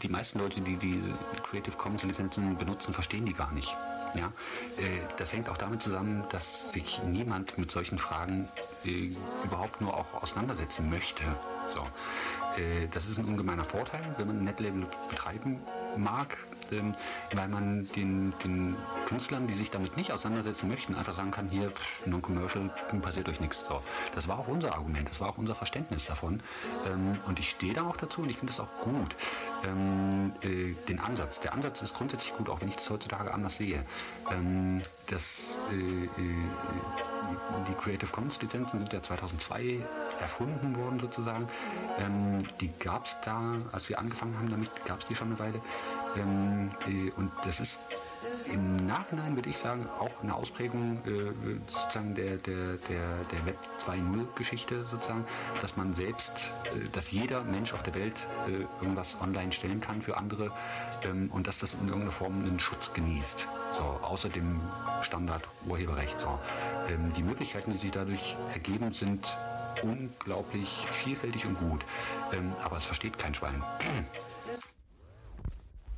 die 0.01 0.07
meisten 0.07 0.39
Leute, 0.39 0.61
die 0.61 0.77
die 0.77 1.01
Creative 1.43 1.75
Commons 1.75 2.03
Lizenzen 2.03 2.57
benutzen, 2.57 2.93
verstehen 2.93 3.25
die 3.25 3.33
gar 3.33 3.51
nicht. 3.51 3.75
Ja, 4.15 4.27
äh, 4.77 4.99
das 5.17 5.33
hängt 5.33 5.49
auch 5.49 5.57
damit 5.57 5.81
zusammen, 5.81 6.23
dass 6.31 6.71
sich 6.71 7.01
niemand 7.03 7.57
mit 7.57 7.69
solchen 7.69 7.97
Fragen 7.97 8.47
äh, 8.85 9.09
überhaupt 9.43 9.81
nur 9.81 9.95
auch 9.95 10.21
auseinandersetzen 10.21 10.89
möchte. 10.89 11.23
So, 11.73 11.81
äh, 12.61 12.87
das 12.91 13.07
ist 13.07 13.17
ein 13.17 13.25
ungemeiner 13.25 13.65
Vorteil, 13.65 14.01
wenn 14.17 14.27
man 14.27 14.39
ein 14.39 14.43
Netlabel 14.45 14.87
betreiben 15.09 15.59
mag, 15.97 16.37
ähm, 16.71 16.95
weil 17.33 17.47
man 17.47 17.85
den, 17.95 18.33
den, 18.43 18.75
Künstlern, 19.07 19.47
die 19.47 19.53
sich 19.53 19.71
damit 19.71 19.97
nicht 19.97 20.11
auseinandersetzen 20.11 20.67
möchten, 20.67 20.95
einfach 20.95 21.13
sagen 21.13 21.31
kann, 21.31 21.49
hier, 21.49 21.71
non-commercial, 22.05 22.69
passiert 23.01 23.29
euch 23.29 23.39
nichts. 23.39 23.65
So, 23.67 23.81
das 24.15 24.27
war 24.27 24.39
auch 24.39 24.47
unser 24.47 24.73
Argument, 24.73 25.07
das 25.07 25.21
war 25.21 25.29
auch 25.29 25.37
unser 25.37 25.55
Verständnis 25.55 26.05
davon. 26.05 26.41
Ähm, 26.87 27.17
und 27.27 27.39
ich 27.39 27.49
stehe 27.49 27.73
da 27.73 27.83
auch 27.83 27.97
dazu 27.97 28.21
und 28.21 28.29
ich 28.29 28.37
finde 28.37 28.53
das 28.53 28.59
auch 28.59 28.83
gut. 28.83 29.15
Ähm, 29.63 30.31
äh, 30.41 30.73
den 30.87 30.99
Ansatz. 30.99 31.39
Der 31.41 31.53
Ansatz 31.53 31.81
ist 31.81 31.93
grundsätzlich 31.93 32.33
gut, 32.35 32.49
auch 32.49 32.61
wenn 32.61 32.69
ich 32.69 32.75
das 32.75 32.89
heutzutage 32.89 33.33
anders 33.33 33.57
sehe. 33.57 33.83
Ähm, 34.31 34.81
das, 35.07 35.57
äh, 35.71 35.75
äh, 35.75 36.35
die 37.69 37.73
Creative 37.73 38.11
Commons 38.11 38.41
Lizenzen 38.41 38.79
sind 38.79 38.91
ja 38.91 39.01
2002 39.01 39.79
erfunden 40.19 40.75
worden 40.77 40.99
sozusagen. 40.99 41.47
Die 42.59 42.71
gab 42.79 43.05
es 43.05 43.17
da, 43.23 43.53
als 43.71 43.89
wir 43.89 43.99
angefangen 43.99 44.37
haben 44.37 44.49
damit, 44.49 44.69
gab 44.85 44.99
es 44.99 45.07
die 45.07 45.15
schon 45.15 45.29
eine 45.29 45.39
Weile. 45.39 45.61
Ähm, 46.17 46.71
äh, 46.87 47.11
und 47.17 47.31
das 47.43 47.59
ist 47.59 47.81
im 48.51 48.85
Nachhinein 48.85 49.35
würde 49.35 49.49
ich 49.49 49.57
sagen, 49.57 49.87
auch 49.99 50.23
eine 50.23 50.35
Ausprägung 50.35 50.99
äh, 51.05 51.33
sozusagen 51.71 52.15
der, 52.15 52.37
der, 52.37 52.77
der, 52.77 53.23
der 53.31 53.45
Web 53.45 53.57
2.0 53.85 54.35
Geschichte 54.35 54.83
sozusagen, 54.83 55.25
dass 55.61 55.77
man 55.77 55.93
selbst, 55.93 56.53
äh, 56.73 56.89
dass 56.91 57.11
jeder 57.11 57.43
Mensch 57.43 57.73
auf 57.73 57.83
der 57.83 57.95
Welt 57.95 58.15
äh, 58.47 58.83
irgendwas 58.83 59.21
online 59.21 59.51
stellen 59.51 59.81
kann 59.81 60.01
für 60.01 60.17
andere 60.17 60.51
ähm, 61.03 61.29
und 61.31 61.47
dass 61.47 61.59
das 61.59 61.75
in 61.75 61.87
irgendeiner 61.87 62.11
Form 62.11 62.43
einen 62.43 62.59
Schutz 62.59 62.93
genießt. 62.93 63.47
So, 63.77 63.83
außer 64.05 64.29
dem 64.29 64.59
Standard 65.01 65.43
Urheberrecht. 65.67 66.19
So. 66.19 66.39
Ähm, 66.89 67.13
die 67.15 67.23
Möglichkeiten, 67.23 67.71
die 67.71 67.77
sich 67.77 67.91
dadurch 67.91 68.35
ergeben, 68.53 68.93
sind 68.93 69.37
unglaublich 69.83 70.69
vielfältig 70.91 71.45
und 71.45 71.59
gut. 71.59 71.81
Ähm, 72.33 72.51
aber 72.63 72.77
es 72.77 72.85
versteht 72.85 73.17
kein 73.17 73.33
Schwein. 73.33 73.61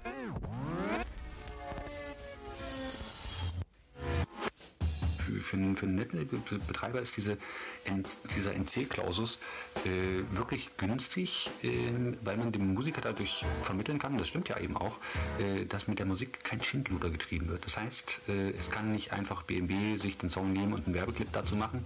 Hey. 0.08 0.57
Für, 5.48 5.58
einen, 5.58 5.76
für 5.76 5.86
einen 5.86 5.95
Netzbetreiber 5.95 7.02
ist 7.02 7.18
diese, 7.18 7.38
dieser 8.36 8.54
NC-Klausus 8.54 9.39
äh, 9.86 10.38
wirklich 10.38 10.70
günstig, 10.78 11.50
äh, 11.64 11.70
weil 12.24 12.38
man 12.38 12.52
dem 12.52 12.74
Musiker 12.74 13.02
dadurch 13.02 13.45
vermitteln 13.64 14.00
kann, 14.00 14.18
das 14.18 14.28
stimmt 14.28 14.50
ja 14.50 14.60
eben 14.60 14.78
auch, 14.78 14.98
äh, 15.39 15.66
dass 15.66 15.88
mit 15.88 16.00
der 16.00 16.06
Musik 16.06 16.43
kein 16.43 16.62
Schindluder 16.62 17.10
getrieben 17.10 17.48
wird. 17.48 17.66
Das 17.66 17.78
heißt, 17.78 18.22
äh, 18.30 18.52
es 18.52 18.70
kann 18.70 18.91
nicht 18.91 19.14
einfach 19.14 19.43
BMW 19.43 19.98
sich 19.98 20.18
den 20.18 20.30
Song 20.30 20.54
nehmen 20.54 20.74
und 20.74 20.86
einen 20.86 20.95
Werbeclip 20.95 21.30
dazu 21.32 21.56
machen 21.56 21.84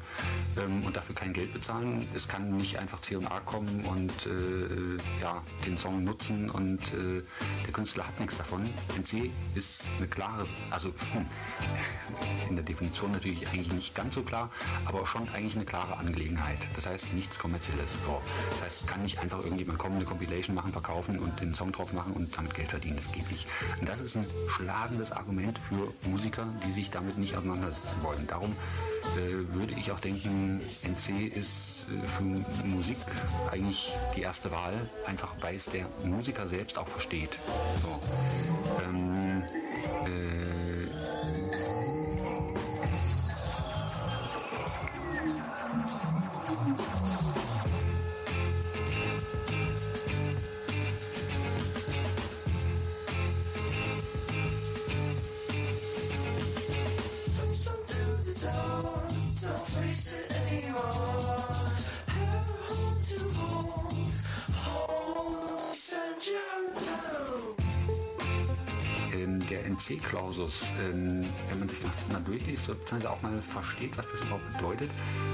ähm, 0.58 0.84
und 0.84 0.96
dafür 0.96 1.16
kein 1.16 1.34
Geld 1.34 1.54
bezahlen. 1.54 2.06
Es 2.16 2.28
kann 2.28 2.58
nicht 2.58 2.80
einfach 2.80 3.02
C&A 3.02 3.40
kommen 3.42 3.82
und 3.86 4.12
äh, 4.26 5.22
ja, 5.22 5.42
den 5.66 5.78
Song 5.78 6.04
nutzen 6.04 6.50
und 6.50 6.82
äh, 6.94 7.22
der 7.66 7.74
Künstler 7.74 8.08
hat 8.08 8.20
nichts 8.20 8.38
davon. 8.38 8.62
NC 8.98 9.30
ist 9.56 9.88
eine 9.98 10.08
klare, 10.08 10.46
also 10.72 10.90
in 12.50 12.56
der 12.56 12.66
Definition 12.66 13.12
natürlich 13.12 13.51
eigentlich 13.52 13.74
nicht 13.74 13.96
ganz 13.96 14.16
so 14.16 14.24
klar, 14.24 14.50
aber 14.86 15.06
schon 15.08 15.28
eigentlich 15.30 15.56
eine 15.56 15.66
klare 15.66 15.98
Angelegenheit. 15.98 16.60
Das 16.76 16.88
heißt, 16.88 17.14
nichts 17.14 17.40
Kommerzielles. 17.40 18.00
So. 18.06 18.22
Das 18.50 18.64
heißt, 18.64 18.82
es 18.82 18.88
kann 18.88 19.02
nicht 19.02 19.20
einfach 19.20 19.40
irgendjemand 19.40 19.80
kommen, 19.80 19.96
eine 19.96 20.06
Compilation 20.06 20.56
machen, 20.56 20.72
verkaufen 20.72 21.20
und 21.20 21.40
den 21.40 21.54
Song 21.54 21.72
drauf 21.72 21.94
machen 21.94 22.14
und 22.14 22.36
damit 22.36 22.54
Geld 22.54 22.70
verdienen. 22.70 22.96
Das 22.96 23.12
geht 23.12 23.30
nicht. 23.30 23.48
Und 23.80 23.88
das 23.88 24.00
ist 24.00 24.16
ein 24.16 24.26
schlagendes 24.56 25.12
Argument 25.12 25.60
für 25.60 25.92
Musiker, 26.10 26.48
die 26.66 26.72
sich 26.72 26.92
damit 26.92 27.18
nicht 27.18 27.36
auseinandersetzen 27.36 28.02
wollen. 28.04 28.26
Darum 28.28 28.56
äh, 29.18 29.54
würde 29.54 29.74
ich 29.78 29.92
auch 29.92 30.00
denken, 30.00 30.60
NC 30.60 31.36
ist 31.36 31.88
äh, 31.90 32.08
für 32.08 32.24
Musik 32.68 32.98
eigentlich 33.52 33.94
die 34.16 34.22
erste 34.22 34.52
Wahl, 34.52 34.90
einfach 35.06 35.34
weil 35.42 35.56
es 35.56 35.66
der 35.66 35.86
Musiker 36.04 36.48
selbst 36.48 36.78
auch 36.78 36.88
versteht. 36.88 37.38
So. 37.82 38.00
Ähm, 38.84 39.44
äh, 40.06 40.51
NC-Klausus, 69.92 70.64
ähm, 70.82 71.26
wenn 71.50 71.60
man 71.60 71.70
sich 71.70 71.80
das 71.82 72.08
mal 72.12 72.22
durchliest, 72.22 72.68
beziehungsweise 72.68 73.10
auch 73.10 73.22
mal 73.22 73.36
versteht, 73.36 73.98
was 73.98 74.06
das 74.12 74.22
überhaupt 74.22 74.58
bedeutet, 74.58 74.90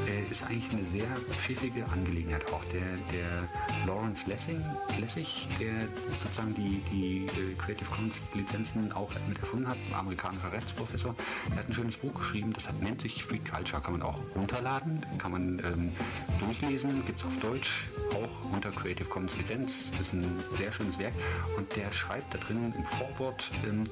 äh, 0.08 0.32
ist 0.32 0.46
eigentlich 0.46 0.72
eine 0.72 0.84
sehr 0.84 1.08
pfiffige 1.30 1.86
Angelegenheit 1.90 2.46
auch. 2.52 2.64
Der, 2.74 2.82
der 3.14 3.48
Lawrence 3.86 4.30
Lessing, 4.30 4.62
Lessig, 5.00 5.48
der 5.60 5.74
sozusagen 6.10 6.54
die, 6.56 6.82
die 6.92 7.26
äh, 7.26 7.54
Creative 7.58 7.90
Commons 7.90 8.34
Lizenzen 8.34 8.92
auch 8.92 9.10
mit 9.28 9.40
erfunden 9.40 9.68
hat, 9.68 9.78
amerikanischer 9.98 10.52
Rechtsprofessor, 10.52 11.16
der 11.50 11.58
hat 11.58 11.70
ein 11.70 11.74
schönes 11.74 11.98
Buch 11.98 12.14
geschrieben, 12.14 12.54
das 12.54 12.68
hat, 12.68 12.82
nennt 12.82 13.02
sich 13.02 13.24
Free 13.24 13.40
Culture, 13.40 13.82
kann 13.82 13.94
man 13.94 14.02
auch 14.02 14.20
runterladen, 14.36 15.06
kann 15.18 15.32
man 15.32 15.60
ähm, 15.60 15.92
durchlesen, 16.40 17.06
gibt 17.06 17.20
es 17.20 17.26
auf 17.26 17.38
Deutsch, 17.42 17.84
auch 18.16 18.54
unter 18.54 18.70
Creative 18.72 19.08
Commons 19.08 19.38
Lizenz, 19.38 19.92
ist 20.00 20.14
ein 20.14 20.26
sehr 20.54 20.72
schönes 20.72 20.98
Werk 21.00 21.14
und 21.58 21.76
der 21.76 21.92
schreibt 21.92 22.34
da 22.34 22.40
drin 22.40 22.74
im 22.76 22.84
Vorwort 22.84 23.50
ähm, 23.68 23.88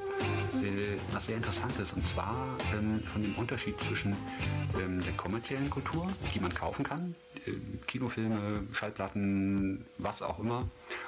äh, 0.64 0.98
was 1.12 1.28
sehr 1.28 1.38
interessant 1.38 1.78
ist 1.80 1.94
und 1.94 2.08
zwar 2.08 2.36
ähm, 2.74 3.00
von 3.02 3.22
dem 3.22 3.36
Unterschied 3.36 3.80
zwischen 3.80 4.16
ähm, 4.80 5.02
der 5.04 5.14
kommerziellen 5.14 5.70
Kultur, 5.70 6.08
die 6.34 6.40
man 6.40 6.54
kaufen 6.54 6.84
kann, 6.84 7.16
äh, 7.46 7.52
Kinofilme, 7.88 8.64
Schallplatten, 8.74 9.86
was 9.98 10.22
auch 10.22 10.40
immer, 10.40 10.68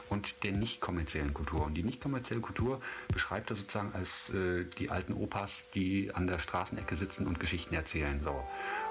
und 0.09 0.43
der 0.43 0.53
nicht 0.53 0.81
kommerziellen 0.81 1.33
Kultur. 1.33 1.65
Und 1.65 1.75
die 1.75 1.83
nicht 1.83 2.01
kommerzielle 2.01 2.41
Kultur 2.41 2.81
beschreibt 3.13 3.49
er 3.49 3.55
sozusagen 3.55 3.91
als 3.93 4.33
äh, 4.33 4.65
die 4.77 4.89
alten 4.89 5.13
Opas, 5.13 5.69
die 5.73 6.11
an 6.13 6.27
der 6.27 6.39
Straßenecke 6.39 6.95
sitzen 6.95 7.27
und 7.27 7.39
Geschichten 7.39 7.75
erzählen. 7.75 8.19
So. 8.21 8.43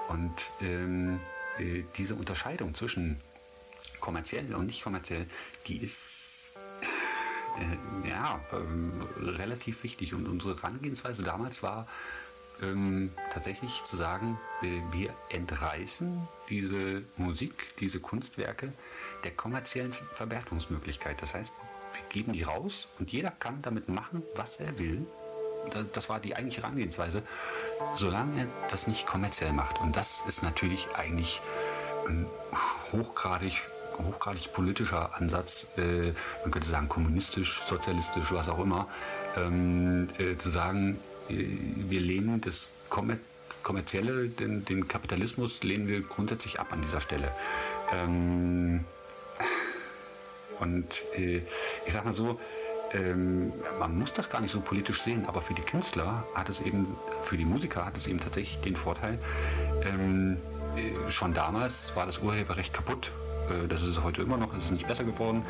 Und 0.09 0.51
ähm, 0.61 1.19
äh, 1.59 1.83
diese 1.97 2.15
Unterscheidung 2.15 2.75
zwischen 2.75 3.17
kommerziell 3.99 4.53
und 4.53 4.67
nicht 4.67 4.83
kommerziell, 4.83 5.25
die 5.67 5.77
ist 5.77 6.36
äh, 7.59 8.09
ja 8.09 8.39
äh, 8.51 9.23
relativ 9.23 9.83
wichtig. 9.83 10.13
Und 10.13 10.27
unsere 10.27 10.55
Herangehensweise 10.55 11.23
damals 11.23 11.63
war, 11.63 11.87
ähm, 12.61 13.11
tatsächlich 13.31 13.83
zu 13.83 13.95
sagen, 13.95 14.39
äh, 14.61 14.81
wir 14.91 15.13
entreißen 15.29 16.27
diese 16.49 17.03
Musik, 17.17 17.75
diese 17.79 17.99
Kunstwerke 17.99 18.73
der 19.23 19.31
kommerziellen 19.31 19.93
Verwertungsmöglichkeit. 19.93 21.21
Das 21.21 21.33
heißt, 21.33 21.53
wir 21.93 22.09
geben 22.09 22.33
die 22.33 22.43
raus 22.43 22.87
und 22.99 23.11
jeder 23.11 23.31
kann 23.31 23.61
damit 23.61 23.89
machen, 23.89 24.23
was 24.35 24.57
er 24.57 24.77
will. 24.79 25.05
Das 25.93 26.07
war 26.07 26.19
die 26.19 26.35
eigentliche 26.35 26.61
Herangehensweise, 26.61 27.23
solange 27.95 28.41
er 28.41 28.47
das 28.69 28.87
nicht 28.87 29.05
kommerziell 29.05 29.51
macht. 29.51 29.81
Und 29.81 29.95
das 29.95 30.25
ist 30.25 30.41
natürlich 30.41 30.95
eigentlich 30.95 31.41
ein 32.07 32.25
hochgradig 32.93 33.61
hochgradig 33.99 34.53
politischer 34.53 35.15
Ansatz, 35.15 35.67
äh, 35.77 36.13
man 36.43 36.51
könnte 36.51 36.67
sagen 36.67 36.89
kommunistisch, 36.89 37.61
sozialistisch, 37.61 38.31
was 38.31 38.49
auch 38.49 38.59
immer, 38.59 38.87
ähm, 39.35 40.09
äh, 40.17 40.35
zu 40.37 40.49
sagen, 40.49 40.99
wir 41.29 41.99
lehnen 41.99 42.39
das 42.39 42.71
kommerzielle, 43.63 44.29
den, 44.29 44.63
den, 44.63 44.87
Kapitalismus 44.87 45.61
lehnen 45.63 45.89
wir 45.89 46.01
grundsätzlich 46.01 46.59
ab 46.61 46.67
an 46.71 46.81
dieser 46.81 47.01
Stelle. 47.01 47.29
Ähm, 47.91 48.85
und 50.59 50.85
äh, 51.17 51.41
ich 51.85 51.93
sag 51.93 52.05
mal 52.05 52.13
so, 52.13 52.39
ähm, 52.93 53.51
man 53.79 53.97
muss 53.97 54.13
das 54.13 54.29
gar 54.29 54.41
nicht 54.41 54.51
so 54.51 54.61
politisch 54.61 55.01
sehen, 55.01 55.25
aber 55.27 55.41
für 55.41 55.53
die 55.53 55.61
Künstler 55.61 56.25
hat 56.33 56.49
es 56.49 56.61
eben, 56.61 56.87
für 57.21 57.37
die 57.37 57.45
Musiker 57.45 57.85
hat 57.85 57.97
es 57.97 58.07
eben 58.07 58.19
tatsächlich 58.19 58.59
den 58.61 58.75
Vorteil, 58.75 59.19
ähm, 59.83 60.37
äh, 60.75 61.11
schon 61.11 61.33
damals 61.33 61.95
war 61.95 62.05
das 62.05 62.19
Urheberrecht 62.19 62.73
kaputt. 62.73 63.11
Äh, 63.49 63.67
das 63.67 63.83
ist 63.83 64.03
heute 64.03 64.21
immer 64.21 64.37
noch, 64.37 64.53
es 64.53 64.65
ist 64.65 64.71
nicht 64.71 64.87
besser 64.87 65.03
geworden. 65.03 65.43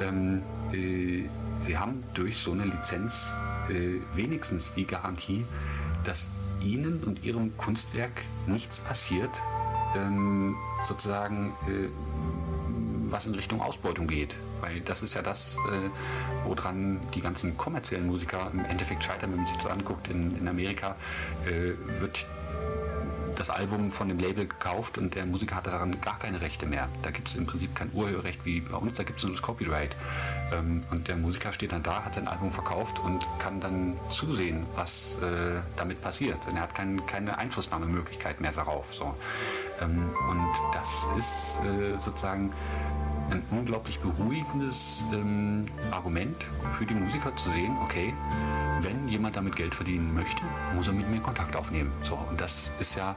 Ähm, 0.00 0.42
äh, 0.72 1.28
sie 1.56 1.78
haben 1.78 2.02
durch 2.14 2.38
so 2.38 2.52
eine 2.52 2.64
Lizenz 2.64 3.36
äh, 3.68 4.00
wenigstens 4.16 4.74
die 4.74 4.86
Garantie, 4.86 5.44
dass 6.04 6.28
ihnen 6.60 7.02
und 7.04 7.24
ihrem 7.24 7.56
Kunstwerk 7.56 8.12
nichts 8.46 8.80
passiert, 8.80 9.30
ähm, 9.96 10.56
sozusagen, 10.82 11.52
äh, 11.68 11.88
was 13.10 13.26
in 13.26 13.34
Richtung 13.34 13.60
Ausbeutung 13.60 14.06
geht. 14.06 14.34
Weil 14.60 14.80
das 14.80 15.02
ist 15.02 15.14
ja 15.14 15.22
das, 15.22 15.56
äh, 15.70 16.48
woran 16.48 17.00
die 17.14 17.20
ganzen 17.20 17.56
kommerziellen 17.56 18.06
Musiker 18.06 18.50
im 18.52 18.64
Endeffekt 18.64 19.04
scheitern, 19.04 19.30
wenn 19.30 19.38
man 19.38 19.46
sich 19.46 19.56
das 19.56 19.66
anguckt. 19.66 20.08
In, 20.08 20.36
in 20.38 20.48
Amerika 20.48 20.96
äh, 21.46 22.00
wird 22.00 22.26
das 23.36 23.50
Album 23.50 23.90
von 23.90 24.08
dem 24.08 24.18
Label 24.18 24.46
gekauft 24.46 24.98
und 24.98 25.14
der 25.14 25.26
Musiker 25.26 25.56
hat 25.56 25.66
daran 25.66 26.00
gar 26.00 26.18
keine 26.18 26.40
Rechte 26.40 26.66
mehr. 26.66 26.88
Da 27.02 27.10
gibt 27.10 27.28
es 27.28 27.34
im 27.34 27.46
Prinzip 27.46 27.74
kein 27.74 27.90
Urheberrecht 27.92 28.44
wie 28.44 28.60
bei 28.60 28.76
uns, 28.76 28.94
da 28.94 29.02
gibt 29.02 29.18
es 29.18 29.24
nur 29.24 29.32
das 29.32 29.42
Copyright. 29.42 29.94
Ähm, 30.52 30.84
und 30.90 31.08
der 31.08 31.16
Musiker 31.16 31.52
steht 31.52 31.72
dann 31.72 31.82
da, 31.82 32.04
hat 32.04 32.14
sein 32.14 32.28
Album 32.28 32.50
verkauft 32.50 32.98
und 32.98 33.26
kann 33.38 33.60
dann 33.60 33.96
zusehen, 34.10 34.66
was 34.76 35.18
äh, 35.22 35.60
damit 35.76 36.00
passiert. 36.00 36.38
Und 36.48 36.56
er 36.56 36.62
hat 36.62 36.74
kein, 36.74 37.04
keine 37.06 37.38
Einflussnahmemöglichkeit 37.38 38.40
mehr 38.40 38.52
darauf. 38.52 38.86
So. 38.92 39.14
Ähm, 39.80 40.10
und 40.30 40.52
das 40.72 41.06
ist 41.18 41.58
äh, 41.64 41.96
sozusagen 41.98 42.52
ein 43.30 43.42
unglaublich 43.50 43.98
beruhigendes 44.00 45.04
ähm, 45.12 45.66
Argument 45.90 46.36
für 46.78 46.84
die 46.84 46.94
Musiker 46.94 47.34
zu 47.36 47.50
sehen, 47.50 47.76
okay, 47.82 48.12
wenn 48.82 49.08
jemand 49.08 49.36
damit 49.36 49.56
Geld 49.56 49.74
verdienen 49.74 50.14
möchte, 50.14 50.42
muss 50.74 50.86
er 50.88 50.92
mit 50.92 51.08
mir 51.08 51.20
Kontakt 51.20 51.56
aufnehmen. 51.56 51.90
So, 52.02 52.18
und 52.28 52.40
das 52.40 52.70
ist 52.80 52.96
ja 52.96 53.16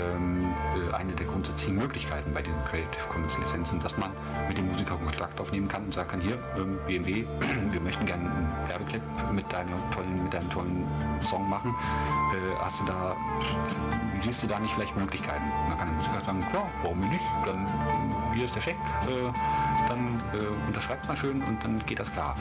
ähm, 0.00 0.38
äh, 0.74 0.94
eine 0.94 1.12
der 1.12 1.26
grundsätzlichen 1.26 1.76
Möglichkeiten 1.76 2.32
bei 2.32 2.40
diesen 2.40 2.64
Creative 2.64 3.02
Commons 3.10 3.36
Lizenzen, 3.38 3.80
dass 3.80 3.96
man 3.98 4.10
mit 4.48 4.56
dem 4.56 4.68
Musiker 4.68 4.96
Kontakt 4.96 5.40
aufnehmen 5.40 5.68
kann 5.68 5.84
und 5.84 5.94
sagen 5.94 6.10
kann, 6.10 6.20
hier, 6.20 6.38
ähm, 6.56 6.78
BMW, 6.86 7.24
wir 7.72 7.80
möchten 7.80 8.06
gerne 8.06 8.22
einen 8.22 8.68
Werbeclip 8.68 9.02
mit, 9.32 9.44
mit 10.22 10.32
deinem 10.32 10.50
tollen 10.50 10.86
Song 11.20 11.48
machen. 11.48 11.74
Äh, 12.34 12.56
hast 12.60 12.80
du 12.80 12.86
da, 12.86 13.16
siehst 14.22 14.42
du 14.42 14.46
da 14.46 14.58
nicht 14.58 14.74
vielleicht 14.74 14.96
Möglichkeiten? 14.96 15.44
Und 15.44 15.70
dann 15.70 15.78
kann 15.78 15.88
der 15.88 15.96
Musiker 15.96 16.20
sagen, 16.24 16.40
klar, 16.50 16.68
warum 16.82 17.00
nicht? 17.00 17.24
Dann 17.44 17.66
hier 18.32 18.44
ist 18.44 18.54
der 18.54 18.60
Scheck, 18.60 18.76
äh, 19.06 19.88
dann 19.88 20.22
äh, 20.32 20.66
unterschreibt 20.66 21.06
man 21.08 21.16
schön 21.16 21.42
und 21.42 21.62
dann 21.62 21.84
geht 21.86 21.98
das 21.98 22.12
klar. 22.12 22.34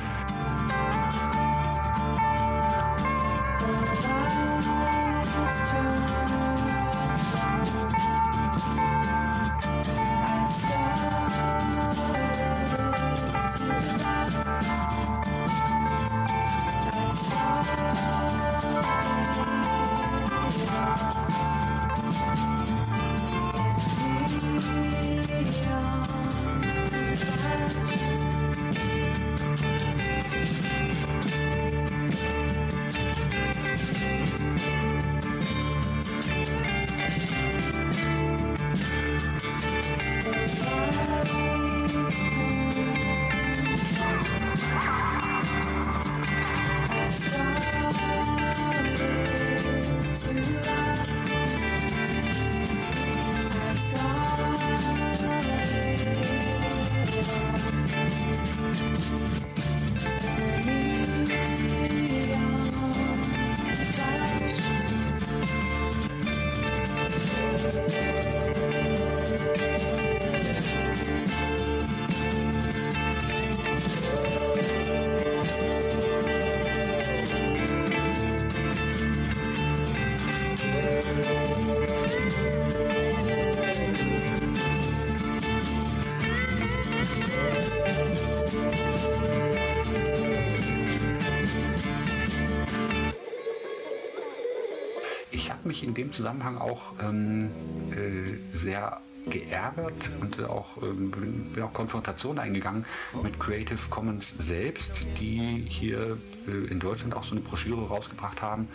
Zusammenhang 96.22 96.60
auch 96.60 96.94
ähm, 97.02 97.50
äh, 97.94 98.56
sehr 98.56 99.02
geärgert 99.26 100.12
und 100.20 100.44
auch, 100.44 100.84
ähm, 100.84 101.10
bin 101.10 101.64
auch 101.64 101.74
Konfrontation 101.74 102.38
eingegangen 102.38 102.86
mit 103.24 103.40
Creative 103.40 103.80
Commons 103.90 104.38
selbst, 104.38 105.06
die 105.20 105.66
hier 105.68 106.18
äh, 106.48 106.72
in 106.72 106.80
Deutschland 106.80 107.16
auch 107.16 107.24
so 107.24 107.32
eine 107.32 107.42
Broschüre 107.42 107.88
rausgebracht 107.88 108.44
haben 108.44 108.68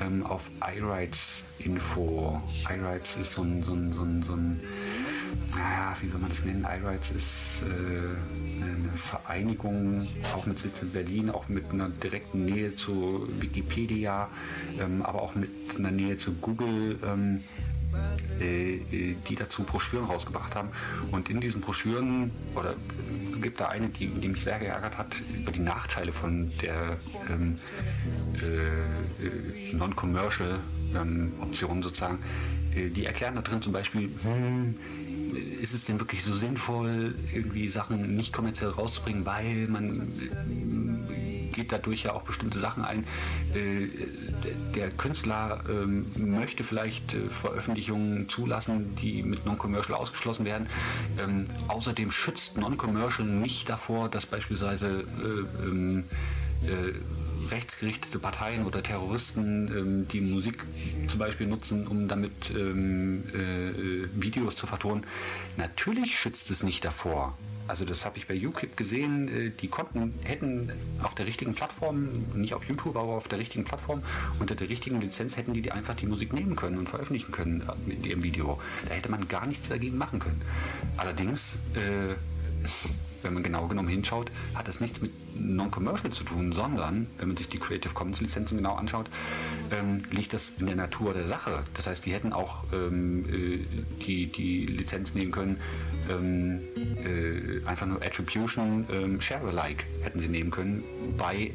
ähm, 0.00 0.26
auf 0.26 0.50
iRights 0.60 1.44
Info. 1.60 2.42
iRights 2.68 3.16
ist 3.16 3.34
so 3.34 3.42
ein, 3.42 3.62
so 3.62 3.74
ein, 3.74 3.92
so 3.92 4.02
ein, 4.02 4.24
so 4.24 4.32
ein 4.32 4.60
naja, 5.58 5.96
wie 6.00 6.08
soll 6.08 6.20
man 6.20 6.30
das 6.30 6.44
nennen? 6.44 6.64
iRights 6.64 7.10
ist 7.10 7.64
äh, 7.64 8.62
eine 8.62 8.96
Vereinigung, 8.96 10.00
auch 10.34 10.46
mit 10.46 10.58
Sitz 10.58 10.82
in 10.82 10.92
Berlin, 10.92 11.30
auch 11.30 11.48
mit 11.48 11.70
einer 11.70 11.88
direkten 11.88 12.44
Nähe 12.44 12.74
zu 12.74 13.28
Wikipedia, 13.40 14.28
ähm, 14.80 15.02
aber 15.02 15.22
auch 15.22 15.34
mit 15.34 15.50
einer 15.76 15.90
Nähe 15.90 16.16
zu 16.16 16.34
Google. 16.34 16.98
Ähm, 17.04 17.40
äh, 18.40 18.74
äh, 18.74 19.16
die 19.28 19.34
dazu 19.34 19.64
Broschüren 19.64 20.04
rausgebracht 20.04 20.54
haben. 20.54 20.68
Und 21.10 21.30
in 21.30 21.40
diesen 21.40 21.60
Broschüren, 21.60 22.30
oder 22.54 22.76
gibt 23.40 23.60
da 23.60 23.68
eine, 23.68 23.88
die, 23.88 24.08
die 24.08 24.28
mich 24.28 24.42
sehr 24.42 24.58
geärgert 24.58 24.98
hat, 24.98 25.16
über 25.36 25.52
die 25.52 25.60
Nachteile 25.60 26.12
von 26.12 26.50
der 26.62 26.98
ähm, 27.30 27.58
äh, 28.34 29.26
äh 29.26 29.76
Non-Commercial 29.76 30.60
ähm, 30.94 31.32
Option 31.40 31.82
sozusagen. 31.82 32.18
Äh, 32.74 32.90
die 32.90 33.06
erklären 33.06 33.34
da 33.34 33.42
drin 33.42 33.62
zum 33.62 33.72
Beispiel, 33.72 34.10
hm, 34.22 34.76
ist 35.60 35.74
es 35.74 35.84
denn 35.84 36.00
wirklich 36.00 36.22
so 36.24 36.32
sinnvoll, 36.32 37.14
irgendwie 37.32 37.68
Sachen 37.68 38.16
nicht 38.16 38.32
kommerziell 38.32 38.70
rauszubringen, 38.70 39.26
weil 39.26 39.68
man 39.68 40.08
geht 41.58 41.72
dadurch 41.72 42.04
ja 42.04 42.12
auch 42.12 42.22
bestimmte 42.22 42.58
Sachen 42.60 42.84
ein. 42.84 43.04
Äh, 43.54 43.88
der 44.76 44.90
Künstler 44.90 45.60
ähm, 45.68 46.04
möchte 46.18 46.62
vielleicht 46.62 47.14
äh, 47.14 47.28
Veröffentlichungen 47.28 48.28
zulassen, 48.28 48.94
die 48.96 49.24
mit 49.24 49.44
Non-Commercial 49.44 49.98
ausgeschlossen 49.98 50.44
werden. 50.44 50.68
Ähm, 51.18 51.46
außerdem 51.66 52.12
schützt 52.12 52.58
Non-Commercial 52.58 53.26
nicht 53.26 53.68
davor, 53.68 54.08
dass 54.08 54.24
beispielsweise 54.26 55.00
äh, 55.00 55.66
ähm, 55.66 56.04
rechtsgerichtete 57.50 58.18
Parteien 58.18 58.64
oder 58.64 58.82
Terroristen 58.82 59.68
ähm, 59.68 60.08
die 60.08 60.20
Musik 60.20 60.64
zum 61.08 61.18
Beispiel 61.18 61.46
nutzen, 61.46 61.86
um 61.86 62.08
damit 62.08 62.50
ähm, 62.50 63.22
äh, 63.28 64.22
Videos 64.22 64.56
zu 64.56 64.66
vertonen. 64.66 65.04
Natürlich 65.56 66.16
schützt 66.16 66.50
es 66.50 66.62
nicht 66.62 66.84
davor. 66.84 67.36
Also 67.68 67.84
das 67.84 68.06
habe 68.06 68.16
ich 68.16 68.26
bei 68.26 68.34
UClip 68.34 68.76
gesehen. 68.76 69.28
Äh, 69.28 69.50
die 69.50 69.68
konnten, 69.68 70.14
hätten 70.24 70.72
auf 71.02 71.14
der 71.14 71.26
richtigen 71.26 71.54
Plattform, 71.54 72.24
nicht 72.34 72.54
auf 72.54 72.64
YouTube, 72.64 72.96
aber 72.96 73.12
auf 73.12 73.28
der 73.28 73.38
richtigen 73.38 73.64
Plattform, 73.64 74.02
unter 74.40 74.54
der 74.54 74.68
richtigen 74.68 75.00
Lizenz 75.00 75.36
hätten 75.36 75.52
die, 75.52 75.62
die 75.62 75.70
einfach 75.70 75.94
die 75.94 76.06
Musik 76.06 76.32
nehmen 76.32 76.56
können 76.56 76.78
und 76.78 76.88
veröffentlichen 76.88 77.30
können 77.30 77.60
äh, 77.60 77.72
mit 77.86 78.06
ihrem 78.06 78.22
Video. 78.22 78.60
Da 78.88 78.94
hätte 78.94 79.10
man 79.10 79.28
gar 79.28 79.46
nichts 79.46 79.68
dagegen 79.68 79.98
machen 79.98 80.18
können. 80.18 80.40
Allerdings 80.96 81.58
äh, 81.74 82.14
wenn 83.22 83.34
man 83.34 83.42
genau 83.42 83.66
genommen 83.66 83.88
hinschaut, 83.88 84.30
hat 84.54 84.68
das 84.68 84.80
nichts 84.80 85.00
mit 85.00 85.12
Non-Commercial 85.38 86.12
zu 86.12 86.24
tun, 86.24 86.52
sondern, 86.52 87.06
wenn 87.18 87.28
man 87.28 87.36
sich 87.36 87.48
die 87.48 87.58
Creative 87.58 87.92
Commons 87.92 88.20
Lizenzen 88.20 88.58
genau 88.58 88.74
anschaut, 88.74 89.06
ähm, 89.70 90.02
liegt 90.10 90.32
das 90.32 90.54
in 90.58 90.66
der 90.66 90.76
Natur 90.76 91.14
der 91.14 91.26
Sache. 91.26 91.64
Das 91.74 91.86
heißt, 91.86 92.06
die 92.06 92.12
hätten 92.12 92.32
auch 92.32 92.64
ähm, 92.72 93.24
äh, 93.28 93.66
die, 94.04 94.26
die 94.26 94.66
Lizenz 94.66 95.14
nehmen 95.14 95.32
können, 95.32 95.60
ähm, 96.08 96.60
äh, 97.04 97.66
einfach 97.66 97.86
nur 97.86 98.02
Attribution 98.02 98.86
ähm, 98.90 99.20
Share-alike 99.20 99.84
hätten 100.02 100.20
sie 100.20 100.28
nehmen 100.28 100.50
können 100.50 100.84
bei 101.16 101.52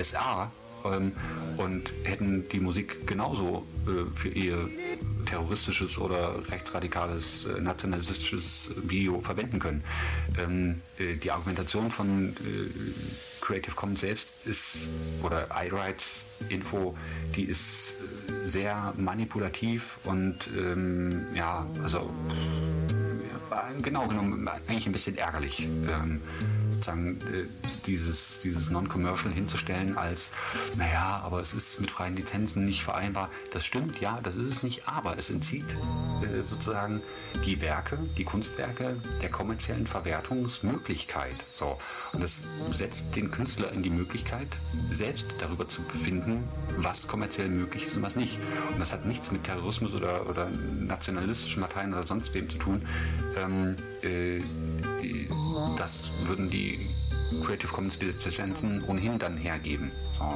SA 0.00 0.50
ähm, 0.84 1.12
und 1.56 1.92
hätten 2.04 2.48
die 2.50 2.60
Musik 2.60 3.06
genauso 3.06 3.64
für 4.12 4.28
ihr 4.28 4.68
terroristisches 5.26 5.98
oder 5.98 6.34
rechtsradikales, 6.48 7.46
äh, 7.46 7.60
nationalistisches 7.60 8.72
Video 8.82 9.20
verwenden 9.20 9.58
können. 9.58 9.84
Ähm, 10.38 10.80
äh, 10.98 11.16
die 11.16 11.30
Argumentation 11.30 11.90
von 11.90 12.28
äh, 12.28 13.44
Creative 13.44 13.74
Commons 13.74 14.00
selbst 14.00 14.46
ist, 14.46 14.88
oder 15.22 15.48
iRights 15.54 16.24
Info, 16.48 16.96
die 17.34 17.44
ist 17.44 17.94
äh, 18.28 18.48
sehr 18.48 18.94
manipulativ 18.96 19.98
und 20.04 20.38
ähm, 20.56 21.26
ja, 21.34 21.66
also 21.82 22.10
genau 23.82 24.06
genommen 24.06 24.48
eigentlich 24.48 24.86
ein 24.86 24.92
bisschen 24.92 25.16
ärgerlich. 25.16 25.68
Ähm, 25.88 26.20
sozusagen 26.70 27.18
äh, 27.32 27.46
dieses, 27.86 28.40
dieses 28.40 28.70
Non-Commercial 28.70 29.32
hinzustellen 29.32 29.96
als, 29.96 30.32
naja, 30.76 31.20
aber 31.24 31.40
es 31.40 31.54
ist 31.54 31.80
mit 31.80 31.90
freien 31.90 32.16
Lizenzen 32.16 32.64
nicht 32.64 32.82
vereinbar. 32.82 33.30
Das 33.52 33.64
stimmt, 33.64 34.00
ja, 34.00 34.20
das 34.22 34.36
ist 34.36 34.48
es 34.48 34.62
nicht, 34.62 34.88
aber 34.88 35.18
es 35.18 35.30
entzieht 35.30 35.76
äh, 36.22 36.42
sozusagen 36.42 37.00
die 37.44 37.60
Werke, 37.60 37.98
die 38.16 38.24
Kunstwerke 38.24 38.96
der 39.22 39.30
kommerziellen 39.30 39.86
Verwertungsmöglichkeit. 39.86 41.36
So. 41.52 41.78
Und 42.12 42.22
das 42.22 42.44
setzt 42.72 43.14
den 43.16 43.30
Künstler 43.30 43.72
in 43.72 43.82
die 43.82 43.90
Möglichkeit, 43.90 44.48
selbst 44.90 45.26
darüber 45.38 45.68
zu 45.68 45.82
befinden, 45.82 46.44
was 46.76 47.06
kommerziell 47.06 47.48
möglich 47.48 47.86
ist 47.86 47.96
und 47.96 48.02
was 48.02 48.16
nicht. 48.16 48.38
Und 48.72 48.80
das 48.80 48.92
hat 48.92 49.04
nichts 49.04 49.30
mit 49.30 49.44
Terrorismus 49.44 49.92
oder, 49.92 50.28
oder 50.28 50.48
nationalistischen 50.80 51.62
Parteien 51.62 51.92
oder 51.92 52.06
sonst 52.06 52.32
wem 52.34 52.48
zu 52.48 52.58
tun. 52.58 52.86
Ähm, 53.36 53.76
äh, 54.02 54.40
das 55.76 56.10
würden 56.24 56.50
die 56.50 56.57
Creative 57.42 57.72
Commons 57.72 57.98
Lizenzen 58.00 58.82
ohnehin 58.84 59.18
dann 59.18 59.36
hergeben. 59.36 59.92
So. 60.18 60.28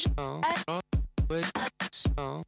song, 0.00 0.42
uh, 0.68 0.80
with 1.28 1.52
song. 1.92 2.44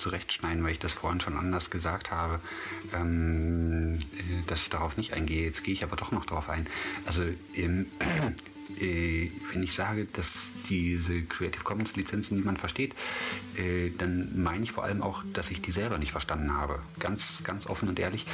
Zurechtschneiden, 0.00 0.62
weil 0.64 0.72
ich 0.72 0.78
das 0.78 0.92
vorhin 0.92 1.20
schon 1.20 1.36
anders 1.36 1.70
gesagt 1.70 2.10
habe, 2.10 2.40
ähm, 2.94 4.00
äh, 4.00 4.46
dass 4.46 4.62
ich 4.62 4.70
darauf 4.70 4.96
nicht 4.96 5.12
eingehe. 5.12 5.44
Jetzt 5.44 5.64
gehe 5.64 5.74
ich 5.74 5.84
aber 5.84 5.96
doch 5.96 6.12
noch 6.12 6.26
darauf 6.26 6.48
ein. 6.48 6.66
Also, 7.06 7.22
ähm, 7.54 7.86
äh, 8.78 9.30
wenn 9.52 9.62
ich 9.62 9.74
sage, 9.74 10.06
dass 10.12 10.52
diese 10.68 11.22
Creative 11.22 11.64
Commons 11.64 11.96
Lizenzen 11.96 12.38
niemand 12.38 12.58
versteht, 12.58 12.94
äh, 13.56 13.90
dann 13.90 14.42
meine 14.42 14.62
ich 14.62 14.72
vor 14.72 14.84
allem 14.84 15.02
auch, 15.02 15.22
dass 15.32 15.50
ich 15.50 15.60
die 15.60 15.72
selber 15.72 15.98
nicht 15.98 16.12
verstanden 16.12 16.54
habe. 16.54 16.80
Ganz, 16.98 17.42
ganz 17.44 17.66
offen 17.66 17.88
und 17.88 17.98
ehrlich. 17.98 18.26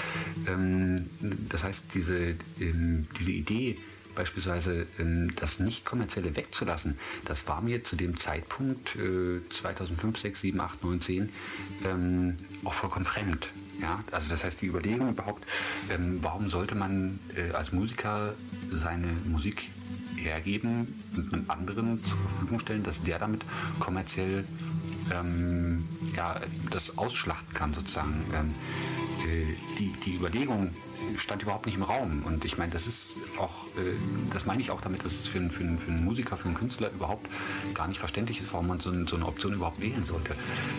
Ähm, 0.47 1.07
das 1.49 1.64
heißt, 1.64 1.95
diese, 1.95 2.37
ähm, 2.61 3.07
diese 3.19 3.33
Idee, 3.33 3.77
beispielsweise 4.17 4.87
ähm, 4.99 5.33
das 5.37 5.61
nicht 5.61 5.85
kommerzielle 5.85 6.35
wegzulassen, 6.37 6.99
das 7.25 7.47
war 7.47 7.61
mir 7.61 7.85
zu 7.85 7.97
dem 7.97 8.19
Zeitpunkt 8.19 8.97
äh, 8.97 9.41
2005, 9.51 10.19
6, 10.19 10.41
7, 10.41 10.61
8, 10.61 10.85
9, 10.85 11.01
10 11.01 11.33
ähm, 11.85 12.37
auch 12.64 12.75
vollkommen 12.75 13.05
fremd. 13.05 13.49
Ja, 13.81 14.03
also 14.11 14.31
das 14.31 14.43
heißt 14.43 14.62
die 14.62 14.67
Überlegung 14.67 15.11
überhaupt, 15.11 15.45
ähm, 15.91 16.19
warum 16.23 16.49
sollte 16.49 16.75
man 16.75 17.21
äh, 17.37 17.53
als 17.53 17.73
Musiker 17.73 18.33
seine 18.73 19.09
Musik 19.27 19.71
hergeben 20.17 20.95
und 21.17 21.33
einem 21.33 21.51
anderen 21.51 22.03
zur 22.03 22.19
Verfügung 22.19 22.59
stellen, 22.61 22.83
dass 22.83 23.03
der 23.03 23.19
damit 23.19 23.45
kommerziell 23.79 24.45
ähm, 25.12 25.85
ja, 26.17 26.41
das 26.71 26.99
ausschlachten 26.99 27.53
kann 27.55 27.75
sozusagen. 27.75 28.25
Ähm, 28.35 28.55
äh, 28.55 29.06
die, 29.79 29.93
die 30.05 30.16
Überlegung 30.16 30.70
stand 31.16 31.43
überhaupt 31.43 31.66
nicht 31.66 31.77
im 31.77 31.83
Raum. 31.83 32.22
Und 32.24 32.45
ich 32.45 32.59
meine, 32.59 32.72
das 32.72 32.87
ist 32.87 33.20
auch, 33.39 33.66
äh, 33.79 33.95
das 34.33 34.47
meine 34.47 34.61
ich 34.61 34.70
auch 34.70 34.81
damit, 34.81 35.05
dass 35.05 35.12
es 35.12 35.27
für, 35.27 35.41
für, 35.49 35.64
für 35.79 35.91
einen 35.91 36.05
Musiker, 36.05 36.37
für 36.37 36.47
einen 36.47 36.57
Künstler 36.57 36.91
überhaupt 36.91 37.27
gar 37.74 37.87
nicht 37.89 37.99
verständlich 37.99 38.41
ist, 38.41 38.53
warum 38.53 38.68
man 38.68 38.81
so, 38.81 38.93
so 39.07 39.16
eine 39.16 39.27
Option 39.27 39.53
überhaupt 39.55 39.81
wählen 39.81 40.05
sollte. 40.05 40.35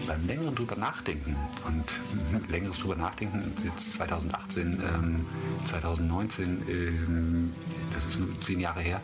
Beim 0.08 0.26
längeren 0.28 0.56
drüber 0.56 0.76
nachdenken 0.76 1.36
und 1.66 2.50
längeres 2.50 2.80
drüber 2.80 2.96
nachdenken, 2.96 3.54
jetzt 3.64 3.94
2018, 3.94 4.82
ähm, 4.82 5.26
2019, 5.66 6.64
ähm, 6.68 7.54
das 7.94 8.06
ist 8.06 8.20
nur 8.20 8.30
zehn 8.42 8.60
Jahre 8.60 8.82
her, 8.82 9.02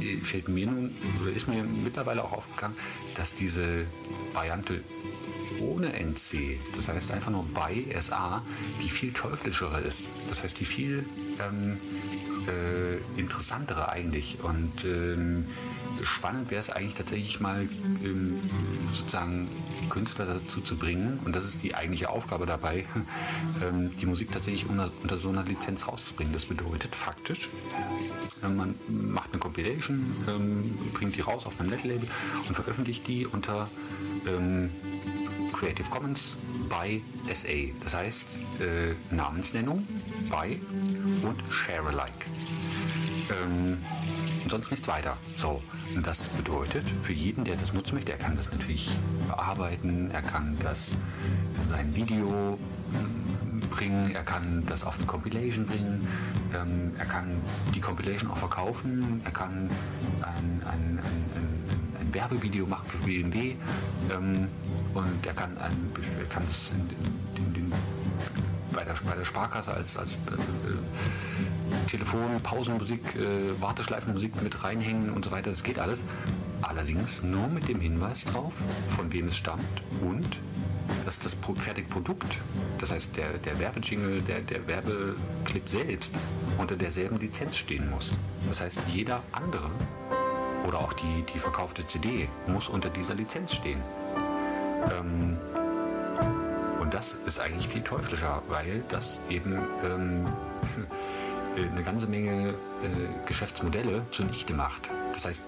äh, 0.00 0.16
fällt 0.18 0.48
mir 0.48 0.66
nun, 0.66 0.90
ist 1.34 1.48
mir 1.48 1.64
mittlerweile 1.84 2.24
auch 2.24 2.32
aufgegangen, 2.32 2.76
dass 3.16 3.34
diese 3.34 3.86
Variante 4.32 4.82
ohne 5.60 5.92
NC, 5.92 6.58
das 6.76 6.88
heißt 6.88 7.10
einfach 7.12 7.30
nur 7.30 7.44
bei 7.54 7.84
SA, 7.98 8.42
die 8.82 8.90
viel 8.90 9.12
teuflischere 9.12 9.80
ist. 9.80 10.08
Das 10.28 10.42
heißt, 10.42 10.58
die 10.60 10.64
viel 10.64 11.04
ähm, 11.40 11.78
äh, 12.48 13.20
interessantere 13.20 13.88
eigentlich. 13.88 14.38
Und 14.42 14.84
ähm, 14.84 15.46
spannend 16.02 16.50
wäre 16.50 16.60
es 16.60 16.70
eigentlich 16.70 16.94
tatsächlich 16.94 17.40
mal 17.40 17.68
ähm, 18.04 18.40
sozusagen 18.92 19.48
Künstler 19.90 20.26
dazu 20.26 20.60
zu 20.60 20.76
bringen, 20.76 21.20
und 21.24 21.36
das 21.36 21.44
ist 21.44 21.62
die 21.62 21.74
eigentliche 21.74 22.10
Aufgabe 22.10 22.46
dabei, 22.46 22.84
ähm, 23.62 23.90
die 23.96 24.06
Musik 24.06 24.32
tatsächlich 24.32 24.68
unter, 24.68 24.90
unter, 25.02 25.18
so 25.18 25.28
einer 25.28 25.44
Lizenz 25.44 25.88
rauszubringen. 25.88 26.32
Das 26.32 26.46
bedeutet 26.46 26.94
faktisch, 26.94 27.48
äh, 28.42 28.48
man 28.48 28.74
macht 28.88 29.32
eine 29.32 29.40
Compilation, 29.40 30.04
ähm, 30.28 30.74
bringt 30.92 31.16
die 31.16 31.20
raus 31.20 31.46
auf 31.46 31.58
einem 31.60 31.70
Netlabel 31.70 32.08
und 32.48 32.54
veröffentlicht 32.54 33.06
die 33.06 33.26
unter 33.26 33.68
ähm, 34.26 34.70
Creative 35.64 35.88
Commons 35.88 36.36
by 36.68 37.00
SA. 37.32 37.72
Das 37.82 37.94
heißt 37.94 38.26
äh, 38.60 39.14
Namensnennung 39.14 39.86
by 40.28 40.60
und 41.26 41.40
Share 41.50 41.86
alike. 41.88 42.12
Ähm, 43.30 43.78
und 44.42 44.50
sonst 44.50 44.70
nichts 44.70 44.86
weiter. 44.88 45.16
So, 45.38 45.62
und 45.96 46.06
das 46.06 46.28
bedeutet 46.28 46.84
für 47.00 47.14
jeden, 47.14 47.44
der 47.44 47.56
das 47.56 47.72
nutzen 47.72 47.94
möchte, 47.94 48.12
er 48.12 48.18
kann 48.18 48.36
das 48.36 48.52
natürlich 48.52 48.90
bearbeiten, 49.26 50.10
er 50.10 50.20
kann 50.20 50.54
das 50.62 50.96
sein 51.66 51.94
Video 51.94 52.58
bringen, 53.70 54.14
er 54.14 54.22
kann 54.22 54.64
das 54.66 54.84
auf 54.84 54.98
eine 54.98 55.06
Compilation 55.06 55.66
bringen, 55.66 56.06
ähm, 56.54 56.92
er 56.98 57.06
kann 57.06 57.40
die 57.74 57.80
Compilation 57.80 58.30
auch 58.30 58.36
verkaufen, 58.36 59.22
er 59.24 59.30
kann 59.30 59.70
ein, 60.20 60.62
ein, 60.66 60.98
ein, 60.98 61.43
Werbevideo 62.14 62.66
machen 62.66 62.86
für 62.86 62.98
BMW 62.98 63.54
ähm, 64.10 64.48
und 64.94 65.26
er 65.26 65.34
kann, 65.34 65.56
ein, 65.58 65.92
er 66.18 66.26
kann 66.26 66.44
das 66.46 66.70
in, 66.70 67.44
in, 67.44 67.54
in, 67.54 67.72
bei, 68.72 68.84
der, 68.84 68.94
bei 69.04 69.14
der 69.16 69.24
Sparkasse 69.24 69.74
als, 69.74 69.96
als 69.96 70.14
äh, 70.14 71.88
Telefon, 71.88 72.40
Pausenmusik, 72.42 73.16
äh, 73.16 73.60
Warteschleifenmusik 73.60 74.42
mit 74.42 74.64
reinhängen 74.64 75.10
und 75.10 75.24
so 75.24 75.30
weiter. 75.30 75.50
Das 75.50 75.62
geht 75.62 75.78
alles. 75.78 76.02
Allerdings 76.62 77.22
nur 77.22 77.48
mit 77.48 77.68
dem 77.68 77.80
Hinweis 77.80 78.24
drauf, 78.24 78.52
von 78.96 79.12
wem 79.12 79.28
es 79.28 79.36
stammt 79.36 79.82
und 80.00 80.36
dass 81.04 81.18
das 81.18 81.34
Fertigprodukt, 81.34 82.38
das 82.78 82.92
heißt 82.92 83.16
der, 83.16 83.38
der 83.38 83.58
Werbejingle, 83.58 84.22
der, 84.22 84.40
der 84.40 84.66
Werbeclip 84.66 85.68
selbst, 85.68 86.14
unter 86.58 86.76
derselben 86.76 87.18
Lizenz 87.18 87.56
stehen 87.56 87.90
muss. 87.90 88.12
Das 88.48 88.60
heißt, 88.60 88.80
jeder 88.92 89.22
andere 89.32 89.70
oder 90.66 90.80
auch 90.80 90.92
die, 90.92 91.22
die 91.32 91.38
verkaufte 91.38 91.86
CD 91.86 92.28
muss 92.46 92.68
unter 92.68 92.88
dieser 92.88 93.14
Lizenz 93.14 93.54
stehen. 93.54 93.80
Ähm, 94.90 95.38
und 96.80 96.92
das 96.92 97.12
ist 97.12 97.40
eigentlich 97.40 97.68
viel 97.68 97.82
teuflischer, 97.82 98.42
weil 98.48 98.82
das 98.88 99.22
eben 99.28 99.58
ähm, 99.84 100.26
eine 101.56 101.82
ganze 101.82 102.06
Menge 102.06 102.50
äh, 102.50 102.54
Geschäftsmodelle 103.26 104.04
zunichte 104.10 104.54
macht. 104.54 104.90
Das 105.12 105.24
heißt, 105.24 105.44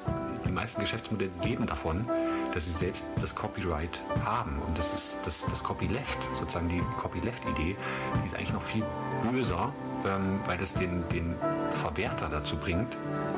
die 0.46 0.52
meisten 0.52 0.80
Geschäftsmodelle 0.80 1.30
leben 1.42 1.66
davon, 1.66 2.08
dass 2.54 2.64
sie 2.64 2.70
selbst 2.72 3.06
das 3.20 3.34
Copyright 3.34 4.00
haben. 4.24 4.58
Und 4.66 4.78
das 4.78 4.92
ist 4.92 5.26
das, 5.26 5.44
das 5.46 5.62
Copyleft, 5.64 6.18
sozusagen 6.38 6.68
die 6.68 6.80
Copyleft-Idee, 7.00 7.76
die 8.22 8.26
ist 8.26 8.36
eigentlich 8.36 8.52
noch 8.52 8.62
viel 8.62 8.84
böser, 9.30 9.72
ähm, 10.06 10.40
weil 10.46 10.58
das 10.58 10.74
den, 10.74 11.08
den 11.08 11.34
Verwerter 11.70 12.28
dazu 12.28 12.56
bringt, 12.56 12.92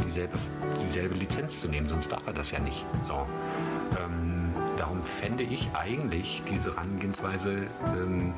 dieselbe, 0.04 0.38
dieselbe 0.82 1.14
Lizenz 1.14 1.60
zu 1.60 1.68
nehmen, 1.68 1.88
sonst 1.88 2.12
darf 2.12 2.26
er 2.26 2.32
das 2.32 2.50
ja 2.50 2.58
nicht. 2.58 2.84
So. 3.04 3.26
Ähm, 3.98 4.52
darum 4.76 5.02
fände 5.02 5.42
ich 5.42 5.68
eigentlich 5.74 6.42
diese 6.50 6.76
Herangehensweise 6.76 7.66
ähm, 7.96 8.34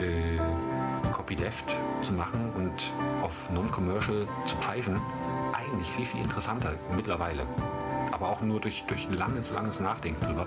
äh, 0.00 1.12
Copyleft 1.12 1.76
zu 2.02 2.12
machen 2.12 2.52
und 2.56 2.90
auf 3.22 3.50
Non-Commercial 3.52 4.26
zu 4.46 4.56
pfeifen, 4.56 5.00
eigentlich 5.52 5.90
viel, 5.90 6.06
viel 6.06 6.22
interessanter 6.22 6.74
mittlerweile 6.94 7.42
aber 8.16 8.30
auch 8.30 8.40
nur 8.40 8.60
durch, 8.60 8.82
durch 8.86 9.10
langes, 9.10 9.52
langes 9.52 9.78
Nachdenken 9.80 10.24
drüber. 10.24 10.46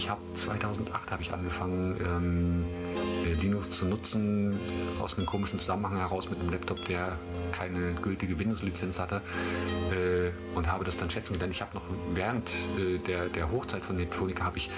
Ich 0.00 0.08
habe 0.08 0.20
2008 0.34 1.10
habe 1.10 1.22
ich 1.22 1.30
angefangen, 1.30 2.00
ähm, 2.00 2.64
äh, 3.26 3.34
Linux 3.34 3.68
zu 3.70 3.84
nutzen, 3.84 4.58
aus 4.98 5.18
einem 5.18 5.26
komischen 5.26 5.60
Zusammenhang 5.60 5.98
heraus 5.98 6.30
mit 6.30 6.40
einem 6.40 6.50
Laptop, 6.50 6.82
der 6.86 7.18
keine 7.52 7.92
gültige 8.00 8.38
Windows-Lizenz 8.38 8.98
hatte 8.98 9.20
äh, 9.90 10.56
und 10.56 10.72
habe 10.72 10.84
das 10.84 10.96
dann 10.96 11.10
schätzen 11.10 11.34
gelernt. 11.34 11.52
Ich 11.52 11.60
habe 11.60 11.74
noch 11.74 11.82
während 12.14 12.48
äh, 12.78 12.96
der, 13.06 13.28
der 13.28 13.50
Hochzeit 13.50 13.84
von 13.84 13.96
Netronica 13.96 14.44
habe 14.44 14.56
ich 14.56 14.70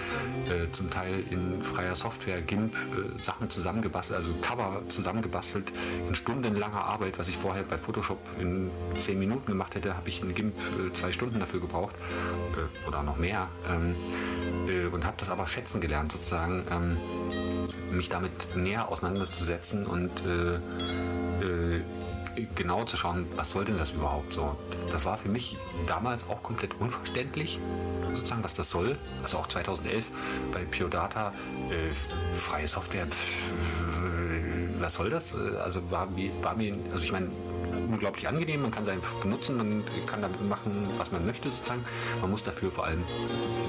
äh, 0.51 0.70
zum 0.73 0.91
Teil 0.91 1.23
in 1.31 1.62
freier 1.62 1.95
Software 1.95 2.41
GIMP 2.41 2.75
äh, 2.75 3.18
Sachen 3.18 3.49
zusammengebastelt, 3.49 4.18
also 4.18 4.35
Cover 4.43 4.83
zusammengebastelt 4.89 5.70
in 6.09 6.16
stundenlanger 6.16 6.85
Arbeit, 6.85 7.20
was 7.20 7.29
ich 7.29 7.37
vorher 7.37 7.62
bei 7.62 7.79
Photoshop 7.79 8.18
in 8.41 8.70
zehn 8.97 9.20
Minuten 9.20 9.47
gemacht 9.47 9.77
hätte, 9.77 9.97
habe 9.97 10.09
ich 10.09 10.20
in 10.20 10.35
GIMP 10.35 10.59
äh, 10.59 10.93
zwei 10.93 11.12
Stunden 11.12 11.39
dafür 11.39 11.61
gebraucht 11.61 11.95
oder 12.89 13.05
noch 13.05 13.18
mehr 13.18 13.49
ähm, 13.70 13.95
und 14.93 15.05
habe 15.05 15.16
das 15.18 15.31
aber 15.31 15.47
schätzen 15.47 15.81
gelernt 15.81 16.12
sozusagen. 16.12 16.64
Ähm, 16.70 16.97
mich 17.93 18.09
damit 18.09 18.57
näher 18.57 18.89
auseinanderzusetzen 18.89 19.87
und 19.87 20.11
äh, 20.27 20.57
äh, 21.45 21.81
genau 22.55 22.85
zu 22.85 22.97
schauen, 22.97 23.27
was 23.37 23.51
soll 23.51 23.64
denn 23.64 23.79
das 23.79 23.93
überhaupt 23.93 24.33
so. 24.33 24.57
Das 24.91 25.05
war 25.05 25.16
für 25.16 25.29
mich 25.29 25.57
damals 25.87 26.29
auch 26.29 26.43
komplett 26.43 26.81
unverständlich, 26.81 27.59
sozusagen, 28.12 28.43
was 28.43 28.55
das 28.55 28.70
soll. 28.70 28.97
Also 29.23 29.39
auch 29.39 29.47
2011 29.47 30.07
bei 30.53 30.64
Pure 30.64 30.91
Data, 30.91 31.33
äh, 31.70 31.89
freie 32.35 32.68
Software, 32.68 33.07
pff, 33.07 33.53
äh, 33.53 34.81
was 34.81 34.95
soll 34.95 35.11
das? 35.11 35.35
Also 35.35 35.91
war, 35.91 36.09
war 36.43 36.57
mir, 36.57 36.75
also 36.93 37.05
ich 37.05 37.12
meine, 37.12 37.29
unglaublich 37.93 38.26
angenehm, 38.28 38.62
man 38.62 38.70
kann 38.70 38.84
es 38.84 38.88
einfach 38.88 39.12
benutzen, 39.20 39.57
man 39.57 39.84
kann 40.07 40.22
damit 40.22 40.40
machen, 40.49 40.88
was 40.97 41.12
man 41.12 41.24
möchte 41.26 41.49
sozusagen. 41.49 41.84
Man 42.20 42.30
muss 42.30 42.43
dafür 42.43 42.70
vor 42.70 42.84
allem 42.86 43.05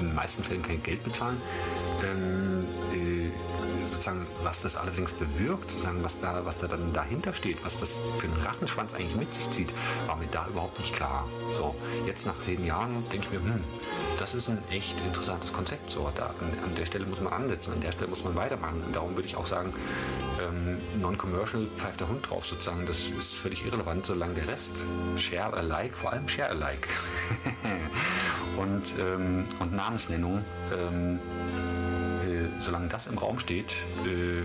in 0.00 0.06
den 0.06 0.14
meisten 0.14 0.42
Fällen 0.42 0.62
kein 0.62 0.82
Geld 0.82 1.02
bezahlen. 1.04 1.36
Ähm, 2.02 2.08
äh, 2.08 2.33
sozusagen, 4.04 4.26
was 4.42 4.60
das 4.60 4.76
allerdings 4.76 5.12
bewirkt, 5.12 5.70
sozusagen, 5.70 6.02
was 6.02 6.20
da, 6.20 6.44
was 6.44 6.58
da 6.58 6.66
dann 6.66 6.92
dahinter 6.92 7.32
steht, 7.32 7.64
was 7.64 7.78
das 7.80 7.98
für 8.18 8.26
einen 8.26 8.36
Rassenschwanz 8.42 8.92
eigentlich 8.92 9.16
mit 9.16 9.32
sich 9.32 9.50
zieht, 9.50 9.72
war 10.06 10.16
mir 10.16 10.26
da 10.30 10.46
überhaupt 10.48 10.78
nicht 10.78 10.94
klar. 10.94 11.26
So, 11.56 11.74
jetzt 12.06 12.26
nach 12.26 12.38
zehn 12.38 12.64
Jahren 12.66 13.04
denke 13.10 13.26
ich 13.26 13.32
mir, 13.32 13.40
hm, 13.40 13.64
das 14.18 14.34
ist 14.34 14.50
ein 14.50 14.58
echt 14.70 14.94
interessantes 15.06 15.52
Konzept. 15.52 15.90
So, 15.90 16.10
da, 16.14 16.26
an, 16.26 16.64
an, 16.64 16.74
der 16.76 16.84
Stelle 16.84 17.06
muss 17.06 17.20
man 17.20 17.32
ansetzen, 17.32 17.72
an 17.72 17.80
der 17.80 17.92
Stelle 17.92 18.08
muss 18.08 18.24
man 18.24 18.34
weitermachen. 18.34 18.82
Und 18.84 18.94
darum 18.94 19.14
würde 19.16 19.28
ich 19.28 19.36
auch 19.36 19.46
sagen, 19.46 19.72
ähm, 20.42 20.78
non-commercial 21.00 21.66
pfeift 21.76 22.00
der 22.00 22.08
Hund 22.08 22.28
drauf 22.28 22.46
sozusagen. 22.46 22.84
Das 22.86 22.98
ist 22.98 23.34
völlig 23.34 23.64
irrelevant, 23.64 24.04
solange 24.04 24.34
der 24.34 24.48
Rest 24.48 24.84
share 25.16 25.54
alike, 25.54 25.96
vor 25.96 26.12
allem 26.12 26.28
share 26.28 26.50
alike 26.50 26.88
und, 28.58 28.98
ähm, 28.98 29.46
und 29.60 29.72
Namensnennung, 29.72 30.44
ähm, 30.72 31.18
äh, 31.48 32.03
solange 32.58 32.88
das 32.88 33.06
im 33.06 33.18
Raum 33.18 33.38
steht, 33.38 33.76
äh, 34.06 34.40
äh, 34.40 34.44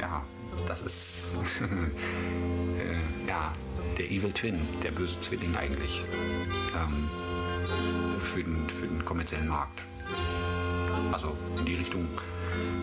ja, 0.00 0.22
das 0.66 0.82
ist 0.82 1.38
äh, 1.62 3.28
ja 3.28 3.54
der 3.98 4.10
Evil 4.10 4.32
Twin, 4.32 4.58
der 4.82 4.92
böse 4.92 5.20
Zwilling 5.20 5.54
eigentlich 5.56 6.00
ähm, 6.74 7.10
für, 8.20 8.42
den, 8.42 8.68
für 8.68 8.86
den 8.86 9.04
kommerziellen 9.04 9.48
Markt. 9.48 9.82
Also 11.12 11.36
in 11.58 11.66
die 11.66 11.74
Richtung 11.74 12.08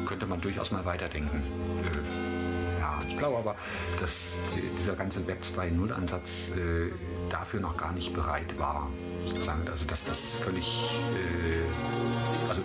könnte 0.05 0.25
man 0.25 0.39
durchaus 0.41 0.71
mal 0.71 0.85
weiterdenken. 0.85 1.41
Äh, 1.83 2.79
ja, 2.79 2.99
ich 3.07 3.17
glaube 3.17 3.37
aber, 3.37 3.55
dass 3.99 4.39
dieser 4.77 4.95
ganze 4.95 5.25
Web 5.27 5.39
2.0 5.43 5.91
Ansatz 5.91 6.53
äh, 6.55 6.91
dafür 7.29 7.59
noch 7.59 7.77
gar 7.77 7.91
nicht 7.91 8.13
bereit 8.13 8.57
war. 8.57 8.89
Sozusagen, 9.25 9.67
also 9.69 9.85
dass 9.85 10.05
das 10.05 10.35
völlig, 10.35 10.89
äh, 11.15 12.49
also 12.49 12.61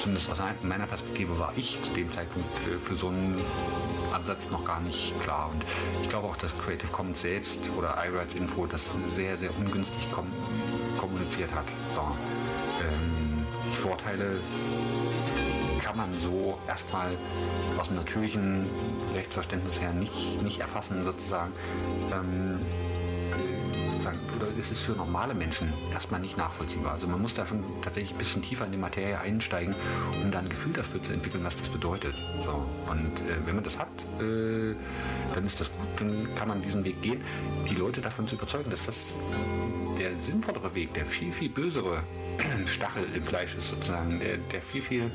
zumindest 0.00 0.30
aus 0.30 0.40
meiner 0.62 0.86
Perspektive 0.86 1.38
war 1.38 1.52
ich 1.56 1.80
zu 1.82 1.94
dem 1.94 2.12
Zeitpunkt 2.12 2.48
äh, 2.58 2.78
für 2.78 2.96
so 2.96 3.08
einen 3.08 3.36
Ansatz 4.12 4.50
noch 4.50 4.64
gar 4.64 4.80
nicht 4.80 5.18
klar. 5.20 5.50
Und 5.52 5.62
ich 6.02 6.08
glaube 6.08 6.28
auch, 6.28 6.36
dass 6.36 6.56
Creative 6.58 6.88
Commons 6.88 7.22
selbst 7.22 7.70
oder 7.76 7.96
iRights 8.04 8.34
Info 8.34 8.66
das 8.66 8.94
sehr, 9.04 9.36
sehr 9.38 9.50
ungünstig 9.58 10.10
kom 10.12 10.26
kommuniziert 10.98 11.50
hat. 11.54 11.64
So. 11.94 12.02
Ähm, 12.84 13.46
die 13.72 13.76
Vorteile 13.76 14.36
kann 15.82 15.96
man 15.96 16.12
so 16.12 16.58
erstmal 16.68 17.08
aus 17.78 17.88
dem 17.88 17.96
natürlichen 17.96 18.66
Rechtsverständnis 19.14 19.80
her 19.80 19.92
nicht, 19.92 20.42
nicht 20.42 20.60
erfassen, 20.60 21.02
sozusagen. 21.02 21.52
Ähm, 22.12 22.60
ist 24.58 24.72
es 24.72 24.80
für 24.80 24.92
normale 24.92 25.34
Menschen 25.34 25.68
erstmal 25.92 26.20
nicht 26.20 26.36
nachvollziehbar. 26.36 26.92
Also 26.92 27.06
man 27.06 27.20
muss 27.20 27.34
da 27.34 27.46
schon 27.46 27.62
tatsächlich 27.82 28.12
ein 28.12 28.18
bisschen 28.18 28.42
tiefer 28.42 28.66
in 28.66 28.72
die 28.72 28.78
Materie 28.78 29.18
einsteigen, 29.18 29.74
um 30.22 30.30
dann 30.30 30.44
ein 30.44 30.50
Gefühl 30.50 30.72
dafür 30.72 31.02
zu 31.02 31.12
entwickeln, 31.12 31.44
was 31.44 31.56
das 31.56 31.68
bedeutet. 31.68 32.14
So. 32.44 32.64
Und 32.90 33.20
äh, 33.28 33.46
wenn 33.46 33.54
man 33.54 33.64
das 33.64 33.78
hat, 33.78 33.88
äh, 34.20 34.74
dann 35.34 35.46
ist 35.46 35.60
das 35.60 35.70
gut, 35.70 36.00
dann 36.00 36.28
kann 36.36 36.48
man 36.48 36.62
diesen 36.62 36.84
Weg 36.84 37.00
gehen, 37.02 37.22
die 37.68 37.74
Leute 37.74 38.00
davon 38.00 38.26
zu 38.26 38.36
überzeugen, 38.36 38.70
dass 38.70 38.86
das 38.86 39.14
der 39.98 40.16
sinnvollere 40.18 40.74
Weg, 40.74 40.94
der 40.94 41.06
viel, 41.06 41.32
viel 41.32 41.48
bösere 41.48 42.02
Stachel 42.66 43.04
im 43.14 43.24
Fleisch 43.24 43.54
ist 43.54 43.70
sozusagen, 43.70 44.18
der, 44.20 44.36
der 44.36 44.62
viel, 44.62 44.82
viel 44.82 45.10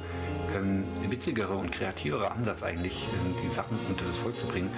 ähm, 0.56 0.84
witzigere 1.10 1.54
und 1.54 1.72
kreativere 1.72 2.32
Ansatz 2.32 2.64
eigentlich, 2.64 3.04
äh, 3.04 3.46
die 3.46 3.52
Sachen 3.52 3.78
unter 3.90 4.06
das 4.06 4.18
Volk 4.18 4.36
zu 4.36 4.48
bringen, 4.48 4.70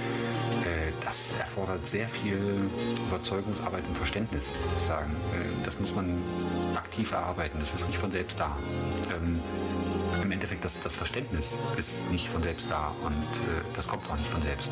äh, 0.64 0.92
das 1.06 1.40
erfordert 1.40 1.88
sehr 1.88 2.08
viel 2.08 2.38
Überzeugungsarbeit 3.08 3.84
und 3.88 3.96
Verständnis 3.96 4.54
sozusagen. 4.54 5.12
Äh, 5.38 5.66
das 5.66 5.80
muss 5.80 5.94
man 5.96 6.22
aktiv 6.76 7.12
erarbeiten, 7.12 7.58
das 7.60 7.74
ist 7.74 7.88
nicht 7.88 8.00
von 8.00 8.12
selbst 8.12 8.40
da. 8.40 8.56
Ähm, 9.16 9.40
Im 10.22 10.32
Endeffekt, 10.32 10.66
das, 10.66 10.80
das 10.82 10.96
Verständnis 10.96 11.58
ist 11.78 12.10
nicht 12.12 12.30
von 12.30 12.44
selbst 12.44 12.70
da 12.72 12.94
und 13.04 13.14
äh, 13.14 13.62
das 13.76 13.88
kommt 13.88 14.10
auch 14.10 14.18
nicht 14.18 14.28
von 14.28 14.42
selbst. 14.42 14.72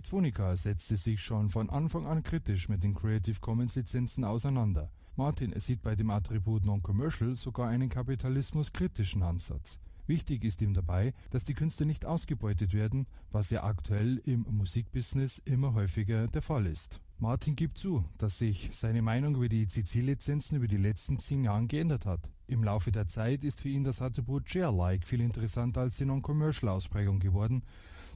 Etfonica 0.00 0.56
setzte 0.56 0.96
sich 0.96 1.20
schon 1.20 1.50
von 1.50 1.68
Anfang 1.68 2.06
an 2.06 2.22
kritisch 2.22 2.70
mit 2.70 2.82
den 2.82 2.94
Creative 2.94 3.38
Commons 3.40 3.74
Lizenzen 3.74 4.24
auseinander. 4.24 4.90
Martin 5.14 5.52
sieht 5.60 5.82
bei 5.82 5.94
dem 5.94 6.08
Attribut 6.08 6.64
Non-Commercial 6.64 7.36
sogar 7.36 7.68
einen 7.68 7.90
kapitalismuskritischen 7.90 9.22
Ansatz. 9.22 9.78
Wichtig 10.06 10.42
ist 10.42 10.62
ihm 10.62 10.72
dabei, 10.72 11.12
dass 11.28 11.44
die 11.44 11.52
Künste 11.52 11.84
nicht 11.84 12.06
ausgebeutet 12.06 12.72
werden, 12.72 13.04
was 13.30 13.50
ja 13.50 13.62
aktuell 13.62 14.16
im 14.24 14.46
Musikbusiness 14.48 15.42
immer 15.44 15.74
häufiger 15.74 16.26
der 16.28 16.40
Fall 16.40 16.66
ist. 16.66 17.02
Martin 17.18 17.54
gibt 17.54 17.76
zu, 17.76 18.02
dass 18.16 18.38
sich 18.38 18.70
seine 18.72 19.02
Meinung 19.02 19.34
über 19.34 19.50
die 19.50 19.68
CC-Lizenzen 19.68 20.56
über 20.56 20.66
die 20.66 20.78
letzten 20.78 21.18
zehn 21.18 21.44
Jahre 21.44 21.66
geändert 21.66 22.06
hat. 22.06 22.30
Im 22.46 22.64
Laufe 22.64 22.90
der 22.90 23.06
Zeit 23.06 23.44
ist 23.44 23.60
für 23.60 23.68
ihn 23.68 23.84
das 23.84 24.00
Attribut 24.00 24.48
Share-like 24.48 25.06
viel 25.06 25.20
interessanter 25.20 25.82
als 25.82 25.98
die 25.98 26.06
Non-Commercial-Ausprägung 26.06 27.18
geworden, 27.18 27.62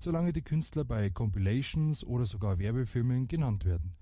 solange 0.01 0.33
die 0.33 0.43
Künstler 0.43 0.85
bei 0.85 1.11
Compilations 1.11 2.05
oder 2.05 2.25
sogar 2.25 2.59
Werbefilmen 2.59 3.29
genannt 3.29 3.65
werden. 3.65 3.93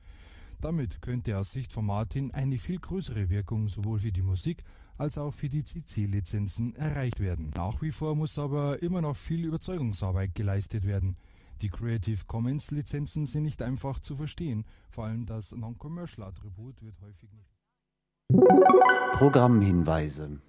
Damit 0.63 1.03
könnte 1.03 1.37
aus 1.37 1.51
Sicht 1.51 1.73
von 1.73 1.87
Martin 1.87 2.33
eine 2.35 2.57
viel 2.57 2.79
größere 2.79 3.31
Wirkung 3.31 3.67
sowohl 3.67 3.99
für 3.99 4.13
die 4.13 4.23
Musik 4.23 4.63
als 4.97 5.19
auch 5.19 5.35
für 5.35 5.49
die 5.49 5.65
CC-Lizenzen 5.65 6.77
erreicht 6.77 7.19
werden. 7.19 7.51
Nach 7.57 7.83
wie 7.83 7.91
vor 7.91 8.15
muss 8.15 8.39
aber 8.39 8.81
immer 8.81 9.01
noch 9.01 9.17
viel 9.17 9.45
Überzeugungsarbeit 9.45 10.37
geleistet 10.37 10.85
werden. 10.85 11.17
Die 11.63 11.69
Creative 11.69 12.25
Commons 12.27 12.71
Lizenzen 12.71 13.27
sind 13.27 13.43
nicht 13.43 13.61
einfach 13.61 13.99
zu 13.99 14.15
verstehen, 14.15 14.65
vor 14.89 15.07
allem 15.07 15.27
das 15.27 15.51
Non-Commercial 15.51 16.29
Attribut 16.29 16.81
wird 16.83 17.01
häufig 17.01 17.31
nicht. 17.33 17.51
Programmhinweise 19.15 20.41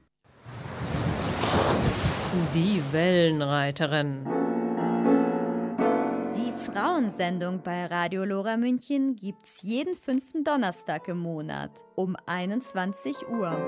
Die 2.54 2.82
Wellenreiterin 2.92 4.43
Frauensendung 6.74 7.62
bei 7.62 7.86
Radio 7.86 8.26
Lora 8.26 8.58
München 8.58 9.16
gibt's 9.16 9.62
jeden 9.62 9.94
fünften 9.94 10.44
Donnerstag 10.44 11.08
im 11.08 11.20
Monat 11.20 11.70
um 11.94 12.16
21 12.26 13.30
Uhr. 13.30 13.60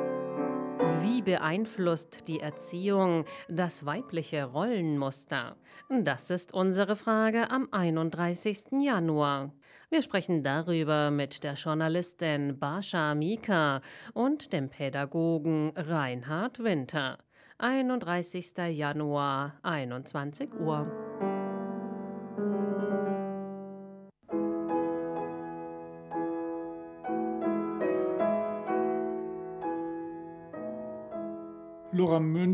Wie 1.03 1.21
beeinflusst 1.21 2.27
die 2.27 2.39
Erziehung 2.39 3.25
das 3.47 3.85
weibliche 3.85 4.45
Rollenmuster? 4.45 5.55
Das 5.87 6.31
ist 6.31 6.55
unsere 6.55 6.95
Frage 6.95 7.51
am 7.51 7.67
31. 7.69 8.81
Januar. 8.81 9.53
Wir 9.91 10.01
sprechen 10.01 10.41
darüber 10.41 11.11
mit 11.11 11.43
der 11.43 11.53
Journalistin 11.53 12.57
Bascha 12.57 13.13
Mika 13.13 13.81
und 14.15 14.51
dem 14.51 14.69
Pädagogen 14.69 15.73
Reinhard 15.75 16.63
Winter. 16.63 17.19
31. 17.59 18.53
Januar, 18.71 19.59
21 19.61 20.55
Uhr. 20.55 21.04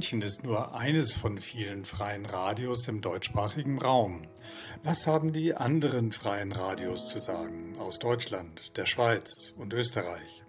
München 0.01 0.23
ist 0.23 0.43
nur 0.43 0.73
eines 0.73 1.13
von 1.13 1.37
vielen 1.37 1.85
freien 1.85 2.25
Radios 2.25 2.87
im 2.87 3.01
deutschsprachigen 3.01 3.77
Raum. 3.77 4.23
Was 4.81 5.05
haben 5.05 5.31
die 5.31 5.53
anderen 5.53 6.11
freien 6.11 6.51
Radios 6.51 7.07
zu 7.09 7.19
sagen 7.19 7.73
aus 7.77 7.99
Deutschland, 7.99 8.75
der 8.77 8.87
Schweiz 8.87 9.53
und 9.57 9.73
Österreich? 9.73 10.43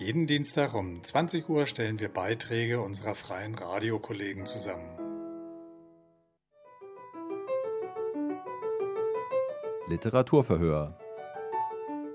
Jeden 0.00 0.26
Dienstag 0.26 0.74
um 0.74 1.04
20 1.04 1.48
Uhr 1.48 1.66
stellen 1.66 2.00
wir 2.00 2.08
Beiträge 2.08 2.80
unserer 2.80 3.14
freien 3.14 3.54
Radiokollegen 3.54 4.46
zusammen. 4.46 4.90
Literaturverhör. 9.88 10.98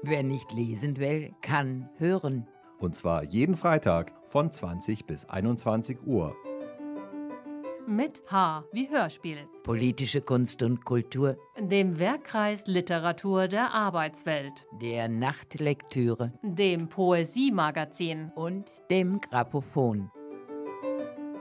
Wer 0.02 0.24
nicht 0.24 0.52
lesen 0.52 0.98
will, 0.98 1.34
kann 1.42 1.90
hören. 1.96 2.46
Und 2.78 2.94
zwar 2.98 3.24
jeden 3.24 3.56
Freitag 3.56 4.12
von 4.28 4.52
20 4.52 5.06
bis 5.06 5.30
21 5.30 6.06
Uhr. 6.06 6.36
Mit 7.88 8.24
H 8.32 8.64
wie 8.72 8.90
Hörspiel. 8.90 9.46
Politische 9.64 10.22
Kunst 10.22 10.64
und 10.64 10.86
Kultur. 10.86 11.38
Dem 11.60 12.00
Werkkreis 12.00 12.66
Literatur 12.66 13.50
der 13.50 13.74
Arbeitswelt. 13.74 14.66
Der 14.82 15.10
Nachtlektüre. 15.10 16.32
Dem 16.44 16.88
Poesiemagazin. 16.88 18.32
Und 18.36 18.70
dem 18.90 19.20
Grammophon. 19.20 20.10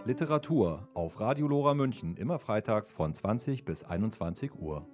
Literatur 0.05 0.89
auf 0.95 1.21
Radio 1.21 1.47
Lora 1.47 1.75
München 1.75 2.17
immer 2.17 2.41
freitags 2.41 2.91
von 2.91 3.15
20 3.15 3.65
bis 3.65 3.85
21 3.85 4.53
Uhr. 4.57 4.85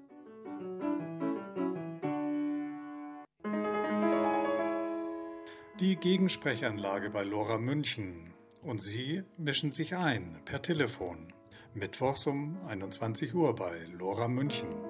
Die 5.80 5.96
Gegensprechanlage 5.96 7.08
bei 7.08 7.22
Lora 7.22 7.56
München. 7.56 8.34
Und 8.62 8.82
Sie 8.82 9.22
mischen 9.38 9.70
sich 9.70 9.96
ein 9.96 10.40
per 10.44 10.60
Telefon. 10.60 11.32
Mittwochs 11.74 12.26
um 12.26 12.56
21 12.66 13.34
Uhr 13.34 13.54
bei 13.54 13.84
Lora 13.98 14.28
München. 14.28 14.87